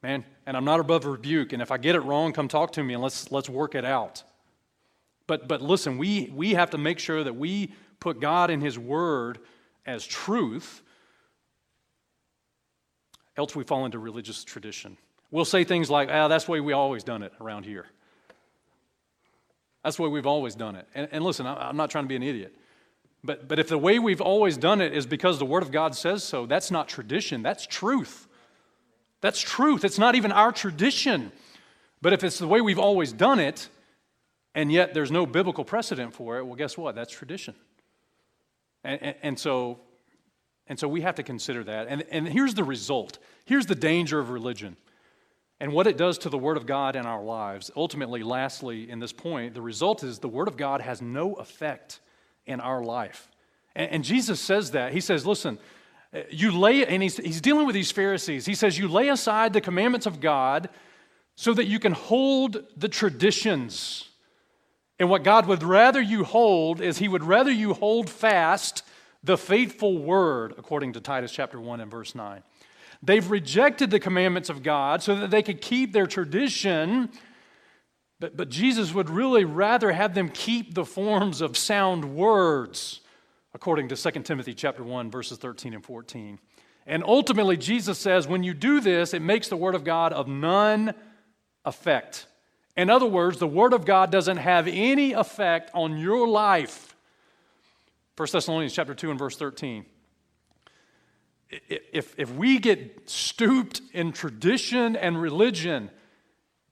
man, 0.02 0.24
and 0.46 0.56
I'm 0.56 0.64
not 0.64 0.80
above 0.80 1.04
rebuke. 1.04 1.52
And 1.52 1.60
if 1.60 1.70
I 1.70 1.76
get 1.78 1.94
it 1.94 2.00
wrong, 2.00 2.32
come 2.32 2.48
talk 2.48 2.72
to 2.72 2.82
me 2.82 2.94
and 2.94 3.02
let's, 3.02 3.30
let's 3.30 3.48
work 3.48 3.74
it 3.74 3.84
out. 3.84 4.22
But, 5.26 5.48
but 5.48 5.60
listen, 5.60 5.98
we, 5.98 6.30
we 6.34 6.54
have 6.54 6.70
to 6.70 6.78
make 6.78 6.98
sure 6.98 7.22
that 7.22 7.34
we 7.34 7.72
put 8.00 8.20
God 8.20 8.50
in 8.50 8.60
His 8.60 8.78
Word 8.78 9.40
as 9.86 10.06
truth, 10.06 10.82
else 13.36 13.54
we 13.54 13.64
fall 13.64 13.84
into 13.84 13.98
religious 13.98 14.44
tradition. 14.44 14.96
We'll 15.34 15.44
say 15.44 15.64
things 15.64 15.90
like, 15.90 16.10
ah, 16.12 16.28
that's 16.28 16.44
the 16.44 16.52
way 16.52 16.60
we 16.60 16.74
always 16.74 17.02
done 17.02 17.24
it 17.24 17.32
around 17.40 17.64
here. 17.64 17.86
That's 19.82 19.96
the 19.96 20.02
way 20.02 20.08
we've 20.08 20.28
always 20.28 20.54
done 20.54 20.76
it. 20.76 20.86
And, 20.94 21.08
and 21.10 21.24
listen, 21.24 21.44
I'm 21.44 21.76
not 21.76 21.90
trying 21.90 22.04
to 22.04 22.08
be 22.08 22.14
an 22.14 22.22
idiot. 22.22 22.54
But, 23.24 23.48
but 23.48 23.58
if 23.58 23.66
the 23.66 23.76
way 23.76 23.98
we've 23.98 24.20
always 24.20 24.56
done 24.56 24.80
it 24.80 24.92
is 24.92 25.06
because 25.06 25.40
the 25.40 25.44
Word 25.44 25.64
of 25.64 25.72
God 25.72 25.96
says 25.96 26.22
so, 26.22 26.46
that's 26.46 26.70
not 26.70 26.86
tradition, 26.86 27.42
that's 27.42 27.66
truth. 27.66 28.28
That's 29.22 29.40
truth. 29.40 29.84
It's 29.84 29.98
not 29.98 30.14
even 30.14 30.30
our 30.30 30.52
tradition. 30.52 31.32
But 32.00 32.12
if 32.12 32.22
it's 32.22 32.38
the 32.38 32.46
way 32.46 32.60
we've 32.60 32.78
always 32.78 33.12
done 33.12 33.40
it, 33.40 33.68
and 34.54 34.70
yet 34.70 34.94
there's 34.94 35.10
no 35.10 35.26
biblical 35.26 35.64
precedent 35.64 36.14
for 36.14 36.38
it, 36.38 36.46
well, 36.46 36.54
guess 36.54 36.78
what? 36.78 36.94
That's 36.94 37.12
tradition. 37.12 37.56
And, 38.84 39.02
and, 39.02 39.16
and, 39.24 39.38
so, 39.38 39.80
and 40.68 40.78
so 40.78 40.86
we 40.86 41.00
have 41.00 41.16
to 41.16 41.24
consider 41.24 41.64
that. 41.64 41.88
And, 41.88 42.04
and 42.12 42.28
here's 42.28 42.54
the 42.54 42.62
result 42.62 43.18
here's 43.46 43.66
the 43.66 43.74
danger 43.74 44.20
of 44.20 44.30
religion 44.30 44.76
and 45.60 45.72
what 45.72 45.86
it 45.86 45.96
does 45.96 46.18
to 46.18 46.28
the 46.28 46.38
Word 46.38 46.56
of 46.56 46.66
God 46.66 46.96
in 46.96 47.06
our 47.06 47.22
lives. 47.22 47.70
Ultimately, 47.76 48.22
lastly, 48.22 48.90
in 48.90 48.98
this 48.98 49.12
point, 49.12 49.54
the 49.54 49.62
result 49.62 50.02
is 50.02 50.18
the 50.18 50.28
Word 50.28 50.48
of 50.48 50.56
God 50.56 50.80
has 50.80 51.00
no 51.00 51.34
effect 51.34 52.00
in 52.46 52.60
our 52.60 52.82
life. 52.82 53.28
And, 53.74 53.90
and 53.90 54.04
Jesus 54.04 54.40
says 54.40 54.72
that. 54.72 54.92
He 54.92 55.00
says, 55.00 55.26
listen, 55.26 55.58
eh, 56.12 56.24
you 56.30 56.50
lay, 56.50 56.84
and 56.84 57.02
he's, 57.02 57.16
he's 57.16 57.40
dealing 57.40 57.66
with 57.66 57.74
these 57.74 57.90
Pharisees. 57.90 58.46
He 58.46 58.54
says, 58.54 58.78
you 58.78 58.88
lay 58.88 59.08
aside 59.08 59.52
the 59.52 59.60
commandments 59.60 60.06
of 60.06 60.20
God 60.20 60.68
so 61.36 61.54
that 61.54 61.66
you 61.66 61.78
can 61.78 61.92
hold 61.92 62.64
the 62.76 62.88
traditions 62.88 64.08
and 64.98 65.10
what 65.10 65.24
God 65.24 65.46
would 65.46 65.62
rather 65.62 66.00
you 66.00 66.24
hold 66.24 66.80
is 66.80 66.98
He 66.98 67.08
would 67.08 67.24
rather 67.24 67.50
you 67.50 67.74
hold 67.74 68.08
fast 68.08 68.84
the 69.22 69.38
faithful 69.38 69.98
word, 69.98 70.54
according 70.58 70.92
to 70.92 71.00
Titus 71.00 71.32
chapter 71.32 71.58
1 71.58 71.80
and 71.80 71.90
verse 71.90 72.14
9. 72.14 72.42
They've 73.04 73.28
rejected 73.28 73.90
the 73.90 74.00
commandments 74.00 74.48
of 74.48 74.62
God 74.62 75.02
so 75.02 75.14
that 75.16 75.30
they 75.30 75.42
could 75.42 75.60
keep 75.60 75.92
their 75.92 76.06
tradition, 76.06 77.10
but, 78.20 78.36
but 78.36 78.48
Jesus 78.48 78.94
would 78.94 79.10
really 79.10 79.44
rather 79.44 79.92
have 79.92 80.14
them 80.14 80.28
keep 80.28 80.74
the 80.74 80.84
forms 80.84 81.40
of 81.40 81.58
sound 81.58 82.16
words, 82.16 83.00
according 83.52 83.88
to 83.88 83.96
2 83.96 84.22
Timothy 84.22 84.54
chapter 84.54 84.82
1, 84.82 85.10
verses 85.10 85.38
13 85.38 85.74
and 85.74 85.84
14. 85.84 86.38
And 86.86 87.02
ultimately, 87.04 87.56
Jesus 87.56 87.98
says, 87.98 88.26
when 88.26 88.42
you 88.42 88.54
do 88.54 88.80
this, 88.80 89.12
it 89.12 89.22
makes 89.22 89.48
the 89.48 89.56
word 89.56 89.74
of 89.74 89.84
God 89.84 90.12
of 90.12 90.28
none 90.28 90.94
effect. 91.64 92.26
In 92.76 92.90
other 92.90 93.06
words, 93.06 93.38
the 93.38 93.46
Word 93.46 93.72
of 93.72 93.84
God 93.84 94.10
doesn't 94.10 94.38
have 94.38 94.66
any 94.66 95.12
effect 95.12 95.70
on 95.74 95.96
your 95.96 96.26
life. 96.26 96.96
1 98.16 98.28
Thessalonians 98.32 98.72
chapter 98.72 98.94
2 98.94 99.10
and 99.10 99.18
verse 99.18 99.36
13. 99.36 99.86
If, 101.68 102.14
if 102.18 102.32
we 102.34 102.58
get 102.58 103.08
stooped 103.08 103.80
in 103.92 104.12
tradition 104.12 104.96
and 104.96 105.20
religion, 105.20 105.90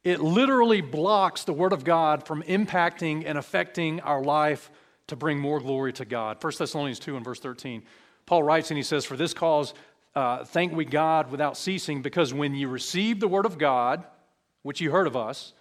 it 0.05 0.21
literally 0.21 0.81
blocks 0.81 1.45
the 1.45 1.53
Word 1.53 1.73
of 1.73 1.85
God 1.85 2.27
from 2.27 2.43
impacting 2.43 3.25
and 3.27 3.39
affecting 3.39 4.01
our 4.01 4.23
life 4.23 4.71
to 5.09 5.17
bring 5.17 5.39
more 5.39 5.61
glory 5.61 5.93
to 5.95 6.05
God. 6.05 6.43
1 6.43 6.53
Thessalonians 6.59 6.99
2 6.99 7.17
and 7.17 7.25
verse 7.25 7.41
13. 7.41 7.83
Paul 8.27 8.43
writes 8.43 8.71
and 8.71 8.77
he 8.79 8.83
says, 8.83 9.05
For 9.05 9.17
this 9.17 9.35
cause 9.35 9.75
uh, 10.15 10.45
thank 10.45 10.73
we 10.73 10.85
God 10.85 11.31
without 11.31 11.57
ceasing, 11.57 12.03
because 12.03 12.35
when 12.35 12.55
you 12.55 12.69
received 12.69 13.21
the 13.21 13.29
Word 13.29 13.47
of 13.47 13.59
God, 13.59 14.05
which 14.63 14.81
you 14.81 14.91
heard 14.91 15.07
of 15.07 15.17
us, 15.17 15.53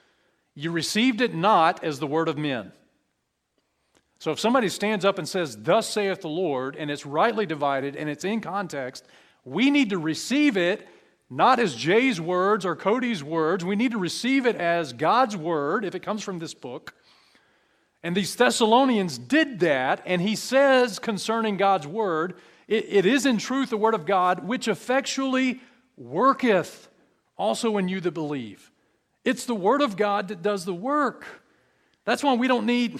you 0.53 0.71
received 0.71 1.21
it 1.21 1.33
not 1.33 1.83
as 1.83 1.99
the 1.99 2.07
word 2.07 2.27
of 2.27 2.37
men. 2.37 2.71
So 4.21 4.29
if 4.29 4.39
somebody 4.39 4.69
stands 4.69 5.03
up 5.03 5.17
and 5.17 5.27
says, 5.27 5.57
Thus 5.57 5.89
saith 5.89 6.21
the 6.21 6.27
Lord, 6.27 6.75
and 6.75 6.91
it's 6.91 7.07
rightly 7.07 7.47
divided 7.47 7.95
and 7.95 8.07
it's 8.07 8.23
in 8.23 8.39
context, 8.39 9.03
we 9.43 9.71
need 9.71 9.89
to 9.89 9.97
receive 9.97 10.57
it 10.57 10.87
not 11.27 11.57
as 11.57 11.73
Jay's 11.73 12.21
words 12.21 12.63
or 12.63 12.75
Cody's 12.75 13.23
words. 13.23 13.65
We 13.65 13.75
need 13.75 13.93
to 13.93 13.97
receive 13.97 14.45
it 14.45 14.55
as 14.55 14.93
God's 14.93 15.35
word 15.35 15.83
if 15.83 15.95
it 15.95 16.03
comes 16.03 16.21
from 16.21 16.37
this 16.37 16.53
book. 16.53 16.93
And 18.03 18.15
these 18.15 18.35
Thessalonians 18.35 19.17
did 19.17 19.61
that, 19.61 20.03
and 20.05 20.21
he 20.21 20.35
says 20.35 20.99
concerning 20.99 21.57
God's 21.57 21.87
word, 21.87 22.35
it, 22.67 22.85
it 22.89 23.05
is 23.07 23.25
in 23.25 23.39
truth 23.39 23.71
the 23.71 23.77
word 23.77 23.95
of 23.95 24.05
God, 24.05 24.47
which 24.47 24.67
effectually 24.67 25.61
worketh 25.97 26.89
also 27.39 27.79
in 27.79 27.87
you 27.87 27.99
that 28.01 28.11
believe. 28.11 28.69
It's 29.25 29.45
the 29.45 29.55
Word 29.55 29.81
of 29.81 29.97
God 29.97 30.27
that 30.27 30.43
does 30.43 30.63
the 30.63 30.75
work. 30.75 31.25
That's 32.05 32.23
why 32.23 32.35
we 32.35 32.47
don't 32.47 32.67
need, 32.67 32.99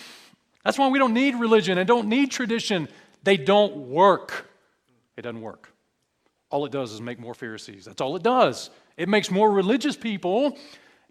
that's 0.64 0.78
why 0.78 0.90
we 0.90 1.00
don't 1.00 1.14
need 1.14 1.36
religion 1.36 1.78
and 1.78 1.88
don't 1.88 2.08
need 2.08 2.32
tradition. 2.32 2.88
They 3.24 3.38
don't 3.38 3.90
work. 3.90 4.48
It 5.18 5.24
doesn't 5.24 5.42
work. 5.42 5.74
All 6.50 6.66
it 6.66 6.72
does 6.72 6.92
is 6.92 7.02
make 7.02 7.20
more 7.20 7.34
Pharisees. 7.34 7.86
That's 7.86 8.02
all 8.02 8.16
it 8.16 8.24
does. 8.24 8.70
It 8.98 9.10
makes 9.10 9.32
more 9.32 9.50
religious 9.52 9.96
people. 9.96 10.58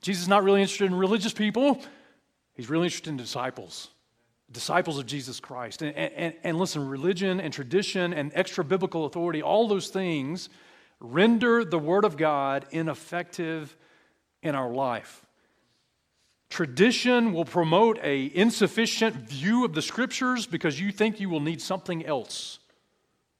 Jesus 0.02 0.22
is 0.22 0.28
not 0.28 0.44
really 0.44 0.60
interested 0.60 0.86
in 0.86 0.94
religious 0.94 1.32
people. 1.32 1.82
He's 2.54 2.68
really 2.68 2.86
interested 2.86 3.10
in 3.10 3.16
disciples, 3.16 3.88
disciples 4.52 4.98
of 4.98 5.06
Jesus 5.06 5.40
Christ. 5.40 5.82
And, 5.82 5.96
and, 5.96 6.34
and 6.44 6.58
listen, 6.58 6.86
religion 6.86 7.40
and 7.40 7.52
tradition 7.52 8.12
and 8.12 8.30
extra 8.34 8.64
biblical 8.64 9.06
authority, 9.06 9.42
all 9.42 9.66
those 9.66 9.88
things 9.88 10.50
render 11.00 11.64
the 11.64 11.78
Word 11.78 12.04
of 12.04 12.16
God 12.16 12.66
ineffective 12.70 13.76
in 14.42 14.54
our 14.54 14.70
life. 14.70 15.24
Tradition 16.50 17.32
will 17.32 17.44
promote 17.44 17.98
a 18.02 18.30
insufficient 18.34 19.14
view 19.14 19.64
of 19.64 19.72
the 19.72 19.80
scriptures 19.80 20.46
because 20.46 20.80
you 20.80 20.90
think 20.90 21.20
you 21.20 21.30
will 21.30 21.40
need 21.40 21.62
something 21.62 22.04
else 22.04 22.58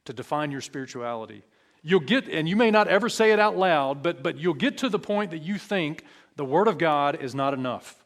to 0.05 0.13
define 0.13 0.53
your 0.53 0.61
spirituality. 0.61 1.43
You'll 1.83 2.01
get, 2.01 2.29
and 2.29 2.49
you 2.49 2.55
may 2.55 2.71
not 2.71 2.87
ever 2.87 3.09
say 3.09 3.33
it 3.33 3.41
out 3.41 3.57
loud, 3.57 4.03
but, 4.03 4.23
but 4.23 4.39
you'll 4.39 4.55
get 4.55 4.79
to 4.79 4.89
the 4.89 4.99
point 4.99 5.33
that 5.33 5.43
you 5.43 5.59
think 5.59 6.05
the 6.37 6.45
Word 6.45 6.69
of 6.69 6.79
God 6.79 7.21
is 7.21 7.35
not 7.35 7.53
enough. 7.53 7.97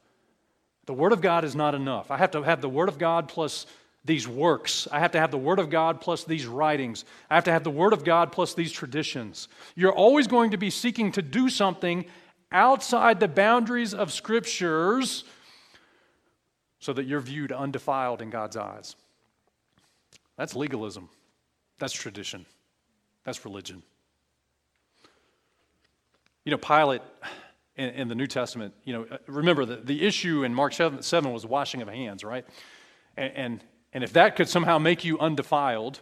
The 0.86 0.94
Word 0.94 1.12
of 1.12 1.20
God 1.20 1.44
is 1.44 1.54
not 1.54 1.74
enough. 1.74 2.10
I 2.10 2.16
have 2.16 2.30
to 2.30 2.42
have 2.42 2.62
the 2.62 2.68
Word 2.68 2.88
of 2.88 2.98
God 2.98 3.28
plus 3.28 3.66
these 4.06 4.26
works. 4.26 4.88
I 4.90 5.00
have 5.00 5.12
to 5.12 5.20
have 5.20 5.30
the 5.30 5.38
Word 5.38 5.58
of 5.58 5.70
God 5.70 6.00
plus 6.00 6.24
these 6.24 6.46
writings. 6.46 7.04
I 7.30 7.34
have 7.34 7.44
to 7.44 7.52
have 7.52 7.64
the 7.64 7.70
Word 7.70 7.92
of 7.92 8.04
God 8.04 8.32
plus 8.32 8.54
these 8.54 8.72
traditions. 8.72 9.48
You're 9.74 9.92
always 9.92 10.26
going 10.26 10.52
to 10.52 10.56
be 10.56 10.70
seeking 10.70 11.12
to 11.12 11.22
do 11.22 11.48
something 11.48 12.04
outside 12.54 13.20
the 13.20 13.28
boundaries 13.28 13.92
of 13.92 14.10
scriptures 14.10 15.24
so 16.78 16.92
that 16.92 17.04
you're 17.04 17.20
viewed 17.20 17.52
undefiled 17.52 18.22
in 18.22 18.30
God's 18.30 18.56
eyes. 18.56 18.96
That's 20.36 20.56
legalism. 20.56 21.08
That's 21.78 21.92
tradition. 21.92 22.46
That's 23.24 23.44
religion. 23.44 23.82
You 26.44 26.52
know, 26.52 26.58
Pilate 26.58 27.02
in, 27.76 27.90
in 27.90 28.08
the 28.08 28.14
New 28.14 28.26
Testament, 28.26 28.74
you 28.84 28.92
know, 28.92 29.06
remember 29.26 29.64
the, 29.64 29.76
the 29.76 30.06
issue 30.06 30.44
in 30.44 30.54
Mark 30.54 30.72
7, 30.72 31.02
7 31.02 31.32
was 31.32 31.44
washing 31.46 31.82
of 31.82 31.88
hands, 31.88 32.22
right? 32.22 32.46
And, 33.16 33.32
and, 33.34 33.64
and, 33.92 34.04
if 34.04 34.12
that 34.12 34.36
could 34.36 34.48
somehow 34.48 34.78
make 34.78 35.04
you 35.04 35.18
undefiled, 35.18 36.00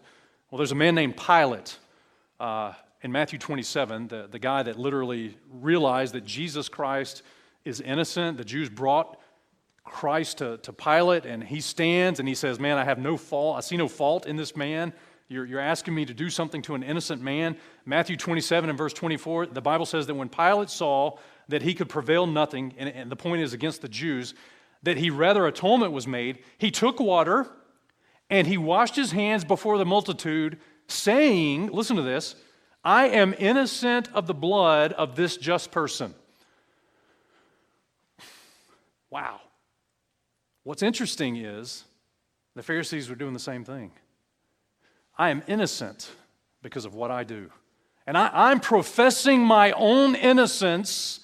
well, 0.51 0.59
there's 0.59 0.73
a 0.73 0.77
man 0.77 0.95
named 0.95 1.17
Pilate 1.17 1.79
uh, 2.41 2.73
in 3.03 3.11
Matthew 3.11 3.39
27, 3.39 4.09
the, 4.09 4.29
the 4.31 4.39
guy 4.39 4.63
that 4.63 4.79
literally 4.79 5.37
realized 5.51 6.15
that 6.15 6.25
Jesus 6.25 6.69
Christ 6.69 7.23
is 7.65 7.81
innocent. 7.81 8.39
The 8.39 8.45
Jews 8.45 8.69
brought 8.69 9.19
Christ 9.85 10.39
to, 10.39 10.59
to 10.59 10.73
Pilate, 10.73 11.27
and 11.27 11.43
he 11.43 11.61
stands 11.61 12.21
and 12.21 12.29
he 12.29 12.35
says, 12.35 12.61
Man, 12.61 12.79
I 12.79 12.85
have 12.85 12.99
no 12.99 13.17
fault. 13.17 13.59
I 13.59 13.61
see 13.61 13.77
no 13.77 13.89
fault 13.89 14.27
in 14.27 14.37
this 14.37 14.57
man. 14.57 14.93
You're, 15.29 15.47
you're 15.47 15.61
asking 15.61 15.95
me 15.95 16.05
to 16.05 16.15
do 16.15 16.31
something 16.31 16.63
to 16.63 16.75
an 16.75 16.83
innocent 16.83 17.23
man. 17.23 17.57
Matthew 17.85 18.17
27 18.17 18.71
and 18.71 18.79
verse 18.79 18.93
24, 18.93 19.47
the 19.47 19.61
Bible 19.61 19.87
says 19.87 20.07
that 20.07 20.15
when 20.15 20.29
Pilate 20.29 20.71
saw 20.71 21.17
that 21.49 21.63
he 21.63 21.75
could 21.75 21.89
prevail 21.89 22.27
nothing, 22.27 22.75
and, 22.77 22.89
and 22.89 23.11
the 23.11 23.17
point 23.17 23.43
is 23.43 23.53
against 23.53 23.83
the 23.83 23.89
Jews, 23.89 24.35
that 24.83 24.99
he 24.99 25.11
rather 25.11 25.47
atonement 25.47 25.93
was 25.93 26.07
made, 26.07 26.41
he 26.59 26.71
took 26.71 27.01
water 27.01 27.49
and 28.31 28.47
he 28.47 28.59
washed 28.59 28.95
his 28.95 29.13
hands 29.13 29.45
before 29.45 29.79
the 29.79 29.85
multitude, 29.85 30.59
saying, 30.87 31.69
Listen 31.69 31.97
to 31.97 32.03
this, 32.03 32.37
I 32.85 33.09
am 33.09 33.35
innocent 33.39 34.09
of 34.13 34.27
the 34.27 34.35
blood 34.35 34.93
of 34.93 35.15
this 35.15 35.37
just 35.37 35.71
person. 35.71 36.15
Wow. 39.11 39.41
What's 40.65 40.83
interesting 40.83 41.37
is 41.37 41.85
the 42.55 42.63
Pharisees 42.63 43.09
were 43.09 43.15
doing 43.15 43.35
the 43.35 43.39
same 43.39 43.65
thing. 43.65 43.93
I 45.17 45.31
am 45.31 45.43
innocent 45.47 46.11
because 46.63 46.85
of 46.85 46.95
what 46.95 47.11
I 47.11 47.25
do. 47.25 47.51
And 48.07 48.17
I, 48.19 48.51
am 48.51 48.59
professing 48.59 49.45
my 49.45 49.73
own 49.73 50.17
innocence 50.17 51.21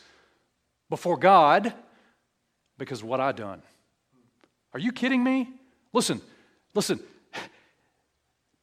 before 0.90 1.16
God 1.16 1.72
because 2.78 3.02
what 3.02 3.20
I've 3.20 3.36
done. 3.36 3.62
Are 4.72 4.78
you 4.78 4.92
kidding 4.92 5.24
me? 5.24 5.48
Listen, 5.92 6.20
listen. 6.74 7.00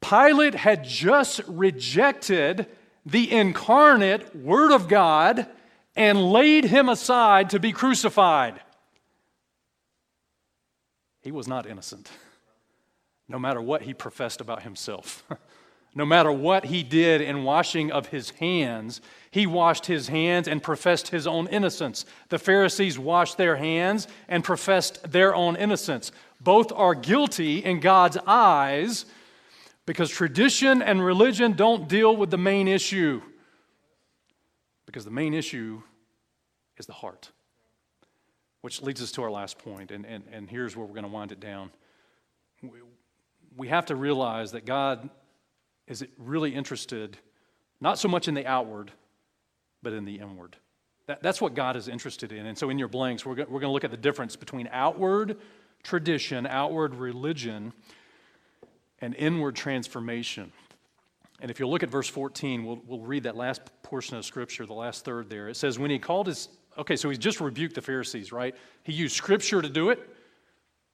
Pilate 0.01 0.53
had 0.55 0.85
just 0.85 1.41
rejected 1.47 2.67
the 3.05 3.31
incarnate 3.31 4.35
Word 4.35 4.71
of 4.71 4.87
God 4.87 5.47
and 5.95 6.31
laid 6.31 6.65
him 6.65 6.89
aside 6.89 7.51
to 7.51 7.59
be 7.59 7.71
crucified. 7.71 8.59
He 11.21 11.31
was 11.31 11.47
not 11.47 11.65
innocent, 11.65 12.09
no 13.27 13.39
matter 13.39 13.61
what 13.61 13.83
he 13.83 13.93
professed 13.93 14.41
about 14.41 14.63
himself. 14.63 15.23
no 15.95 16.05
matter 16.05 16.31
what 16.31 16.65
he 16.65 16.83
did 16.83 17.21
in 17.21 17.45
washing 17.45 17.91
of 17.91 18.07
his 18.07 18.31
hands, 18.31 18.99
he 19.31 19.47
washed 19.47 19.85
his 19.85 20.09
hands 20.09 20.47
and 20.47 20.61
professed 20.61 21.07
his 21.07 21.25
own 21.25 21.47
innocence. 21.47 22.05
The 22.29 22.37
Pharisees 22.37 22.99
washed 22.99 23.37
their 23.37 23.55
hands 23.55 24.07
and 24.27 24.43
professed 24.43 25.11
their 25.11 25.33
own 25.33 25.55
innocence. 25.55 26.11
Both 26.41 26.71
are 26.73 26.93
guilty 26.93 27.59
in 27.59 27.79
God's 27.79 28.17
eyes 28.27 29.05
because 29.85 30.09
tradition 30.09 30.81
and 30.81 31.03
religion 31.03 31.53
don't 31.53 31.87
deal 31.87 32.15
with 32.15 32.31
the 32.31 32.37
main 32.37 32.67
issue. 32.67 33.21
Because 34.85 35.05
the 35.05 35.11
main 35.11 35.33
issue 35.33 35.81
is 36.77 36.85
the 36.85 36.93
heart. 36.93 37.31
Which 38.61 38.81
leads 38.81 39.01
us 39.01 39.11
to 39.13 39.23
our 39.23 39.31
last 39.31 39.59
point, 39.59 39.91
and, 39.91 40.05
and, 40.05 40.23
and 40.31 40.49
here's 40.49 40.75
where 40.75 40.85
we're 40.85 40.93
going 40.93 41.03
to 41.03 41.09
wind 41.09 41.31
it 41.31 41.39
down. 41.39 41.69
We 43.55 43.67
have 43.67 43.85
to 43.87 43.95
realize 43.95 44.53
that 44.53 44.65
God 44.65 45.09
is 45.87 46.03
really 46.17 46.55
interested 46.55 47.17
not 47.79 47.99
so 47.99 48.07
much 48.07 48.27
in 48.27 48.33
the 48.33 48.47
outward, 48.47 48.91
but 49.83 49.93
in 49.93 50.05
the 50.05 50.15
inward. 50.15 50.55
That, 51.07 51.21
that's 51.21 51.39
what 51.39 51.53
God 51.53 51.75
is 51.75 51.87
interested 51.87 52.31
in. 52.31 52.47
And 52.47 52.57
so 52.57 52.69
in 52.69 52.79
your 52.79 52.87
blanks, 52.87 53.25
we're, 53.25 53.35
we're 53.35 53.59
going 53.59 53.61
to 53.61 53.69
look 53.69 53.83
at 53.83 53.91
the 53.91 53.97
difference 53.97 54.35
between 54.35 54.67
outward 54.71 55.37
tradition, 55.83 56.47
outward 56.47 56.95
religion, 56.95 57.73
and 59.01 59.15
inward 59.15 59.55
transformation. 59.55 60.51
And 61.41 61.51
if 61.51 61.59
you 61.59 61.67
look 61.67 61.83
at 61.83 61.89
verse 61.89 62.07
14, 62.07 62.65
we'll, 62.65 62.81
we'll 62.87 63.01
read 63.01 63.23
that 63.23 63.35
last 63.35 63.61
portion 63.83 64.17
of 64.17 64.25
Scripture, 64.25 64.65
the 64.65 64.73
last 64.73 65.05
third 65.05 65.29
there. 65.29 65.49
It 65.49 65.57
says, 65.57 65.77
When 65.77 65.91
he 65.91 65.99
called 65.99 66.27
his 66.27 66.49
Okay, 66.77 66.95
so 66.95 67.09
he 67.09 67.17
just 67.17 67.39
rebuked 67.39 67.75
the 67.75 67.81
Pharisees, 67.81 68.31
right? 68.31 68.55
He 68.83 68.93
used 68.93 69.15
scripture 69.15 69.61
to 69.61 69.69
do 69.69 69.89
it. 69.89 70.09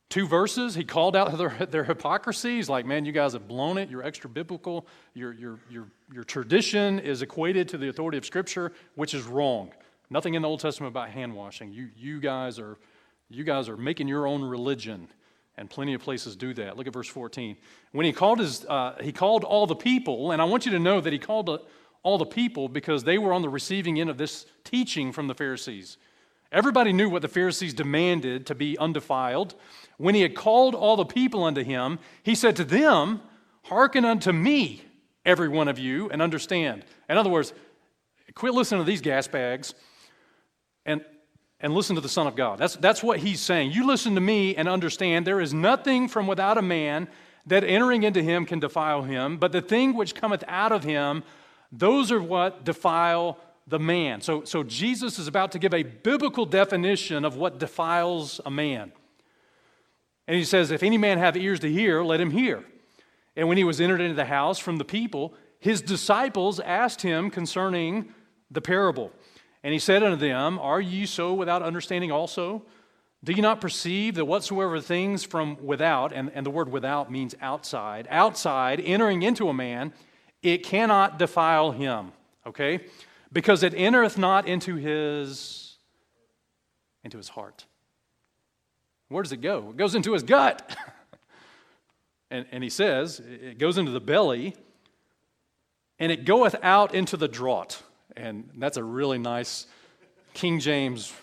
Two 0.09 0.27
verses, 0.27 0.75
he 0.75 0.83
called 0.83 1.15
out 1.15 1.37
their, 1.37 1.49
their 1.69 1.83
hypocrisy. 1.83 2.57
He's 2.57 2.69
like, 2.69 2.85
man, 2.85 3.05
you 3.05 3.11
guys 3.11 3.33
have 3.33 3.47
blown 3.47 3.77
it. 3.77 3.89
You're 3.89 4.03
extra 4.03 4.29
biblical. 4.29 4.85
Your, 5.13 5.33
your, 5.33 5.59
your, 5.69 5.87
your 6.13 6.23
tradition 6.23 6.99
is 6.99 7.21
equated 7.21 7.67
to 7.69 7.77
the 7.77 7.89
authority 7.89 8.17
of 8.17 8.25
Scripture, 8.25 8.73
which 8.95 9.13
is 9.13 9.23
wrong. 9.23 9.71
Nothing 10.09 10.33
in 10.33 10.41
the 10.41 10.47
Old 10.47 10.59
Testament 10.59 10.91
about 10.91 11.09
hand 11.09 11.33
washing. 11.33 11.71
You, 11.71 11.89
you, 11.95 12.19
guys 12.19 12.59
are, 12.59 12.77
you 13.29 13.43
guys 13.43 13.69
are 13.69 13.77
making 13.77 14.07
your 14.07 14.27
own 14.27 14.43
religion, 14.43 15.07
and 15.61 15.69
plenty 15.69 15.93
of 15.93 16.01
places 16.01 16.35
do 16.35 16.55
that. 16.55 16.75
Look 16.75 16.87
at 16.87 16.93
verse 16.93 17.07
14. 17.07 17.55
When 17.91 18.03
he 18.03 18.11
called, 18.11 18.39
his, 18.39 18.65
uh, 18.65 18.95
he 18.99 19.11
called 19.11 19.43
all 19.43 19.67
the 19.67 19.75
people, 19.75 20.31
and 20.31 20.41
I 20.41 20.45
want 20.45 20.65
you 20.65 20.71
to 20.71 20.79
know 20.79 20.99
that 20.99 21.13
he 21.13 21.19
called 21.19 21.67
all 22.01 22.17
the 22.17 22.25
people 22.25 22.67
because 22.67 23.03
they 23.03 23.19
were 23.19 23.31
on 23.31 23.43
the 23.43 23.49
receiving 23.49 24.01
end 24.01 24.09
of 24.09 24.17
this 24.17 24.47
teaching 24.63 25.11
from 25.11 25.27
the 25.27 25.35
Pharisees. 25.35 25.97
Everybody 26.51 26.91
knew 26.91 27.09
what 27.09 27.21
the 27.21 27.27
Pharisees 27.27 27.75
demanded 27.75 28.47
to 28.47 28.55
be 28.55 28.75
undefiled. 28.79 29.53
When 29.97 30.15
he 30.15 30.21
had 30.21 30.35
called 30.35 30.73
all 30.73 30.95
the 30.95 31.05
people 31.05 31.43
unto 31.43 31.63
him, 31.63 31.99
he 32.23 32.33
said 32.33 32.55
to 32.55 32.63
them, 32.63 33.21
Hearken 33.65 34.03
unto 34.03 34.31
me, 34.31 34.83
every 35.27 35.47
one 35.47 35.67
of 35.67 35.77
you, 35.77 36.09
and 36.09 36.23
understand. 36.23 36.85
In 37.07 37.19
other 37.19 37.29
words, 37.29 37.53
quit 38.33 38.55
listening 38.55 38.81
to 38.81 38.85
these 38.85 39.01
gas 39.01 39.27
bags 39.27 39.75
and, 40.87 41.05
and 41.61 41.73
listen 41.73 41.95
to 41.95 42.01
the 42.01 42.09
Son 42.09 42.27
of 42.27 42.35
God. 42.35 42.59
That's, 42.59 42.75
that's 42.75 43.03
what 43.03 43.19
he's 43.19 43.39
saying. 43.39 43.71
You 43.71 43.85
listen 43.85 44.15
to 44.15 44.21
me 44.21 44.55
and 44.55 44.67
understand 44.67 45.25
there 45.25 45.39
is 45.39 45.53
nothing 45.53 46.07
from 46.07 46.27
without 46.27 46.57
a 46.57 46.61
man 46.61 47.07
that 47.45 47.63
entering 47.63 48.03
into 48.03 48.21
him 48.21 48.45
can 48.45 48.59
defile 48.59 49.03
him, 49.03 49.37
but 49.37 49.51
the 49.51 49.61
thing 49.61 49.93
which 49.93 50.15
cometh 50.15 50.43
out 50.47 50.71
of 50.71 50.83
him, 50.83 51.23
those 51.71 52.11
are 52.11 52.21
what 52.21 52.63
defile 52.63 53.39
the 53.67 53.79
man. 53.79 54.21
So, 54.21 54.43
so 54.43 54.63
Jesus 54.63 55.17
is 55.17 55.27
about 55.27 55.51
to 55.53 55.59
give 55.59 55.73
a 55.73 55.83
biblical 55.83 56.45
definition 56.45 57.25
of 57.25 57.35
what 57.35 57.59
defiles 57.59 58.41
a 58.45 58.51
man. 58.51 58.91
And 60.27 60.37
he 60.37 60.43
says, 60.43 60.71
If 60.71 60.83
any 60.83 60.97
man 60.97 61.17
have 61.17 61.35
ears 61.35 61.59
to 61.61 61.71
hear, 61.71 62.03
let 62.03 62.21
him 62.21 62.31
hear. 62.31 62.63
And 63.35 63.47
when 63.47 63.57
he 63.57 63.63
was 63.63 63.79
entered 63.79 64.01
into 64.01 64.15
the 64.15 64.25
house 64.25 64.59
from 64.59 64.77
the 64.77 64.85
people, 64.85 65.33
his 65.59 65.81
disciples 65.81 66.59
asked 66.59 67.01
him 67.01 67.29
concerning 67.29 68.13
the 68.49 68.61
parable. 68.61 69.11
And 69.63 69.73
he 69.73 69.79
said 69.79 70.03
unto 70.03 70.17
them, 70.17 70.59
Are 70.59 70.81
ye 70.81 71.05
so 71.05 71.33
without 71.33 71.61
understanding 71.61 72.11
also? 72.11 72.63
Do 73.23 73.33
you 73.33 73.41
not 73.41 73.61
perceive 73.61 74.15
that 74.15 74.25
whatsoever 74.25 74.79
things 74.81 75.23
from 75.23 75.63
without, 75.63 76.11
and, 76.11 76.31
and 76.33 76.43
the 76.43 76.49
word 76.49 76.69
without 76.69 77.11
means 77.11 77.35
outside, 77.39 78.07
outside, 78.09 78.79
entering 78.79 79.21
into 79.21 79.47
a 79.47 79.53
man, 79.53 79.93
it 80.41 80.63
cannot 80.63 81.19
defile 81.19 81.71
him, 81.71 82.13
okay? 82.47 82.85
Because 83.31 83.61
it 83.61 83.75
entereth 83.75 84.17
not 84.17 84.47
into 84.47 84.75
his 84.75 85.77
into 87.03 87.17
his 87.17 87.29
heart. 87.29 87.65
Where 89.09 89.23
does 89.23 89.31
it 89.31 89.41
go? 89.41 89.69
It 89.71 89.77
goes 89.77 89.95
into 89.95 90.13
his 90.13 90.23
gut. 90.23 90.77
and, 92.31 92.45
and 92.51 92.63
he 92.63 92.69
says, 92.69 93.19
it 93.19 93.57
goes 93.57 93.77
into 93.77 93.91
the 93.91 93.99
belly, 93.99 94.55
and 95.99 96.11
it 96.11 96.25
goeth 96.25 96.55
out 96.61 96.93
into 96.93 97.17
the 97.17 97.27
draught. 97.27 97.81
And 98.15 98.49
that's 98.57 98.77
a 98.77 98.83
really 98.83 99.17
nice 99.17 99.67
King 100.33 100.59
James 100.59 101.13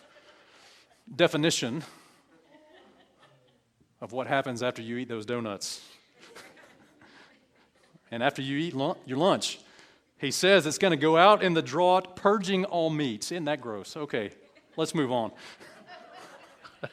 definition 1.15 1.83
of 4.01 4.13
what 4.13 4.27
happens 4.27 4.63
after 4.63 4.83
you 4.83 4.97
eat 4.97 5.09
those 5.09 5.27
donuts 5.27 5.83
and 8.11 8.23
after 8.23 8.43
you 8.43 8.59
eat 8.59 8.75
your 9.07 9.19
lunch. 9.19 9.59
He 10.19 10.31
says 10.31 10.67
it's 10.67 10.79
going 10.79 10.91
to 10.91 10.97
go 10.97 11.17
out 11.17 11.43
in 11.43 11.55
the 11.55 11.63
draught, 11.63 12.17
purging 12.17 12.65
all 12.65 12.91
meats. 12.91 13.31
Isn't 13.33 13.45
that 13.45 13.61
gross? 13.61 13.97
Okay, 13.97 14.31
let's 14.77 14.95
move 14.95 15.13
on. 15.13 15.33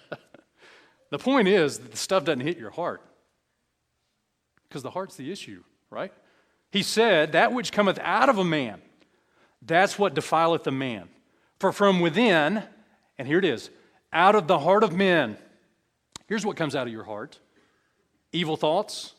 the 1.10 1.18
point 1.18 1.48
is 1.48 1.80
that 1.80 1.92
the 1.92 1.98
stuff 1.98 2.24
doesn't 2.24 2.42
hit 2.42 2.58
your 2.58 2.72
heart 2.72 3.02
because 4.68 4.84
the 4.84 4.92
heart's 4.92 5.16
the 5.16 5.32
issue, 5.32 5.64
right? 5.90 6.14
He 6.72 6.84
said, 6.84 7.32
That 7.32 7.52
which 7.52 7.72
cometh 7.72 7.98
out 8.00 8.30
of 8.30 8.38
a 8.38 8.44
man, 8.44 8.82
that's 9.62 9.98
what 9.98 10.14
defileth 10.14 10.68
a 10.68 10.72
man. 10.72 11.10
For 11.60 11.72
from 11.72 12.00
within, 12.00 12.64
and 13.18 13.28
here 13.28 13.40
it 13.40 13.46
is, 13.46 13.70
out 14.12 14.36
of 14.36 14.48
the 14.48 14.60
heart 14.60 14.84
of 14.84 14.94
men, 14.94 15.38
here's 16.28 16.46
what 16.46 16.58
comes 16.58 16.76
out 16.76 16.88
of 16.88 16.94
your 16.94 17.04
heart 17.04 17.40
evil 18.32 18.58
thoughts, 18.58 19.14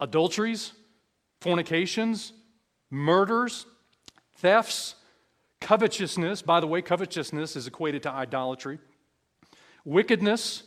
adulteries, 0.00 0.72
fornications, 1.40 2.32
murders, 2.90 3.66
thefts, 4.36 4.94
covetousness. 5.60 6.42
By 6.42 6.60
the 6.60 6.66
way, 6.66 6.82
covetousness 6.82 7.56
is 7.56 7.66
equated 7.66 8.02
to 8.04 8.10
idolatry, 8.10 8.78
wickedness, 9.84 10.64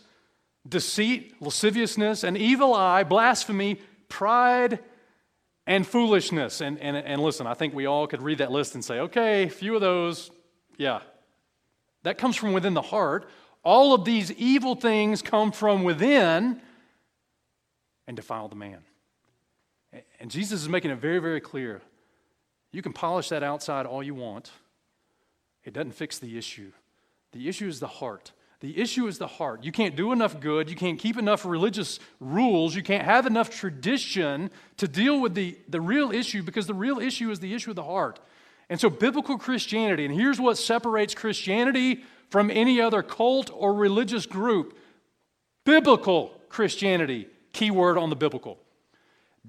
deceit, 0.67 1.41
lasciviousness, 1.41 2.23
an 2.23 2.37
evil 2.37 2.73
eye, 2.73 3.03
blasphemy, 3.03 3.79
pride, 4.09 4.79
and 5.67 5.85
foolishness. 5.85 6.61
And, 6.61 6.79
and, 6.79 6.97
and 6.97 7.21
listen, 7.21 7.47
I 7.47 7.53
think 7.53 7.73
we 7.73 7.85
all 7.85 8.07
could 8.07 8.21
read 8.21 8.39
that 8.39 8.51
list 8.51 8.75
and 8.75 8.83
say, 8.83 8.99
okay, 8.99 9.43
a 9.43 9.49
few 9.49 9.75
of 9.75 9.81
those, 9.81 10.31
yeah. 10.77 11.01
That 12.03 12.17
comes 12.17 12.35
from 12.35 12.53
within 12.53 12.73
the 12.73 12.81
heart. 12.81 13.29
All 13.63 13.93
of 13.93 14.05
these 14.05 14.31
evil 14.31 14.75
things 14.75 15.21
come 15.21 15.51
from 15.51 15.83
within 15.83 16.61
and 18.07 18.15
defile 18.15 18.47
the 18.47 18.55
man. 18.55 18.79
And 20.19 20.31
Jesus 20.31 20.61
is 20.61 20.69
making 20.69 20.91
it 20.91 20.99
very, 20.99 21.19
very 21.19 21.41
clear. 21.41 21.81
You 22.71 22.81
can 22.81 22.93
polish 22.93 23.29
that 23.29 23.43
outside 23.43 23.85
all 23.85 24.01
you 24.01 24.15
want, 24.15 24.51
it 25.63 25.73
doesn't 25.73 25.91
fix 25.91 26.17
the 26.17 26.37
issue. 26.37 26.71
The 27.33 27.47
issue 27.47 27.67
is 27.67 27.79
the 27.79 27.87
heart. 27.87 28.31
The 28.61 28.79
issue 28.79 29.07
is 29.07 29.17
the 29.17 29.27
heart. 29.27 29.63
You 29.63 29.71
can't 29.71 29.95
do 29.95 30.11
enough 30.11 30.39
good. 30.39 30.69
You 30.69 30.75
can't 30.75 30.99
keep 30.99 31.17
enough 31.17 31.45
religious 31.45 31.99
rules. 32.19 32.75
You 32.75 32.83
can't 32.83 33.03
have 33.03 33.25
enough 33.25 33.49
tradition 33.49 34.51
to 34.77 34.87
deal 34.87 35.19
with 35.19 35.33
the, 35.33 35.57
the 35.67 35.81
real 35.81 36.11
issue 36.11 36.43
because 36.43 36.67
the 36.67 36.75
real 36.75 36.99
issue 36.99 37.31
is 37.31 37.39
the 37.39 37.53
issue 37.55 37.71
of 37.71 37.75
the 37.75 37.83
heart. 37.83 38.19
And 38.69 38.79
so, 38.79 38.89
biblical 38.89 39.37
Christianity, 39.37 40.05
and 40.05 40.13
here's 40.13 40.39
what 40.39 40.57
separates 40.59 41.15
Christianity 41.15 42.03
from 42.29 42.49
any 42.51 42.79
other 42.79 43.01
cult 43.01 43.49
or 43.53 43.73
religious 43.73 44.25
group 44.25 44.77
biblical 45.65 46.39
Christianity, 46.47 47.27
keyword 47.53 47.97
on 47.97 48.09
the 48.09 48.15
biblical. 48.15 48.59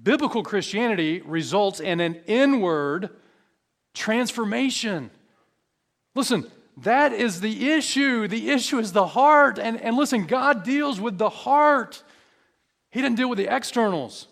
Biblical 0.01 0.41
Christianity 0.43 1.21
results 1.21 1.79
in 1.79 1.99
an 1.99 2.15
inward 2.25 3.11
transformation. 3.93 5.11
Listen, 6.15 6.49
that 6.77 7.13
is 7.13 7.41
the 7.41 7.71
issue. 7.71 8.27
The 8.27 8.49
issue 8.49 8.79
is 8.79 8.91
the 8.91 9.07
heart. 9.07 9.59
And, 9.59 9.79
and 9.79 9.95
listen, 9.95 10.25
God 10.25 10.63
deals 10.63 10.99
with 10.99 11.17
the 11.17 11.29
heart, 11.29 12.03
He 12.89 13.01
didn't 13.01 13.17
deal 13.17 13.29
with 13.29 13.37
the 13.37 13.53
externals. 13.53 14.27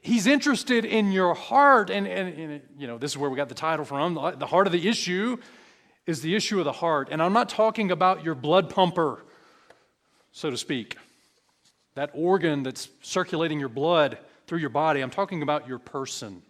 He's 0.00 0.26
interested 0.26 0.86
in 0.86 1.12
your 1.12 1.34
heart. 1.34 1.90
And, 1.90 2.06
and, 2.06 2.38
and, 2.38 2.62
you 2.78 2.86
know, 2.86 2.96
this 2.96 3.10
is 3.10 3.18
where 3.18 3.28
we 3.28 3.36
got 3.36 3.50
the 3.50 3.54
title 3.54 3.84
from. 3.84 4.14
The 4.14 4.46
heart 4.46 4.66
of 4.66 4.72
the 4.72 4.88
issue 4.88 5.36
is 6.06 6.22
the 6.22 6.34
issue 6.34 6.58
of 6.58 6.64
the 6.64 6.72
heart. 6.72 7.08
And 7.10 7.22
I'm 7.22 7.34
not 7.34 7.50
talking 7.50 7.90
about 7.90 8.24
your 8.24 8.34
blood 8.34 8.70
pumper, 8.70 9.26
so 10.32 10.48
to 10.48 10.56
speak, 10.56 10.96
that 11.96 12.10
organ 12.14 12.62
that's 12.62 12.88
circulating 13.02 13.60
your 13.60 13.68
blood 13.68 14.16
through 14.46 14.60
your 14.60 14.70
body. 14.70 15.02
I'm 15.02 15.10
talking 15.10 15.42
about 15.42 15.68
your 15.68 15.78
person. 15.78 16.40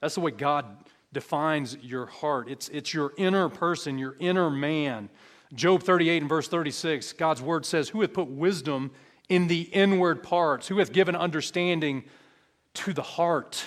That's 0.00 0.16
the 0.16 0.20
way 0.20 0.32
God 0.32 0.66
defines 1.12 1.76
your 1.82 2.06
heart. 2.06 2.48
It's, 2.48 2.68
it's 2.68 2.92
your 2.92 3.12
inner 3.16 3.48
person, 3.48 3.98
your 3.98 4.16
inner 4.18 4.50
man. 4.50 5.08
Job 5.54 5.82
38 5.82 6.22
and 6.22 6.28
verse 6.28 6.48
36, 6.48 7.12
God's 7.14 7.40
word 7.40 7.64
says, 7.64 7.88
Who 7.90 8.00
hath 8.00 8.12
put 8.12 8.28
wisdom 8.28 8.90
in 9.28 9.46
the 9.46 9.62
inward 9.62 10.22
parts? 10.22 10.68
Who 10.68 10.78
hath 10.78 10.92
given 10.92 11.16
understanding 11.16 12.04
to 12.74 12.92
the 12.92 13.02
heart? 13.02 13.64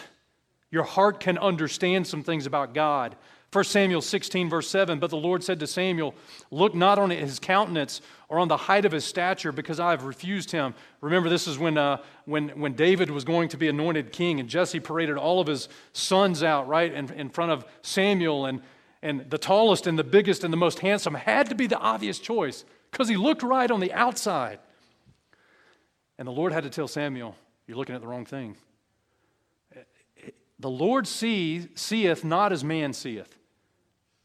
Your 0.72 0.84
heart 0.84 1.20
can 1.20 1.38
understand 1.38 2.06
some 2.06 2.24
things 2.24 2.46
about 2.46 2.74
God. 2.74 3.16
1 3.52 3.64
Samuel 3.64 4.02
16, 4.02 4.50
verse 4.50 4.70
7 4.70 5.00
But 5.00 5.10
the 5.10 5.18
Lord 5.18 5.44
said 5.44 5.60
to 5.60 5.68
Samuel, 5.68 6.14
Look 6.52 6.76
not 6.76 7.00
on 7.00 7.10
his 7.10 7.40
countenance 7.40 8.02
or 8.30 8.38
on 8.38 8.48
the 8.48 8.58
height 8.58 8.86
of 8.86 8.92
his 8.92 9.04
stature, 9.04 9.52
because 9.52 9.80
I 9.80 9.90
have 9.90 10.04
refused 10.04 10.52
him. 10.52 10.76
Remember, 11.02 11.30
this 11.30 11.48
is 11.48 11.58
when, 11.58 11.78
uh, 11.78 11.98
when, 12.26 12.50
when 12.50 12.74
David 12.74 13.10
was 13.10 13.24
going 13.24 13.50
to 13.50 13.58
be 13.58 13.68
anointed 13.68 14.12
king, 14.12 14.40
and 14.40 14.48
Jesse 14.48 14.80
paraded 14.80 15.18
all 15.18 15.42
of 15.42 15.48
his 15.48 15.68
sons 15.94 16.44
out, 16.44 16.68
right, 16.68 16.94
in, 16.94 17.12
in 17.14 17.30
front 17.30 17.52
of 17.52 17.66
Samuel. 17.82 18.46
And, 18.46 18.62
and 19.02 19.28
the 19.30 19.40
tallest 19.40 19.88
and 19.88 19.98
the 19.98 20.04
biggest 20.04 20.44
and 20.44 20.54
the 20.54 20.58
most 20.58 20.80
handsome 20.80 21.16
had 21.16 21.50
to 21.50 21.56
be 21.56 21.66
the 21.66 21.80
obvious 21.80 22.20
choice 22.20 22.66
because 22.92 23.10
he 23.10 23.18
looked 23.18 23.42
right 23.42 23.70
on 23.70 23.80
the 23.80 23.94
outside. 23.94 24.60
And 26.20 26.28
the 26.28 26.32
Lord 26.32 26.54
had 26.54 26.64
to 26.64 26.70
tell 26.70 26.88
Samuel, 26.88 27.36
You're 27.66 27.78
looking 27.78 27.96
at 27.96 28.02
the 28.02 28.08
wrong 28.08 28.26
thing. 28.26 28.56
The 30.60 30.70
Lord 30.70 31.08
see, 31.08 31.70
seeth 31.74 32.24
not 32.24 32.52
as 32.52 32.64
man 32.64 32.94
seeth. 32.94 33.38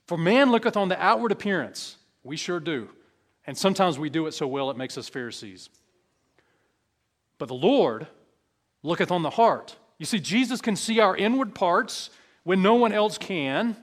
For 0.06 0.18
man 0.18 0.50
looketh 0.50 0.76
on 0.76 0.88
the 0.88 1.00
outward 1.02 1.32
appearance. 1.32 1.96
We 2.24 2.36
sure 2.36 2.60
do. 2.60 2.90
And 3.46 3.56
sometimes 3.56 3.98
we 3.98 4.10
do 4.10 4.26
it 4.26 4.32
so 4.32 4.46
well 4.46 4.70
it 4.70 4.76
makes 4.76 4.96
us 4.96 5.08
Pharisees. 5.08 5.68
But 7.38 7.48
the 7.48 7.54
Lord 7.54 8.06
looketh 8.82 9.10
on 9.10 9.22
the 9.22 9.30
heart. 9.30 9.76
You 9.98 10.06
see, 10.06 10.18
Jesus 10.18 10.60
can 10.60 10.76
see 10.76 11.00
our 11.00 11.16
inward 11.16 11.54
parts 11.54 12.10
when 12.42 12.62
no 12.62 12.74
one 12.74 12.92
else 12.92 13.18
can. 13.18 13.76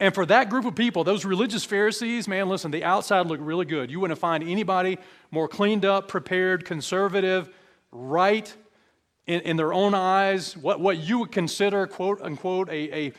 And 0.00 0.14
for 0.14 0.24
that 0.26 0.48
group 0.48 0.64
of 0.64 0.76
people, 0.76 1.02
those 1.02 1.24
religious 1.24 1.64
Pharisees, 1.64 2.28
man, 2.28 2.48
listen, 2.48 2.70
the 2.70 2.84
outside 2.84 3.26
looked 3.26 3.42
really 3.42 3.64
good. 3.64 3.90
You 3.90 4.00
wouldn't 4.00 4.20
find 4.20 4.44
anybody 4.44 4.98
more 5.30 5.48
cleaned 5.48 5.84
up, 5.84 6.06
prepared, 6.06 6.64
conservative, 6.64 7.50
right 7.90 8.54
in, 9.26 9.40
in 9.42 9.56
their 9.56 9.72
own 9.72 9.94
eyes, 9.94 10.56
what, 10.56 10.80
what 10.80 10.98
you 10.98 11.18
would 11.18 11.32
consider, 11.32 11.86
quote 11.86 12.20
unquote, 12.22 12.68
a, 12.70 13.06
a 13.06 13.12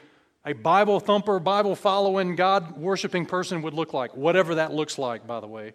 a 0.46 0.54
Bible 0.54 1.00
thumper, 1.00 1.40
Bible 1.40 1.76
following, 1.76 2.36
God 2.36 2.78
worshiping 2.78 3.26
person 3.26 3.62
would 3.62 3.74
look 3.74 3.94
like, 3.94 4.16
whatever 4.16 4.56
that 4.56 4.74
looks 4.74 4.98
like, 4.98 5.28
by 5.28 5.40
the 5.40 5.48
way. 5.48 5.74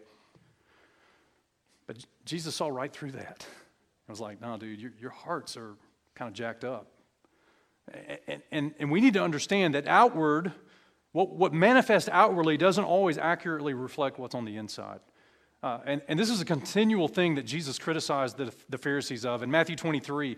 But 1.86 2.04
Jesus 2.24 2.54
saw 2.54 2.68
right 2.68 2.92
through 2.92 3.12
that. 3.12 3.46
I 4.08 4.12
was 4.12 4.20
like, 4.20 4.40
no, 4.40 4.56
dude, 4.56 4.80
your, 4.80 4.92
your 5.00 5.10
hearts 5.10 5.56
are 5.56 5.76
kind 6.14 6.28
of 6.28 6.34
jacked 6.34 6.64
up. 6.64 6.88
And, 8.26 8.42
and, 8.50 8.74
and 8.78 8.90
we 8.90 9.00
need 9.00 9.14
to 9.14 9.22
understand 9.22 9.74
that 9.74 9.86
outward, 9.86 10.52
what, 11.12 11.30
what 11.30 11.52
manifests 11.52 12.08
outwardly 12.10 12.56
doesn't 12.56 12.84
always 12.84 13.18
accurately 13.18 13.74
reflect 13.74 14.18
what's 14.18 14.34
on 14.34 14.44
the 14.44 14.56
inside. 14.56 15.00
Uh, 15.62 15.80
and, 15.86 16.02
and 16.08 16.18
this 16.18 16.30
is 16.30 16.40
a 16.40 16.44
continual 16.44 17.08
thing 17.08 17.34
that 17.34 17.44
Jesus 17.44 17.78
criticized 17.78 18.36
the, 18.36 18.52
the 18.68 18.78
Pharisees 18.78 19.24
of. 19.24 19.42
In 19.42 19.50
Matthew 19.50 19.76
23, 19.76 20.36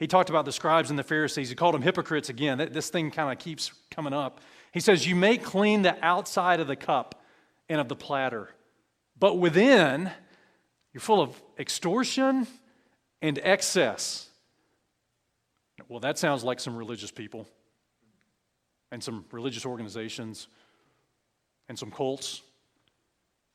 he 0.00 0.06
talked 0.06 0.30
about 0.30 0.46
the 0.46 0.52
scribes 0.52 0.88
and 0.88 0.98
the 0.98 1.04
Pharisees. 1.04 1.50
He 1.50 1.54
called 1.54 1.74
them 1.74 1.82
hypocrites 1.82 2.30
again. 2.30 2.70
This 2.72 2.88
thing 2.88 3.10
kind 3.10 3.30
of 3.30 3.38
keeps 3.38 3.70
coming 3.90 4.14
up. 4.14 4.40
He 4.72 4.80
says, 4.80 5.06
You 5.06 5.14
may 5.14 5.36
clean 5.36 5.82
the 5.82 5.94
outside 6.02 6.58
of 6.58 6.66
the 6.66 6.74
cup 6.74 7.22
and 7.68 7.78
of 7.78 7.88
the 7.88 7.94
platter, 7.94 8.48
but 9.18 9.38
within, 9.38 10.10
you're 10.94 11.02
full 11.02 11.20
of 11.20 11.40
extortion 11.58 12.46
and 13.20 13.38
excess. 13.42 14.30
Well, 15.86 16.00
that 16.00 16.18
sounds 16.18 16.42
like 16.42 16.60
some 16.60 16.76
religious 16.76 17.10
people 17.10 17.46
and 18.90 19.04
some 19.04 19.26
religious 19.32 19.66
organizations 19.66 20.48
and 21.68 21.78
some 21.78 21.90
cults. 21.90 22.40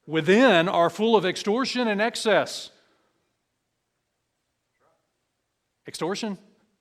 Within 0.05 0.69
are 0.69 0.91
full 0.91 1.15
of 1.15 1.25
extortion 1.25 1.87
and 1.87 1.99
excess. 1.99 2.69
Extortion? 5.87 6.37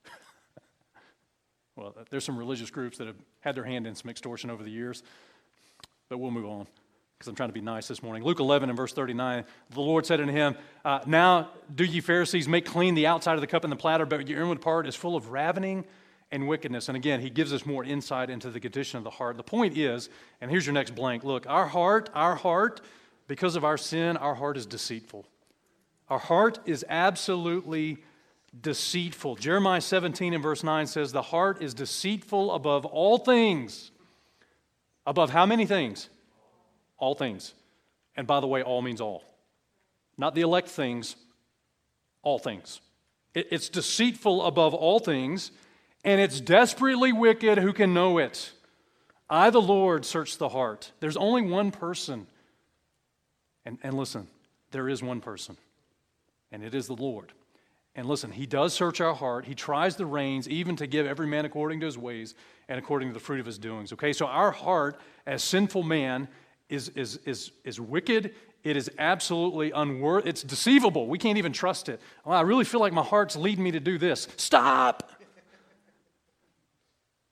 well, 1.76 1.94
there's 2.10 2.24
some 2.24 2.38
religious 2.38 2.70
groups 2.70 2.98
that 2.98 3.06
have 3.06 3.16
had 3.40 3.54
their 3.54 3.64
hand 3.64 3.86
in 3.86 3.94
some 3.94 4.10
extortion 4.10 4.50
over 4.50 4.62
the 4.62 4.70
years, 4.70 5.02
but 6.08 6.18
we'll 6.18 6.30
move 6.30 6.46
on 6.46 6.66
because 7.18 7.28
I'm 7.28 7.36
trying 7.36 7.48
to 7.48 7.54
be 7.54 7.60
nice 7.60 7.88
this 7.88 8.02
morning. 8.02 8.22
Luke 8.22 8.40
11 8.40 8.68
and 8.68 8.76
verse 8.76 8.92
39, 8.92 9.44
the 9.70 9.80
Lord 9.80 10.04
said 10.04 10.20
unto 10.20 10.32
him, 10.32 10.56
uh, 10.84 11.00
Now 11.06 11.50
do 11.74 11.84
ye 11.84 12.00
Pharisees 12.00 12.48
make 12.48 12.66
clean 12.66 12.94
the 12.94 13.06
outside 13.06 13.34
of 13.34 13.40
the 13.40 13.46
cup 13.46 13.64
and 13.64 13.72
the 13.72 13.76
platter, 13.76 14.04
but 14.04 14.28
your 14.28 14.42
inward 14.42 14.60
part 14.60 14.86
is 14.86 14.94
full 14.94 15.16
of 15.16 15.30
ravening 15.30 15.84
and 16.30 16.48
wickedness. 16.48 16.88
And 16.88 16.96
again, 16.96 17.20
he 17.20 17.30
gives 17.30 17.52
us 17.52 17.64
more 17.64 17.84
insight 17.84 18.28
into 18.28 18.50
the 18.50 18.60
condition 18.60 18.98
of 18.98 19.04
the 19.04 19.10
heart. 19.10 19.36
The 19.36 19.42
point 19.42 19.76
is, 19.78 20.10
and 20.40 20.50
here's 20.50 20.66
your 20.66 20.72
next 20.72 20.94
blank 20.94 21.24
look, 21.24 21.46
our 21.46 21.66
heart, 21.66 22.10
our 22.14 22.34
heart, 22.34 22.80
because 23.26 23.56
of 23.56 23.64
our 23.64 23.78
sin, 23.78 24.16
our 24.16 24.34
heart 24.34 24.56
is 24.56 24.66
deceitful. 24.66 25.24
Our 26.10 26.18
heart 26.18 26.58
is 26.66 26.84
absolutely 26.88 27.98
deceitful. 28.60 29.36
Jeremiah 29.36 29.80
17 29.80 30.34
and 30.34 30.42
verse 30.42 30.62
9 30.62 30.86
says, 30.86 31.12
The 31.12 31.22
heart 31.22 31.62
is 31.62 31.74
deceitful 31.74 32.52
above 32.52 32.84
all 32.84 33.18
things. 33.18 33.90
Above 35.06 35.30
how 35.30 35.46
many 35.46 35.66
things? 35.66 36.08
All 36.98 37.14
things. 37.14 37.54
And 38.16 38.26
by 38.26 38.40
the 38.40 38.46
way, 38.46 38.62
all 38.62 38.82
means 38.82 39.00
all. 39.00 39.24
Not 40.16 40.34
the 40.34 40.42
elect 40.42 40.68
things, 40.68 41.16
all 42.22 42.38
things. 42.38 42.80
it's 43.34 43.68
deceitful 43.68 44.44
above 44.44 44.74
all 44.74 45.00
things, 45.00 45.50
and 46.04 46.20
it's 46.20 46.40
desperately 46.40 47.12
wicked. 47.12 47.58
Who 47.58 47.72
can 47.72 47.92
know 47.92 48.18
it? 48.18 48.52
I, 49.28 49.50
the 49.50 49.60
Lord, 49.60 50.04
search 50.04 50.38
the 50.38 50.50
heart. 50.50 50.92
There's 51.00 51.16
only 51.16 51.42
one 51.42 51.72
person. 51.72 52.28
And, 53.64 53.78
and 53.82 53.96
listen, 53.96 54.28
there 54.70 54.88
is 54.88 55.02
one 55.02 55.20
person, 55.20 55.56
and 56.52 56.62
it 56.62 56.74
is 56.74 56.86
the 56.86 56.94
Lord. 56.94 57.32
And 57.96 58.08
listen, 58.08 58.32
he 58.32 58.46
does 58.46 58.74
search 58.74 59.00
our 59.00 59.14
heart. 59.14 59.44
He 59.44 59.54
tries 59.54 59.96
the 59.96 60.06
reins, 60.06 60.48
even 60.48 60.74
to 60.76 60.86
give 60.86 61.06
every 61.06 61.26
man 61.26 61.44
according 61.44 61.80
to 61.80 61.86
his 61.86 61.96
ways 61.96 62.34
and 62.68 62.78
according 62.78 63.08
to 63.08 63.14
the 63.14 63.20
fruit 63.20 63.38
of 63.40 63.46
his 63.46 63.58
doings. 63.58 63.92
Okay, 63.92 64.12
so 64.12 64.26
our 64.26 64.50
heart 64.50 64.98
as 65.26 65.44
sinful 65.44 65.84
man 65.84 66.26
is, 66.68 66.88
is, 66.90 67.18
is, 67.24 67.52
is 67.64 67.80
wicked. 67.80 68.34
It 68.64 68.76
is 68.76 68.90
absolutely 68.98 69.70
unworthy. 69.70 70.28
It's 70.28 70.42
deceivable. 70.42 71.06
We 71.06 71.18
can't 71.18 71.38
even 71.38 71.52
trust 71.52 71.88
it. 71.88 72.00
Well, 72.24 72.36
I 72.36 72.40
really 72.40 72.64
feel 72.64 72.80
like 72.80 72.92
my 72.92 73.02
heart's 73.02 73.36
leading 73.36 73.62
me 73.62 73.70
to 73.72 73.80
do 73.80 73.96
this. 73.98 74.26
Stop! 74.36 75.12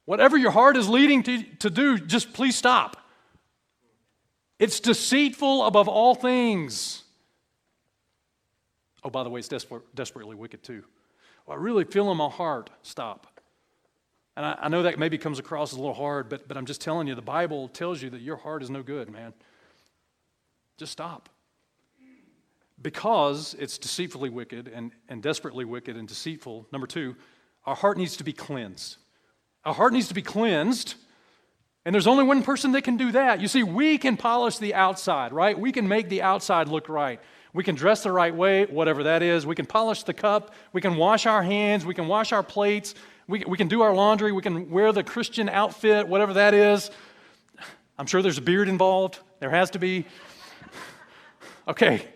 Whatever 0.05 0.37
your 0.37 0.51
heart 0.51 0.77
is 0.77 0.89
leading 0.89 1.23
to, 1.23 1.43
to 1.61 1.71
do, 1.71 1.99
just 1.99 2.33
please 2.33 2.57
stop. 2.57 2.97
It's 4.59 4.79
deceitful 4.79 5.65
above 5.65 5.89
all 5.89 6.15
things. 6.15 7.02
Oh, 9.05 9.11
by 9.11 9.25
the 9.25 9.31
way, 9.31 9.41
it's 9.41 9.49
desper- 9.49 9.83
desperately 9.95 10.37
wicked 10.37 10.63
too. 10.63 10.85
well, 11.47 11.57
I 11.57 11.61
really 11.61 11.85
feel 11.85 12.11
in 12.11 12.17
my 12.17 12.29
heart. 12.29 12.71
Stop. 12.83 13.27
And 14.37 14.47
I, 14.47 14.59
I, 14.63 14.69
know 14.69 14.85
that 14.85 14.99
maybe 14.99 15.19
comes 15.19 15.39
across 15.39 15.73
as 15.73 15.79
a 15.79 15.81
little 15.81 15.95
hard, 15.95 16.29
but, 16.29 16.49
but 16.49 16.57
I'm 16.57 16.67
just 16.67 16.81
telling 16.81 17.07
you, 17.07 17.15
the 17.15 17.21
Bible 17.21 17.69
tells 17.69 18.01
you 18.01 18.11
that 18.11 18.23
your 18.23 18.37
heart 18.37 18.63
is 18.63 18.71
no 18.71 18.83
good, 18.83 19.11
man. 19.11 19.35
Just 20.79 20.93
stop. 20.93 21.29
Because 22.81 23.55
it's 23.59 23.79
deceitfully 23.79 24.31
wicked 24.31 24.69
and, 24.69 24.93
and 25.09 25.23
desperately 25.23 25.65
wicked 25.65 25.97
and 25.97 26.09
deceitful. 26.09 26.67
Number 26.73 26.87
two, 26.87 27.15
our 27.67 27.77
heart 27.77 27.99
needs 27.99 28.17
to 28.17 28.25
be 28.25 28.33
cleansed. 28.33 28.97
Our 29.65 29.75
heart 29.75 29.93
needs 29.93 30.09
to 30.09 30.15
be 30.15 30.23
cleansed. 30.23 30.95
And 31.85 31.95
there's 31.95 32.07
only 32.07 32.25
one 32.25 32.43
person 32.43 32.73
that 32.73 32.83
can 32.83 32.97
do 32.97 33.13
that. 33.13 33.41
You 33.41 33.49
see, 33.49 33.63
we 33.63 33.99
can 33.99 34.17
polish 34.17 34.59
the 34.59 34.75
outside, 34.75 35.33
right? 35.33 35.59
We 35.59 35.73
can 35.73 35.89
make 35.89 36.09
the 36.09 36.23
outside 36.23 36.69
look 36.69 36.89
right. 36.89 37.21
We 37.55 37.65
can 37.65 37.75
dress 37.75 38.03
the 38.03 38.13
right 38.13 38.35
way, 38.35 38.65
whatever 38.65 39.03
that 39.05 39.23
is. 39.23 39.45
We 39.45 39.55
can 39.55 39.67
polish 39.67 40.05
the 40.05 40.15
cup. 40.15 40.55
We 40.73 40.81
can 40.81 40.97
wash 40.97 41.27
our 41.27 41.43
hands. 41.43 41.85
We 41.85 41.95
can 41.95 42.09
wash 42.09 42.33
our 42.33 42.43
plates. 42.43 42.95
We, 43.29 43.45
we 43.47 43.59
can 43.59 43.69
do 43.69 43.83
our 43.83 43.95
laundry. 43.95 44.33
We 44.33 44.43
can 44.43 44.71
wear 44.71 44.91
the 44.93 45.05
Christian 45.05 45.49
outfit, 45.49 46.09
whatever 46.09 46.35
that 46.35 46.55
is. 46.55 46.91
I'm 47.99 48.07
sure 48.07 48.23
there's 48.23 48.39
a 48.39 48.43
beard 48.43 48.69
involved. 48.69 49.19
There 49.41 49.51
has 49.51 49.71
to 49.71 49.79
be. 49.79 50.07
Okay. 51.69 52.07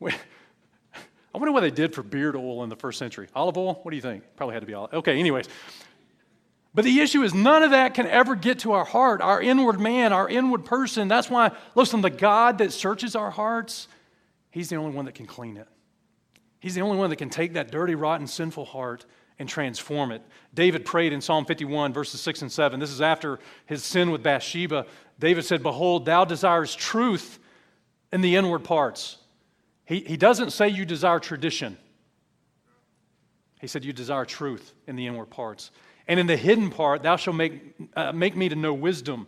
I 0.00 1.38
wonder 1.38 1.52
what 1.52 1.60
they 1.60 1.70
did 1.70 1.94
for 1.94 2.02
beard 2.02 2.36
oil 2.36 2.62
in 2.62 2.68
the 2.68 2.76
first 2.76 2.98
century. 2.98 3.28
Olive 3.34 3.56
oil? 3.56 3.80
What 3.82 3.90
do 3.90 3.96
you 3.96 4.02
think? 4.02 4.22
Probably 4.36 4.54
had 4.54 4.60
to 4.60 4.66
be 4.66 4.74
olive. 4.74 4.92
Okay, 4.94 5.18
anyways. 5.18 5.48
But 6.74 6.84
the 6.84 7.00
issue 7.00 7.22
is 7.22 7.34
none 7.34 7.62
of 7.62 7.72
that 7.72 7.94
can 7.94 8.06
ever 8.06 8.34
get 8.34 8.60
to 8.60 8.72
our 8.72 8.84
heart, 8.84 9.20
our 9.20 9.42
inward 9.42 9.78
man, 9.78 10.12
our 10.12 10.28
inward 10.28 10.64
person. 10.64 11.08
That's 11.08 11.28
why, 11.28 11.50
listen, 11.74 12.00
the 12.00 12.10
God 12.10 12.58
that 12.58 12.72
searches 12.72 13.14
our 13.14 13.30
hearts, 13.30 13.88
He's 14.52 14.68
the 14.68 14.76
only 14.76 14.94
one 14.94 15.06
that 15.06 15.14
can 15.14 15.26
clean 15.26 15.56
it. 15.56 15.66
He's 16.60 16.76
the 16.76 16.82
only 16.82 16.96
one 16.96 17.10
that 17.10 17.16
can 17.16 17.30
take 17.30 17.54
that 17.54 17.72
dirty, 17.72 17.96
rotten, 17.96 18.28
sinful 18.28 18.66
heart 18.66 19.04
and 19.38 19.48
transform 19.48 20.12
it. 20.12 20.22
David 20.54 20.84
prayed 20.84 21.12
in 21.12 21.20
Psalm 21.20 21.44
51, 21.44 21.92
verses 21.92 22.20
6 22.20 22.42
and 22.42 22.52
7. 22.52 22.78
This 22.78 22.92
is 22.92 23.00
after 23.00 23.40
his 23.66 23.82
sin 23.82 24.12
with 24.12 24.22
Bathsheba. 24.22 24.86
David 25.18 25.44
said, 25.44 25.64
Behold, 25.64 26.04
thou 26.04 26.24
desires 26.24 26.74
truth 26.76 27.40
in 28.12 28.20
the 28.20 28.36
inward 28.36 28.60
parts. 28.60 29.16
He, 29.86 30.00
he 30.00 30.16
doesn't 30.16 30.50
say 30.50 30.68
you 30.68 30.84
desire 30.84 31.18
tradition. 31.18 31.76
He 33.60 33.66
said, 33.66 33.84
You 33.84 33.92
desire 33.92 34.24
truth 34.24 34.74
in 34.86 34.94
the 34.94 35.06
inward 35.06 35.30
parts. 35.30 35.70
And 36.06 36.20
in 36.20 36.26
the 36.26 36.36
hidden 36.36 36.70
part, 36.70 37.02
thou 37.02 37.16
shalt 37.16 37.36
make, 37.36 37.74
uh, 37.96 38.12
make 38.12 38.36
me 38.36 38.48
to 38.50 38.56
know 38.56 38.74
wisdom. 38.74 39.26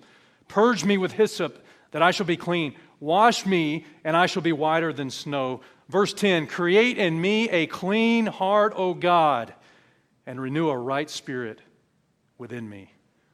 Purge 0.48 0.84
me 0.84 0.98
with 0.98 1.12
hyssop, 1.12 1.64
that 1.92 2.02
I 2.02 2.10
shall 2.10 2.26
be 2.26 2.36
clean. 2.36 2.74
Wash 3.00 3.44
me, 3.44 3.84
and 4.04 4.16
I 4.16 4.26
shall 4.26 4.42
be 4.42 4.52
whiter 4.52 4.92
than 4.92 5.10
snow. 5.10 5.60
Verse 5.88 6.12
10 6.12 6.46
Create 6.46 6.98
in 6.98 7.20
me 7.20 7.48
a 7.50 7.66
clean 7.66 8.26
heart, 8.26 8.72
O 8.76 8.94
God, 8.94 9.54
and 10.26 10.40
renew 10.40 10.68
a 10.68 10.78
right 10.78 11.08
spirit 11.08 11.60
within 12.38 12.68
me. 12.68 12.92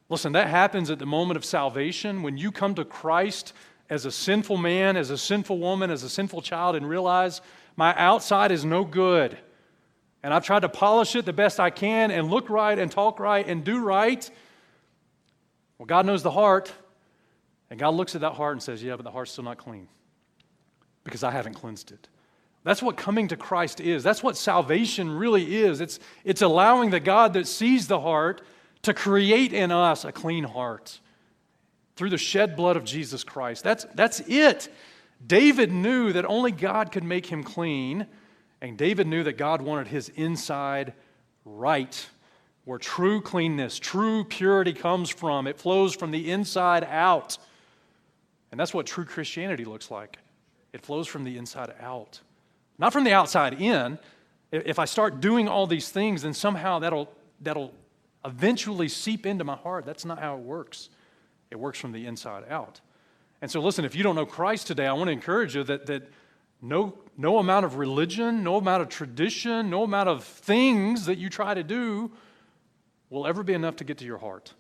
Listen, 0.09 0.33
that 0.33 0.49
happens 0.49 0.91
at 0.91 0.99
the 0.99 1.07
moment 1.07 1.37
of 1.37 1.45
salvation. 1.45 2.23
When 2.23 2.37
you 2.37 2.51
come 2.51 2.75
to 2.75 2.85
Christ 2.85 3.53
as 3.89 4.07
a 4.07 4.11
sinful 4.11 4.57
man, 4.57 4.97
as 4.97 5.11
a 5.11 5.19
sinful 5.19 5.59
woman, 5.59 5.91
as 5.91 6.03
a 6.03 6.09
sinful 6.09 6.43
child, 6.43 6.77
and 6.77 6.89
realize 6.89 7.41
my 7.77 7.97
outside 7.97 8.51
is 8.51 8.65
no 8.65 8.85
good. 8.85 9.39
And 10.23 10.35
I've 10.35 10.45
tried 10.45 10.61
to 10.61 10.69
polish 10.69 11.17
it 11.17 11.25
the 11.25 11.33
best 11.33 11.59
I 11.61 11.71
can 11.71 12.11
and 12.11 12.29
look 12.29 12.51
right 12.51 12.79
and 12.79 12.91
talk 12.91 13.21
right 13.21 13.47
and 13.47 13.65
do 13.65 13.81
right. 13.81 14.29
Well, 15.79 15.87
God 15.87 16.05
knows 16.05 16.23
the 16.23 16.31
heart. 16.31 16.73
And 17.71 17.79
God 17.79 17.95
looks 17.95 18.15
at 18.15 18.21
that 18.23 18.33
heart 18.33 18.53
and 18.53 18.63
says, 18.63 18.83
Yeah, 18.83 18.97
but 18.97 19.05
the 19.05 19.11
heart's 19.11 19.33
still 19.33 19.45
not 19.45 19.59
clean 19.59 19.89
because 21.05 21.23
I 21.23 21.31
haven't 21.31 21.55
cleansed 21.55 21.93
it. 21.93 22.09
That's 22.63 22.83
what 22.83 22.97
coming 22.97 23.29
to 23.29 23.37
Christ 23.37 23.81
is. 23.81 24.03
That's 24.03 24.23
what 24.23 24.37
salvation 24.37 25.11
really 25.11 25.57
is. 25.57 25.81
It's, 25.81 25.99
it's 26.25 26.43
allowing 26.43 26.91
the 26.91 27.01
God 27.01 27.33
that 27.33 27.47
sees 27.47 27.87
the 27.87 28.01
heart 28.01 28.43
to 28.83 28.93
create 28.93 29.53
in 29.53 29.73
us 29.73 30.05
a 30.05 30.13
clean 30.13 30.45
heart 30.45 31.01
through 31.97 32.11
the 32.11 32.19
shed 32.19 32.57
blood 32.57 32.77
of 32.77 32.85
Jesus 32.85 33.25
Christ. 33.25 33.65
That's, 33.65 33.87
that's 33.95 34.21
it. 34.21 34.69
David 35.27 35.73
knew 35.73 36.13
that 36.13 36.25
only 36.25 36.53
God 36.53 36.93
could 36.93 37.05
make 37.05 37.27
him 37.27 37.43
clean, 37.43 38.07
and 38.61 38.77
David 38.77 39.07
knew 39.07 39.23
that 39.25 39.37
God 39.37 39.63
wanted 39.63 39.89
his 39.89 40.09
inside 40.11 40.95
right, 41.45 42.09
where 42.65 42.79
true 42.79 43.21
cleanness, 43.21 43.79
true 43.79 44.25
purity 44.25 44.73
comes 44.73 45.11
from. 45.11 45.47
It 45.47 45.59
flows 45.59 45.95
from 45.95 46.11
the 46.11 46.31
inside 46.31 46.85
out. 46.85 47.39
And 48.51 48.59
that's 48.59 48.75
what 48.75 48.87
true 48.87 49.05
Christianity 49.05 49.65
looks 49.65 49.91
like. 49.91 50.19
It 50.73 50.83
flows 50.83 51.07
from 51.07 51.25
the 51.25 51.37
inside 51.37 51.73
out, 51.81 52.21
not 52.79 52.93
from 52.93 53.05
the 53.05 53.13
outside 53.13 53.61
in. 53.61 53.99
If 54.53 54.79
I 54.79 54.85
start 54.85 55.21
doing 55.21 55.49
all 55.49 55.67
these 55.67 55.91
things, 55.91 56.23
then 56.23 56.35
somehow 56.35 56.81
that'll, 56.81 57.13
that'll 57.41 57.73
eventually 58.25 58.89
seep 58.89 59.27
into 59.27 59.45
my 59.45 59.57
heart. 59.57 59.85
That's 59.85 60.05
not 60.05 60.19
how 60.19 60.37
it 60.37 60.41
works. 60.41 60.91
It 61.51 61.59
works 61.59 61.79
from 61.79 61.93
the 61.93 62.07
inside 62.07 62.45
out. 62.49 62.81
And 63.43 63.51
so, 63.51 63.61
listen, 63.61 63.85
if 63.85 63.95
you 63.95 64.03
don't 64.03 64.17
know 64.17 64.27
Christ 64.27 64.67
today, 64.67 64.87
I 64.87 64.93
want 64.93 65.09
to 65.09 65.13
encourage 65.13 65.55
you 65.57 65.65
that, 65.65 65.87
that 65.87 66.11
no, 66.61 66.99
no 67.17 67.39
amount 67.39 67.65
of 67.65 67.77
religion, 67.77 68.45
no 68.45 68.57
amount 68.57 68.83
of 68.83 68.89
tradition, 68.89 69.71
no 69.71 69.85
amount 69.85 70.09
of 70.09 70.25
things 70.25 71.07
that 71.07 71.19
you 71.19 71.31
try 71.31 71.55
to 71.55 71.63
do 71.63 72.11
will 73.09 73.27
ever 73.27 73.43
be 73.43 73.55
enough 73.55 73.77
to 73.77 73.85
get 73.85 73.99
to 73.99 74.05
your 74.05 74.19
heart. 74.19 74.53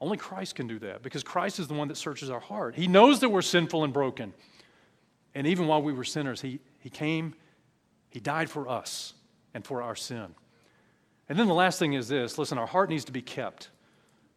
Only 0.00 0.16
Christ 0.16 0.54
can 0.54 0.66
do 0.66 0.78
that 0.80 1.02
because 1.02 1.22
Christ 1.22 1.58
is 1.58 1.68
the 1.68 1.74
one 1.74 1.88
that 1.88 1.96
searches 1.96 2.28
our 2.30 2.40
heart. 2.40 2.74
He 2.74 2.86
knows 2.86 3.20
that 3.20 3.30
we're 3.30 3.42
sinful 3.42 3.84
and 3.84 3.92
broken. 3.92 4.34
And 5.34 5.46
even 5.46 5.66
while 5.66 5.82
we 5.82 5.92
were 5.92 6.04
sinners, 6.04 6.40
He, 6.40 6.60
he 6.80 6.90
came, 6.90 7.34
He 8.08 8.20
died 8.20 8.50
for 8.50 8.68
us 8.68 9.14
and 9.54 9.64
for 9.64 9.82
our 9.82 9.96
sin. 9.96 10.34
And 11.28 11.38
then 11.38 11.48
the 11.48 11.54
last 11.54 11.78
thing 11.78 11.94
is 11.94 12.08
this 12.08 12.38
listen, 12.38 12.58
our 12.58 12.66
heart 12.66 12.90
needs 12.90 13.04
to 13.06 13.12
be 13.12 13.22
kept 13.22 13.70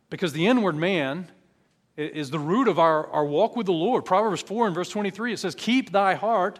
because 0.09 0.33
the 0.33 0.47
inward 0.47 0.75
man 0.75 1.29
is 1.97 2.29
the 2.29 2.39
root 2.39 2.67
of 2.67 2.79
our, 2.79 3.07
our 3.07 3.25
walk 3.25 3.55
with 3.55 3.65
the 3.65 3.73
Lord. 3.73 4.05
Proverbs 4.05 4.41
4 4.41 4.67
and 4.67 4.75
verse 4.75 4.89
23, 4.89 5.33
it 5.33 5.39
says, 5.39 5.53
Keep 5.55 5.91
thy 5.91 6.15
heart 6.15 6.59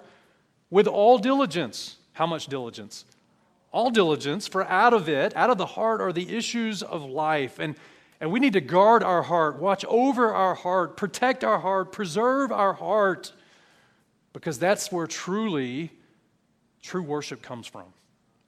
with 0.70 0.88
all 0.88 1.18
diligence. 1.18 1.98
How 2.12 2.28
much 2.28 2.48
diligence? 2.48 3.06
All 3.72 3.90
diligence, 3.90 4.48
for 4.48 4.66
out 4.66 4.94
of 4.94 5.08
it, 5.08 5.36
out 5.38 5.50
of 5.50 5.58
the 5.58 5.66
heart, 5.66 6.02
are 6.02 6.12
the 6.12 6.36
issues 6.36 6.84
of 6.84 7.04
life. 7.06 7.60
And 7.60 7.76
and 8.22 8.32
we 8.32 8.40
need 8.40 8.54
to 8.54 8.62
guard 8.62 9.04
our 9.04 9.24
heart, 9.24 9.60
watch 9.60 9.86
over 9.86 10.34
our 10.34 10.56
heart, 10.56 10.98
protect 10.98 11.44
our 11.44 11.60
heart, 11.60 11.92
preserve 11.92 12.52
our 12.52 12.74
heart, 12.74 13.32
because 14.34 14.60
that's 14.60 14.92
where 14.92 15.08
truly 15.08 15.92
true 16.82 17.02
worship 17.02 17.42
comes 17.42 17.66
from. 17.68 17.86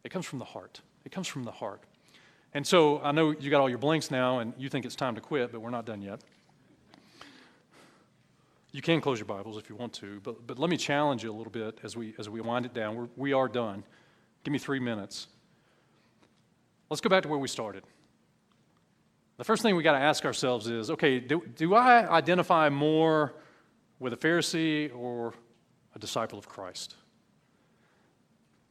It 0.03 0.09
comes 0.09 0.25
from 0.25 0.39
the 0.39 0.45
heart. 0.45 0.81
It 1.05 1.11
comes 1.11 1.27
from 1.27 1.43
the 1.43 1.51
heart. 1.51 1.81
And 2.53 2.67
so 2.67 3.01
I 3.01 3.11
know 3.11 3.31
you 3.31 3.49
got 3.49 3.61
all 3.61 3.69
your 3.69 3.77
blanks 3.77 4.11
now 4.11 4.39
and 4.39 4.53
you 4.57 4.67
think 4.67 4.85
it's 4.85 4.95
time 4.95 5.15
to 5.15 5.21
quit, 5.21 5.51
but 5.51 5.61
we're 5.61 5.69
not 5.69 5.85
done 5.85 6.01
yet. 6.01 6.19
You 8.73 8.81
can 8.81 9.01
close 9.01 9.19
your 9.19 9.25
Bibles 9.25 9.57
if 9.57 9.69
you 9.69 9.75
want 9.75 9.93
to, 9.93 10.21
but, 10.21 10.47
but 10.47 10.57
let 10.57 10.69
me 10.69 10.77
challenge 10.77 11.23
you 11.23 11.31
a 11.31 11.35
little 11.35 11.51
bit 11.51 11.79
as 11.83 11.97
we, 11.97 12.13
as 12.17 12.29
we 12.29 12.39
wind 12.39 12.65
it 12.65 12.73
down. 12.73 12.95
We're, 12.95 13.07
we 13.15 13.33
are 13.33 13.47
done. 13.47 13.83
Give 14.43 14.51
me 14.51 14.59
three 14.59 14.79
minutes. 14.79 15.27
Let's 16.89 17.01
go 17.01 17.09
back 17.09 17.23
to 17.23 17.29
where 17.29 17.39
we 17.39 17.47
started. 17.47 17.83
The 19.41 19.45
first 19.45 19.63
thing 19.63 19.75
we 19.75 19.81
got 19.81 19.93
to 19.93 20.05
ask 20.05 20.23
ourselves 20.23 20.67
is 20.67 20.91
okay, 20.91 21.19
do, 21.19 21.41
do 21.55 21.73
I 21.73 22.07
identify 22.07 22.69
more 22.69 23.33
with 23.97 24.13
a 24.13 24.15
Pharisee 24.15 24.95
or 24.95 25.33
a 25.95 25.97
disciple 25.97 26.37
of 26.37 26.47
Christ? 26.47 26.93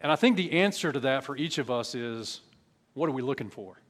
And 0.00 0.12
I 0.12 0.14
think 0.14 0.36
the 0.36 0.52
answer 0.52 0.92
to 0.92 1.00
that 1.00 1.24
for 1.24 1.36
each 1.36 1.58
of 1.58 1.72
us 1.72 1.96
is 1.96 2.42
what 2.94 3.08
are 3.08 3.12
we 3.12 3.20
looking 3.20 3.50
for? 3.50 3.80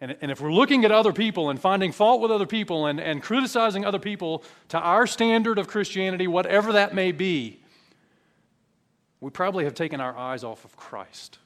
And, 0.00 0.16
and 0.20 0.32
if 0.32 0.40
we're 0.40 0.52
looking 0.52 0.84
at 0.84 0.90
other 0.90 1.12
people 1.12 1.48
and 1.48 1.60
finding 1.60 1.92
fault 1.92 2.20
with 2.20 2.32
other 2.32 2.44
people 2.44 2.86
and, 2.86 2.98
and 2.98 3.22
criticizing 3.22 3.84
other 3.84 4.00
people 4.00 4.42
to 4.70 4.80
our 4.80 5.06
standard 5.06 5.60
of 5.60 5.68
Christianity, 5.68 6.26
whatever 6.26 6.72
that 6.72 6.92
may 6.92 7.12
be, 7.12 7.62
we 9.20 9.30
probably 9.30 9.62
have 9.62 9.74
taken 9.74 10.00
our 10.00 10.16
eyes 10.16 10.42
off 10.42 10.64
of 10.64 10.76
Christ. 10.76 11.38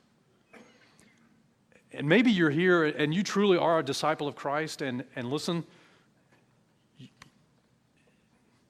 And 1.93 2.09
maybe 2.09 2.31
you're 2.31 2.51
here 2.51 2.85
and 2.85 3.13
you 3.13 3.23
truly 3.23 3.59
are 3.59 3.81
a 3.81 3.83
disciple 3.83 4.29
of 4.29 4.37
Christ, 4.37 4.83
and, 4.83 5.05
and 5.17 5.31
listen, 5.31 5.65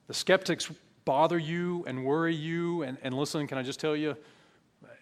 the 0.07 0.13
skeptics 0.13 0.69
bother 1.05 1.37
you 1.37 1.83
and 1.87 2.03
worry 2.03 2.35
you. 2.35 2.83
And, 2.83 2.97
and 3.03 3.13
listen, 3.13 3.47
can 3.47 3.57
I 3.57 3.63
just 3.63 3.79
tell 3.79 3.95
you, 3.95 4.15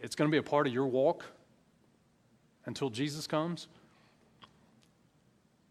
it's 0.01 0.15
going 0.15 0.29
to 0.29 0.31
be 0.31 0.37
a 0.37 0.43
part 0.43 0.67
of 0.67 0.73
your 0.73 0.87
walk 0.87 1.25
until 2.65 2.89
Jesus 2.89 3.27
comes. 3.27 3.67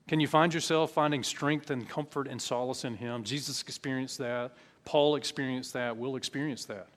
Can 0.09 0.21
you 0.21 0.27
find 0.27 0.55
yourself 0.55 0.91
finding 0.91 1.23
strength 1.23 1.71
and 1.71 1.87
comfort 1.87 2.29
and 2.29 2.41
solace 2.41 2.85
in 2.85 2.95
Him? 2.95 3.25
Jesus 3.25 3.61
experienced 3.61 4.19
that. 4.19 4.53
Paul 4.87 5.17
experienced 5.17 5.75
that. 5.75 5.97
We'll 5.97 6.17
experience 6.17 6.65
that. 6.65 6.89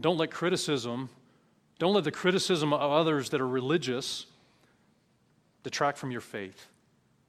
Don't 0.00 0.16
let 0.16 0.30
criticism, 0.30 1.08
don't 1.80 1.94
let 1.94 2.04
the 2.04 2.12
criticism 2.12 2.72
of 2.72 2.80
others 2.80 3.30
that 3.30 3.40
are 3.40 3.48
religious 3.48 4.26
detract 5.62 5.98
from 5.98 6.10
your 6.10 6.20
faith. 6.20 6.66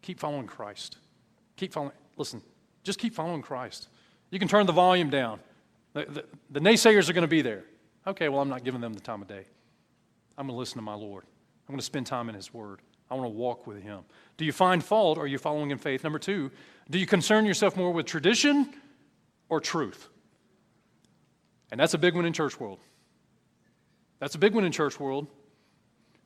Keep 0.02 0.20
following 0.20 0.48
Christ. 0.48 0.98
Keep 1.58 1.74
following, 1.74 1.94
listen, 2.18 2.42
just 2.84 3.00
keep 3.00 3.14
following 3.14 3.42
Christ. 3.42 3.90
You 4.32 4.40
can 4.40 4.48
turn 4.48 4.66
the 4.66 4.74
volume 4.74 5.10
down. 5.10 5.40
The, 5.94 6.06
the, 6.06 6.26
the 6.52 6.60
naysayers 6.60 7.10
are 7.10 7.14
going 7.14 7.24
to 7.24 7.28
be 7.28 7.42
there. 7.42 7.64
Okay, 8.08 8.30
well, 8.30 8.42
I'm 8.42 8.50
not 8.50 8.64
giving 8.64 8.82
them 8.82 8.94
the 8.94 9.02
time 9.02 9.22
of 9.22 9.28
day. 9.28 9.46
I'm 10.38 10.48
going 10.48 10.56
to 10.56 10.60
listen 10.60 10.78
to 10.78 10.82
my 10.84 10.94
Lord. 10.94 11.24
I'm 11.68 11.74
going 11.74 11.80
to 11.80 11.86
spend 11.86 12.08
time 12.08 12.30
in 12.30 12.36
His 12.36 12.54
Word. 12.54 12.80
I 13.12 13.16
want 13.16 13.26
to 13.26 13.30
walk 13.30 13.68
with 13.68 13.82
Him. 13.82 14.02
Do 14.38 14.46
you 14.46 14.52
find 14.52 14.84
fault 14.84 15.18
or 15.18 15.24
are 15.24 15.28
you 15.28 15.38
following 15.38 15.72
in 15.72 15.78
faith? 15.78 16.04
Number 16.04 16.20
two, 16.20 16.52
do 16.90 16.98
you 16.98 17.06
concern 17.06 17.46
yourself 17.46 17.76
more 17.76 17.92
with 17.92 18.06
tradition 18.06 18.74
or 19.50 19.60
truth? 19.60 20.10
And 21.72 21.80
that's 21.80 21.94
a 21.94 21.98
big 21.98 22.16
one 22.16 22.26
in 22.26 22.34
church 22.34 22.60
world. 22.60 22.80
That's 24.20 24.36
a 24.36 24.40
big 24.40 24.54
one 24.54 24.64
in 24.64 24.72
church 24.72 25.00
world. 25.00 25.28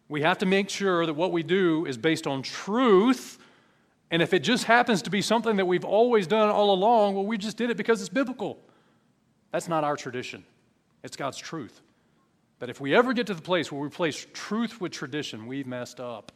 We 0.09 0.21
have 0.21 0.37
to 0.39 0.45
make 0.45 0.69
sure 0.69 1.05
that 1.05 1.13
what 1.13 1.31
we 1.31 1.43
do 1.43 1.85
is 1.85 1.97
based 1.97 2.27
on 2.27 2.41
truth. 2.41 3.39
And 4.11 4.21
if 4.21 4.33
it 4.33 4.39
just 4.39 4.65
happens 4.65 5.01
to 5.03 5.09
be 5.09 5.21
something 5.21 5.55
that 5.57 5.65
we've 5.65 5.85
always 5.85 6.27
done 6.27 6.49
all 6.49 6.73
along, 6.73 7.15
well, 7.15 7.25
we 7.25 7.37
just 7.37 7.57
did 7.57 7.69
it 7.69 7.77
because 7.77 7.99
it's 8.01 8.09
biblical. 8.09 8.59
That's 9.51 9.67
not 9.67 9.83
our 9.83 9.95
tradition, 9.95 10.43
it's 11.03 11.15
God's 11.15 11.37
truth. 11.37 11.81
But 12.59 12.69
if 12.69 12.79
we 12.79 12.95
ever 12.95 13.11
get 13.11 13.27
to 13.27 13.33
the 13.33 13.41
place 13.41 13.71
where 13.71 13.81
we 13.81 13.89
place 13.89 14.25
truth 14.33 14.79
with 14.79 14.91
tradition, 14.93 15.47
we've 15.47 15.67
messed 15.67 15.99
up. 15.99 16.31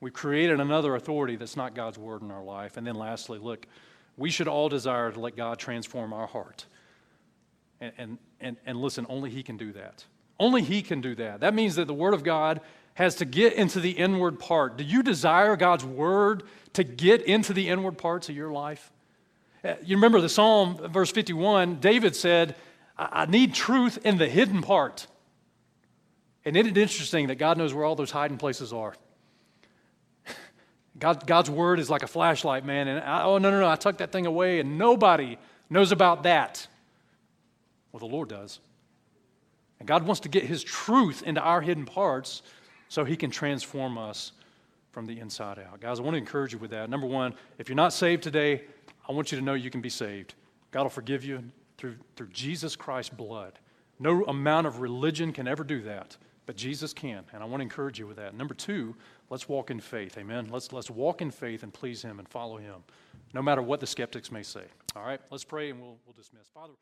We've 0.00 0.12
created 0.12 0.60
another 0.60 0.94
authority 0.94 1.36
that's 1.36 1.56
not 1.56 1.74
God's 1.74 1.98
word 1.98 2.22
in 2.22 2.30
our 2.30 2.42
life. 2.42 2.76
And 2.76 2.86
then 2.86 2.94
lastly, 2.94 3.38
look, 3.38 3.66
we 4.16 4.30
should 4.30 4.48
all 4.48 4.68
desire 4.68 5.10
to 5.10 5.20
let 5.20 5.36
God 5.36 5.58
transform 5.58 6.12
our 6.12 6.26
heart. 6.26 6.66
And, 7.80 7.92
and, 7.98 8.18
and, 8.40 8.56
and 8.64 8.80
listen, 8.80 9.06
only 9.08 9.30
He 9.30 9.42
can 9.42 9.56
do 9.56 9.72
that. 9.72 10.04
Only 10.40 10.62
He 10.62 10.82
can 10.82 11.00
do 11.00 11.14
that. 11.16 11.40
That 11.40 11.54
means 11.54 11.76
that 11.76 11.86
the 11.86 11.94
Word 11.94 12.14
of 12.14 12.22
God 12.22 12.60
has 12.98 13.14
to 13.14 13.24
get 13.24 13.52
into 13.52 13.78
the 13.78 13.92
inward 13.92 14.40
part. 14.40 14.76
Do 14.76 14.82
you 14.82 15.04
desire 15.04 15.54
God's 15.54 15.84
Word 15.84 16.42
to 16.72 16.82
get 16.82 17.22
into 17.22 17.52
the 17.52 17.68
inward 17.68 17.96
parts 17.96 18.28
of 18.28 18.34
your 18.34 18.50
life? 18.50 18.90
Uh, 19.62 19.74
you 19.84 19.94
remember 19.94 20.20
the 20.20 20.28
Psalm, 20.28 20.76
verse 20.90 21.12
51, 21.12 21.76
David 21.76 22.16
said, 22.16 22.56
I 22.98 23.26
need 23.26 23.54
truth 23.54 24.00
in 24.04 24.18
the 24.18 24.28
hidden 24.28 24.62
part. 24.62 25.06
And 26.44 26.56
isn't 26.56 26.76
it 26.76 26.80
interesting 26.80 27.28
that 27.28 27.36
God 27.36 27.56
knows 27.56 27.72
where 27.72 27.84
all 27.84 27.94
those 27.94 28.10
hiding 28.10 28.36
places 28.36 28.72
are? 28.72 28.96
God, 30.98 31.24
God's 31.24 31.50
word 31.50 31.78
is 31.78 31.88
like 31.88 32.02
a 32.02 32.08
flashlight, 32.08 32.64
man. 32.64 32.88
And 32.88 32.98
I, 32.98 33.22
oh, 33.22 33.38
no, 33.38 33.52
no, 33.52 33.60
no, 33.60 33.68
I 33.68 33.76
tucked 33.76 33.98
that 33.98 34.10
thing 34.10 34.26
away, 34.26 34.58
and 34.58 34.76
nobody 34.76 35.38
knows 35.70 35.92
about 35.92 36.24
that. 36.24 36.66
Well, 37.92 38.00
the 38.00 38.06
Lord 38.06 38.28
does. 38.28 38.58
And 39.78 39.86
God 39.86 40.02
wants 40.02 40.22
to 40.22 40.28
get 40.28 40.42
His 40.42 40.64
truth 40.64 41.22
into 41.22 41.40
our 41.40 41.60
hidden 41.60 41.86
parts 41.86 42.42
so 42.88 43.04
He 43.04 43.16
can 43.16 43.30
transform 43.30 43.98
us 43.98 44.32
from 44.90 45.06
the 45.06 45.18
inside 45.20 45.58
out. 45.58 45.80
Guys, 45.80 46.00
I 46.00 46.02
want 46.02 46.14
to 46.14 46.18
encourage 46.18 46.52
you 46.52 46.58
with 46.58 46.70
that. 46.70 46.90
Number 46.90 47.06
one, 47.06 47.34
if 47.58 47.68
you're 47.68 47.76
not 47.76 47.92
saved 47.92 48.22
today, 48.22 48.62
I 49.08 49.12
want 49.12 49.30
you 49.30 49.38
to 49.38 49.44
know 49.44 49.54
you 49.54 49.70
can 49.70 49.80
be 49.80 49.90
saved. 49.90 50.34
God 50.70 50.82
will 50.82 50.90
forgive 50.90 51.24
you 51.24 51.44
through, 51.76 51.96
through 52.16 52.28
Jesus 52.28 52.76
Christ's 52.76 53.14
blood. 53.14 53.58
No 53.98 54.24
amount 54.24 54.66
of 54.66 54.80
religion 54.80 55.32
can 55.32 55.48
ever 55.48 55.64
do 55.64 55.82
that, 55.82 56.16
but 56.46 56.56
Jesus 56.56 56.92
can. 56.92 57.24
And 57.32 57.42
I 57.42 57.46
want 57.46 57.60
to 57.60 57.62
encourage 57.62 57.98
you 57.98 58.06
with 58.06 58.16
that. 58.16 58.34
Number 58.34 58.54
two, 58.54 58.94
let's 59.30 59.48
walk 59.48 59.70
in 59.70 59.80
faith. 59.80 60.18
Amen. 60.18 60.48
Let's, 60.50 60.72
let's 60.72 60.90
walk 60.90 61.22
in 61.22 61.30
faith 61.30 61.62
and 61.62 61.72
please 61.72 62.02
Him 62.02 62.18
and 62.18 62.28
follow 62.28 62.56
Him, 62.56 62.76
no 63.34 63.42
matter 63.42 63.62
what 63.62 63.80
the 63.80 63.86
skeptics 63.86 64.30
may 64.30 64.42
say. 64.42 64.64
All 64.96 65.02
right, 65.02 65.20
let's 65.30 65.44
pray 65.44 65.70
and 65.70 65.80
we'll, 65.80 65.98
we'll 66.06 66.16
dismiss. 66.16 66.48
Father, 66.52 66.74